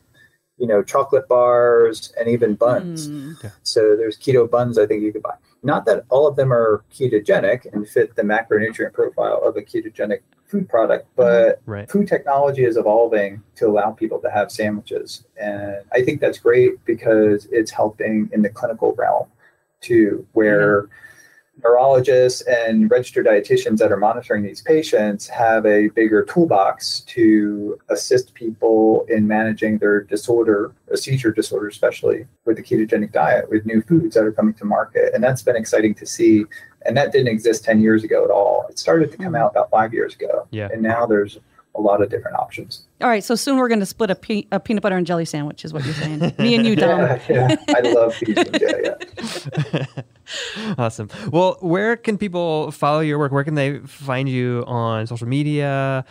you 0.58 0.68
know, 0.68 0.82
chocolate 0.84 1.28
bars, 1.28 2.14
and 2.20 2.28
even 2.30 2.56
buns. 2.56 3.08
Hmm. 3.08 3.32
So 3.64 3.96
there's 3.96 4.18
keto 4.18 4.50
buns 4.50 4.78
I 4.78 4.86
think 4.86 5.04
you 5.04 5.12
could 5.14 5.24
buy. 5.24 5.36
Not 5.64 5.86
that 5.86 6.06
all 6.10 6.26
of 6.28 6.36
them 6.36 6.52
are 6.54 6.84
ketogenic 6.94 7.72
and 7.74 7.88
fit 7.88 8.16
the 8.16 8.22
macronutrient 8.24 8.94
profile 8.94 9.42
of 9.44 9.58
a 9.58 9.62
ketogenic 9.62 10.22
food 10.50 10.68
product, 10.68 11.06
mm-hmm. 11.06 11.22
but 11.22 11.62
Right. 11.66 11.90
food 11.90 12.08
technology 12.08 12.66
is 12.66 12.76
evolving 12.76 13.42
to 13.56 13.68
allow 13.68 13.92
people 13.92 14.20
to 14.20 14.30
have 14.30 14.52
sandwiches. 14.52 15.26
And 15.38 15.78
I 15.94 16.04
think 16.04 16.20
that's 16.20 16.40
great 16.40 16.84
because 16.86 17.48
it's 17.52 17.72
helping 17.72 18.30
in 18.34 18.42
the 18.42 18.50
clinical 18.50 18.94
realm 18.94 19.28
too, 19.80 20.28
where 20.34 20.90
neurologists 21.64 22.42
and 22.42 22.90
registered 22.90 23.26
dietitians 23.26 23.78
that 23.80 23.92
are 23.92 23.98
monitoring 23.98 24.44
these 24.44 24.62
patients 24.62 25.28
have 25.28 25.66
a 25.66 25.90
bigger 25.90 26.24
toolbox 26.24 27.02
to 27.02 27.78
assist 27.90 28.34
people 28.34 29.06
in 29.10 29.28
managing 29.28 29.78
their 29.78 30.02
disorder, 30.02 30.74
a 30.92 30.98
seizure 30.98 31.32
disorder, 31.32 31.68
especially 31.68 32.26
with 32.46 32.58
the 32.58 32.64
ketogenic 32.64 33.12
diet, 33.12 33.50
with 33.50 33.66
new 33.66 33.82
foods 33.82 34.16
that 34.16 34.24
are 34.24 34.32
coming 34.32 34.54
to 34.54 34.66
market. 34.66 35.14
And 35.14 35.24
that's 35.24 35.42
been 35.42 35.58
exciting 35.58 35.94
to 35.96 36.06
see. 36.06 36.46
And 36.86 36.96
that 36.98 37.12
didn't 37.12 37.28
exist 37.28 37.64
10 37.66 37.82
years 37.82 38.04
ago 38.04 38.24
at 38.24 38.32
all. 38.32 38.66
It 38.70 38.80
started 38.80 39.12
to 39.12 39.18
come 39.18 39.28
mm-hmm. 39.28 39.36
out 39.36 39.52
about 39.52 39.70
five 39.70 39.94
years 39.94 40.16
ago. 40.16 40.48
Yeah. 40.52 40.70
And 40.72 40.82
now 40.82 41.06
there's 41.06 41.38
a 41.76 41.82
lot 41.82 42.02
of 42.02 42.10
different 42.10 42.38
options. 42.38 42.86
All 43.02 43.10
right. 43.10 43.24
So 43.24 43.36
soon 43.36 43.58
we're 43.58 43.68
going 43.68 43.80
to 43.80 43.86
split 43.86 44.10
a, 44.10 44.16
pe- 44.16 44.48
a 44.52 44.60
peanut 44.60 44.82
butter 44.84 44.98
and 44.98 45.06
jelly 45.06 45.26
sandwich, 45.26 45.64
is 45.66 45.74
what 45.74 45.86
you're 45.86 45.94
saying. 45.94 46.20
Me 46.40 46.56
and 46.56 46.66
you, 46.66 46.76
Dom. 46.76 47.00
Yeah, 47.00 47.22
yeah. 47.30 47.56
I 47.70 47.82
love 47.82 48.16
these. 48.22 48.36
Yeah, 48.36 48.80
yeah. 48.84 48.96
awesome. 50.78 51.10
Well, 51.32 51.58
where 51.62 51.96
can 51.96 52.18
people 52.18 52.72
follow 52.72 53.02
your 53.02 53.20
work? 53.20 53.32
Where 53.32 53.44
can 53.44 53.54
they 53.56 53.80
find 53.80 54.28
you 54.28 54.64
on 54.68 55.08
social 55.08 55.28
media? 55.28 56.06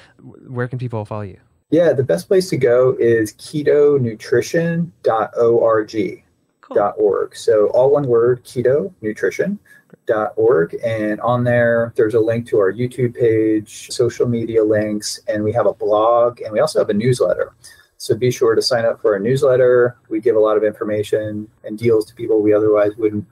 Where 0.47 0.69
can 0.69 0.79
people 0.79 1.05
follow 1.05 1.23
you? 1.23 1.39
Yeah, 1.71 1.93
the 1.93 2.03
best 2.03 2.29
place 2.29 2.49
to 2.51 2.57
go 2.57 2.97
is 2.99 3.33
ketonutrition.org. 3.35 6.25
Cool. 6.61 6.75
Dot 6.75 6.95
org. 6.99 7.37
So 7.37 7.69
all 7.69 7.91
one 7.91 8.07
word, 8.07 8.45
keto 8.45 8.93
nutrition. 9.01 9.59
Dot 10.07 10.33
org. 10.37 10.77
And 10.85 11.21
on 11.21 11.45
there, 11.45 11.93
there's 11.97 12.15
a 12.15 12.21
link 12.21 12.47
to 12.49 12.59
our 12.59 12.73
YouTube 12.73 13.15
page, 13.15 13.91
social 13.91 14.27
media 14.27 14.65
links, 14.65 15.21
and 15.29 15.45
we 15.45 15.53
have 15.53 15.67
a 15.67 15.75
blog, 15.75 16.41
and 16.41 16.53
we 16.53 16.61
also 16.61 16.79
have 16.79 16.91
a 16.91 16.95
newsletter. 16.95 17.55
So 17.99 18.15
be 18.15 18.31
sure 18.31 18.55
to 18.55 18.63
sign 18.63 18.85
up 18.85 19.03
for 19.03 19.15
our 19.15 19.19
newsletter. 19.19 19.97
We 20.09 20.21
give 20.21 20.37
a 20.37 20.41
lot 20.41 20.57
of 20.57 20.65
information 20.65 21.49
and 21.65 21.77
deals 21.77 22.07
to 22.07 22.15
people 22.15 22.41
we 22.41 22.55
otherwise 22.55 22.93
wouldn't 22.97 23.27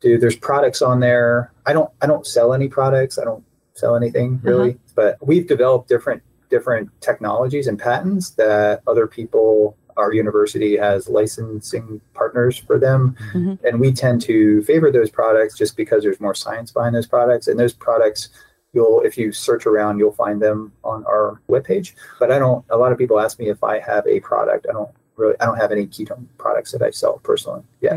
do. 0.00 0.16
There's 0.16 0.36
products 0.36 0.80
on 0.80 1.00
there. 1.00 1.52
I 1.66 1.72
don't 1.72 1.90
I 2.00 2.06
don't 2.06 2.26
sell 2.26 2.54
any 2.54 2.68
products. 2.68 3.18
I 3.18 3.24
don't 3.24 3.44
sell 3.74 3.96
anything 3.96 4.38
mm-hmm. 4.38 4.48
really, 4.48 4.78
but 4.94 5.18
we've 5.20 5.46
developed 5.46 5.88
different 5.88 6.22
different 6.48 6.88
technologies 7.00 7.66
and 7.66 7.78
patents 7.78 8.30
that 8.30 8.82
other 8.86 9.06
people 9.06 9.76
our 9.96 10.12
university 10.12 10.76
has 10.76 11.08
licensing 11.08 12.00
partners 12.14 12.58
for 12.58 12.78
them 12.78 13.16
Mhm. 13.34 13.58
and 13.64 13.80
we 13.80 13.92
tend 13.92 14.20
to 14.22 14.62
favor 14.62 14.90
those 14.90 15.10
products 15.10 15.56
just 15.56 15.76
because 15.76 16.02
there's 16.02 16.20
more 16.20 16.34
science 16.34 16.70
behind 16.72 16.94
those 16.94 17.06
products 17.06 17.48
and 17.48 17.58
those 17.58 17.72
products 17.72 18.28
you'll 18.72 19.00
if 19.02 19.16
you 19.16 19.32
search 19.32 19.66
around 19.66 19.98
you'll 19.98 20.12
find 20.12 20.40
them 20.40 20.72
on 20.84 21.04
our 21.06 21.40
webpage 21.48 21.92
but 22.20 22.30
i 22.30 22.38
don't 22.38 22.64
a 22.70 22.76
lot 22.76 22.92
of 22.92 22.98
people 22.98 23.18
ask 23.18 23.38
me 23.38 23.48
if 23.48 23.62
i 23.64 23.78
have 23.78 24.06
a 24.06 24.20
product 24.20 24.66
i 24.68 24.72
don't 24.72 24.90
really 25.16 25.34
i 25.40 25.46
don't 25.46 25.56
have 25.56 25.72
any 25.72 25.86
ketone 25.86 26.26
products 26.36 26.72
that 26.72 26.82
i 26.82 26.90
sell 26.90 27.18
personally 27.22 27.62
yet 27.80 27.92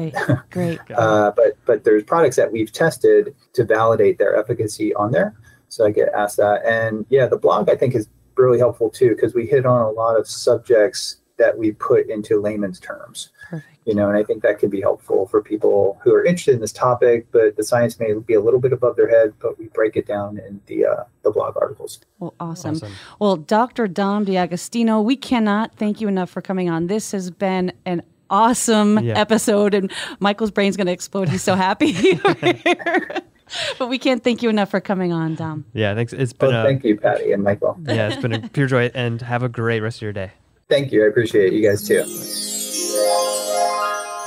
Great. 0.51 0.79
Great. 0.87 0.97
uh, 0.97 1.31
but 1.35 1.57
but 1.65 1.83
there's 1.83 2.03
products 2.03 2.37
that 2.37 2.51
we've 2.51 2.71
tested 2.71 3.35
to 3.53 3.65
validate 3.65 4.17
their 4.19 4.35
efficacy 4.37 4.93
on 4.95 5.11
there. 5.11 5.33
So 5.71 5.85
I 5.85 5.91
get 5.91 6.09
asked 6.15 6.37
that, 6.37 6.65
and 6.65 7.05
yeah, 7.09 7.27
the 7.27 7.37
blog 7.37 7.69
I 7.69 7.75
think 7.75 7.93
is 7.93 8.07
really 8.35 8.57
helpful 8.57 8.89
too 8.89 9.09
because 9.09 9.35
we 9.35 9.45
hit 9.45 9.67
on 9.67 9.81
a 9.81 9.91
lot 9.91 10.17
of 10.17 10.27
subjects 10.27 11.17
that 11.39 11.57
we 11.57 11.71
put 11.71 12.07
into 12.09 12.39
layman's 12.39 12.79
terms. 12.79 13.29
Perfect. 13.49 13.65
You 13.85 13.95
know, 13.95 14.07
and 14.07 14.15
I 14.17 14.23
think 14.23 14.43
that 14.43 14.59
could 14.59 14.69
be 14.69 14.81
helpful 14.81 15.25
for 15.27 15.41
people 15.41 15.99
who 16.03 16.13
are 16.13 16.23
interested 16.23 16.53
in 16.53 16.61
this 16.61 16.71
topic, 16.71 17.25
but 17.31 17.55
the 17.57 17.63
science 17.63 17.99
may 17.99 18.13
be 18.13 18.35
a 18.35 18.39
little 18.41 18.59
bit 18.59 18.71
above 18.71 18.95
their 18.97 19.09
head. 19.09 19.33
But 19.39 19.57
we 19.57 19.65
break 19.69 19.95
it 19.95 20.05
down 20.05 20.37
in 20.37 20.61
the 20.67 20.85
uh, 20.85 21.03
the 21.23 21.31
blog 21.31 21.57
articles. 21.59 21.99
Well, 22.19 22.35
awesome. 22.39 22.75
Awesome. 22.75 22.91
Well, 23.17 23.35
Dr. 23.37 23.87
Dom 23.87 24.25
D'Agostino, 24.25 25.01
we 25.01 25.15
cannot 25.15 25.73
thank 25.75 25.99
you 26.01 26.07
enough 26.07 26.29
for 26.29 26.41
coming 26.41 26.69
on. 26.69 26.85
This 26.87 27.11
has 27.13 27.31
been 27.31 27.71
an 27.87 28.03
awesome 28.29 28.99
Yeah. 28.99 29.17
episode, 29.19 29.73
and 29.73 29.91
Michael's 30.19 30.51
brain's 30.51 30.77
going 30.77 30.85
to 30.87 30.93
explode. 30.93 31.29
He's 31.29 31.41
so 31.41 31.55
happy. 31.55 31.93
but 33.79 33.87
we 33.89 33.97
can't 33.97 34.23
thank 34.23 34.43
you 34.43 34.49
enough 34.49 34.69
for 34.69 34.79
coming 34.79 35.11
on, 35.11 35.33
Dom. 35.33 35.65
Yeah, 35.73 35.95
thanks. 35.95 36.13
It's 36.13 36.33
been 36.33 36.49
Well, 36.49 36.61
a 36.61 36.63
thank 36.63 36.83
you, 36.83 36.97
Patty 36.97 37.31
and 37.31 37.43
Michael. 37.43 37.75
yeah, 37.87 38.09
it's 38.09 38.21
been 38.21 38.33
a 38.33 38.47
pure 38.49 38.67
joy, 38.67 38.91
and 38.93 39.19
have 39.23 39.41
a 39.41 39.49
great 39.49 39.79
rest 39.79 39.97
of 39.97 40.01
your 40.03 40.13
day. 40.13 40.31
Thank 40.69 40.91
you. 40.91 41.03
I 41.03 41.07
appreciate 41.07 41.51
you 41.53 41.67
guys 41.67 41.87
too. 41.87 42.03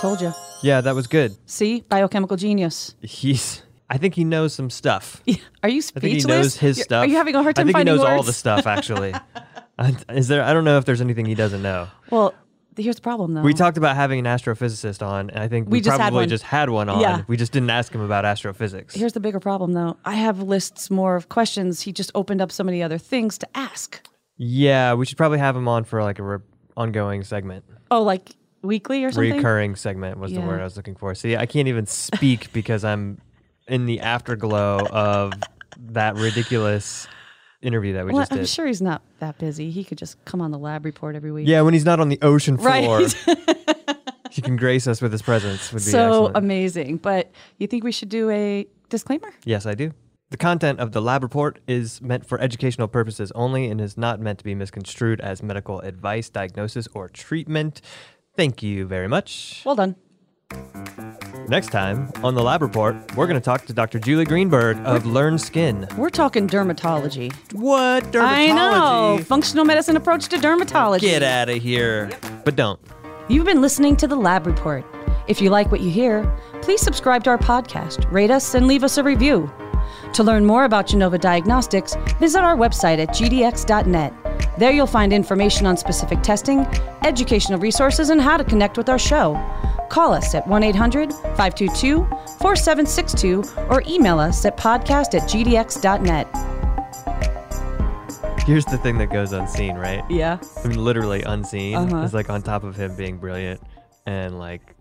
Told 0.01 0.21
you. 0.21 0.33
Yeah, 0.63 0.81
that 0.81 0.95
was 0.95 1.07
good. 1.07 1.37
See, 1.47 1.81
biochemical 1.89 2.37
genius. 2.37 2.95
He's. 3.03 3.63
I 3.89 3.99
think 3.99 4.15
he 4.15 4.25
knows 4.25 4.53
some 4.55 4.71
stuff. 4.71 5.23
Are 5.63 5.69
you 5.69 5.77
I 5.77 5.81
speechless? 5.81 6.03
think 6.03 6.21
he 6.23 6.27
knows 6.27 6.57
his 6.57 6.79
You're- 6.79 6.85
stuff. 6.85 7.05
Are 7.05 7.09
you 7.09 7.17
having 7.17 7.35
a 7.37 7.43
hard 7.43 7.55
time? 7.57 7.69
I 7.69 7.73
time 7.73 7.79
think 7.85 7.89
he 7.89 7.95
knows 7.95 8.01
words? 8.01 8.11
all 8.11 8.23
the 8.25 8.33
stuff. 8.33 8.67
Actually, 8.67 9.15
is 10.09 10.29
there? 10.29 10.43
I 10.43 10.53
don't 10.53 10.65
know 10.65 10.79
if 10.79 10.85
there's 10.85 11.01
anything 11.01 11.27
he 11.27 11.35
doesn't 11.37 11.63
know. 11.63 11.89
Well, 12.11 12.35
here's 12.77 12.97
the 12.97 13.03
problem, 13.03 13.35
though. 13.35 13.43
We 13.43 13.55
talked 13.55 13.77
about 13.77 13.95
having 13.95 14.19
an 14.19 14.25
astrophysicist 14.25 15.07
on, 15.07 15.31
and 15.31 15.39
I 15.39 15.47
think 15.49 15.67
we, 15.69 15.79
We 15.79 15.81
just 15.83 15.97
probably 15.99 16.21
one. 16.23 16.29
just 16.29 16.45
had 16.45 16.71
one 16.71 16.89
on. 16.89 17.01
Yeah. 17.01 17.23
We 17.29 17.37
just 17.37 17.53
didn't 17.53 17.71
ask 17.71 17.95
him 17.95 18.01
about 18.01 18.25
astrophysics. 18.25 18.95
Here's 18.95 19.13
the 19.13 19.21
bigger 19.21 19.41
problem, 19.41 19.73
though. 19.75 19.97
I 20.05 20.15
have 20.15 20.41
lists 20.43 20.91
more 20.91 21.15
of 21.15 21.29
questions. 21.29 21.83
He 21.83 21.93
just 21.93 22.11
opened 22.15 22.41
up 22.41 22.51
so 22.51 22.65
many 22.65 22.83
other 22.83 22.99
things 22.99 23.37
to 23.39 23.49
ask. 23.57 24.01
Yeah, 24.37 24.95
we 24.95 25.07
should 25.07 25.17
probably 25.19 25.39
have 25.39 25.57
him 25.57 25.69
on 25.69 25.85
for 25.85 26.03
like 26.03 26.19
a 26.19 26.23
re- 26.23 26.39
ongoing 26.77 27.23
segment. 27.25 27.65
Oh, 27.91 28.03
like 28.03 28.31
weekly 28.63 29.05
or 29.05 29.11
something? 29.13 29.37
Recurring 29.37 29.77
segment 29.77 30.19
was 30.19 30.33
the 30.33 30.41
Yeah. 30.41 30.47
word 30.47 30.61
I 30.61 30.65
was 30.65 30.77
looking 30.77 30.95
for. 30.95 31.15
See, 31.15 31.37
I 31.37 31.47
can't 31.47 31.69
even 31.69 31.87
speak 31.87 32.53
because 32.55 32.85
I'm 32.85 33.19
in 33.69 33.87
the 33.87 34.01
afterglow 34.01 34.87
of 34.89 35.33
that 35.79 36.17
ridiculous 36.17 37.07
interview 37.61 37.93
that 37.95 38.05
we 38.05 38.13
Well, 38.13 38.23
just 38.23 38.33
I'm 38.33 38.39
did. 38.39 38.49
sure 38.49 38.67
he's 38.67 38.83
not 38.83 39.03
that 39.21 39.39
busy. 39.39 39.71
He 39.71 39.85
could 39.85 39.99
just 39.99 40.23
come 40.25 40.41
on 40.41 40.51
the 40.51 40.59
lab 40.59 40.85
report 40.85 41.15
every 41.15 41.31
week. 41.31 41.47
Yeah, 41.47 41.61
when 41.63 41.75
he's 41.75 41.85
not 41.85 42.01
on 42.01 42.09
the 42.09 42.19
ocean 42.23 42.57
floor, 42.57 42.71
Right. 43.01 43.15
he 44.31 44.43
can 44.43 44.57
grace 44.57 44.87
us 44.89 45.01
with 45.01 45.13
his 45.13 45.23
presence. 45.23 45.73
Would 45.73 45.79
be 45.85 45.91
so 45.91 46.09
excellent. 46.27 46.37
amazing. 46.39 46.97
But 46.97 47.31
you 47.59 47.67
think 47.69 47.85
we 47.85 47.93
should 47.93 48.09
do 48.09 48.31
a 48.31 48.67
disclaimer? 48.89 49.31
Yes, 49.45 49.67
I 49.67 49.75
do. 49.75 49.93
The 50.33 50.39
content 50.39 50.81
of 50.81 50.93
the 50.93 51.03
lab 51.03 51.23
report 51.23 51.59
is 51.69 52.01
meant 52.01 52.25
for 52.25 52.41
educational 52.41 52.89
purposes 52.89 53.31
only 53.35 53.69
and 53.69 53.79
is 53.79 53.99
not 53.99 54.19
meant 54.19 54.39
to 54.39 54.45
be 54.45 54.55
misconstrued 54.55 55.21
as 55.21 55.43
medical 55.43 55.81
advice, 55.81 56.31
diagnosis, 56.31 56.89
or 56.95 57.11
treatment. 57.11 57.83
Thank 58.35 58.63
you 58.63 58.87
very 58.87 59.09
much. 59.09 59.61
Well 59.67 59.75
done. 59.75 59.95
Next 61.49 61.69
time 61.69 62.11
on 62.25 62.35
the 62.35 62.43
lab 62.43 62.63
report, 62.63 62.97
we're 63.15 63.27
going 63.27 63.39
to 63.39 63.45
talk 63.45 63.67
to 63.67 63.75
Dr. 63.75 63.99
Julie 63.99 64.25
Greenberg 64.25 64.79
of 64.87 65.05
Learn 65.05 65.37
Skin. 65.37 65.87
We're 65.99 66.09
talking 66.09 66.49
dermatology. 66.49 67.31
What 67.53 68.05
dermatology? 68.05 68.23
I 68.23 68.47
know. 68.53 69.23
Functional 69.25 69.67
medicine 69.67 69.99
approach 69.99 70.29
to 70.29 70.37
dermatology. 70.37 71.01
Get 71.01 71.23
out 71.23 71.51
of 71.51 71.63
here. 71.63 72.11
But 72.47 72.57
don't. 72.57 72.81
You've 73.29 73.45
been 73.45 73.61
listening 73.61 73.97
to 73.99 74.07
the 74.07 74.17
Lab 74.17 74.47
Report. 74.47 74.83
If 75.29 75.43
you 75.43 75.51
like 75.51 75.71
what 75.71 75.83
you 75.83 75.91
hear, 75.91 76.25
please 76.63 76.81
subscribe 76.81 77.23
to 77.25 77.31
our 77.31 77.39
podcast, 77.39 78.11
rate 78.11 78.31
us, 78.31 78.55
and 78.55 78.67
leave 78.67 78.83
us 78.83 78.97
a 78.97 79.05
review. 79.05 79.53
To 80.15 80.23
learn 80.23 80.45
more 80.45 80.65
about 80.65 80.87
Genova 80.87 81.19
Diagnostics, 81.19 81.95
visit 82.19 82.43
our 82.43 82.57
website 82.57 82.99
at 82.99 83.09
gdx.net. 83.11 84.13
There 84.59 84.71
you'll 84.71 84.87
find 84.87 85.13
information 85.13 85.67
on 85.67 85.77
specific 85.77 86.23
testing, 86.23 86.61
educational 87.03 87.59
resources, 87.59 88.11
and 88.11 88.21
how 88.21 88.37
to 88.37 88.45
connect 88.45 88.77
with 88.77 88.89
our 88.89 88.99
show. 88.99 89.35
Call 89.89 90.15
us 90.15 90.35
at 90.35 90.47
1 90.47 90.63
800 90.63 91.13
522 91.13 92.05
4762 92.41 93.43
or 93.69 93.83
email 93.87 94.19
us 94.19 94.45
at 94.45 94.57
podcast 94.57 95.15
at 95.15 95.29
gdx.net. 95.29 96.29
Here's 98.47 98.65
the 98.65 98.79
thing 98.79 98.99
that 98.99 99.11
goes 99.11 99.33
unseen, 99.33 99.77
right? 99.77 100.03
Yeah. 100.11 100.39
I 100.65 100.69
mean, 100.69 100.83
literally 100.83 101.23
unseen. 101.23 101.77
Uh-huh. 101.77 101.99
Is 101.99 102.13
like 102.13 102.29
on 102.29 102.43
top 102.43 102.65
of 102.65 102.75
him 102.75 102.97
being 102.97 103.19
brilliant 103.19 103.61
and 104.07 104.39
like 104.39 104.75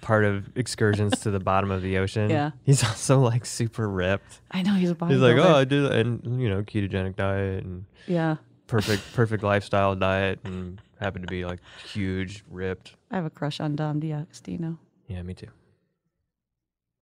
part 0.00 0.24
of 0.24 0.56
excursions 0.56 1.18
to 1.20 1.30
the 1.30 1.40
bottom 1.40 1.70
of 1.70 1.82
the 1.82 1.98
ocean. 1.98 2.30
Yeah. 2.30 2.50
He's 2.64 2.82
also 2.84 3.20
like 3.20 3.46
super 3.46 3.88
ripped. 3.88 4.40
I 4.50 4.62
know 4.62 4.74
he's 4.74 4.90
a 4.90 4.94
bodybuilder. 4.94 5.10
He's 5.10 5.20
like, 5.20 5.36
oh, 5.36 5.54
I 5.54 5.64
do 5.64 5.82
that, 5.84 5.92
and 6.06 6.40
you 6.40 6.48
know, 6.48 6.62
ketogenic 6.62 7.16
diet 7.16 7.64
and 7.64 7.84
Yeah. 8.06 8.36
perfect, 8.66 9.02
perfect 9.14 9.42
lifestyle 9.42 9.94
diet, 9.94 10.40
and 10.44 10.80
happen 11.00 11.22
to 11.22 11.28
be 11.28 11.44
like 11.44 11.60
huge, 11.92 12.44
ripped. 12.50 12.94
I 13.10 13.16
have 13.16 13.24
a 13.24 13.30
crush 13.30 13.60
on 13.60 13.76
Dom 13.76 14.00
D'Agostino. 14.00 14.78
Yeah, 15.08 15.22
me 15.22 15.34
too. 15.34 15.48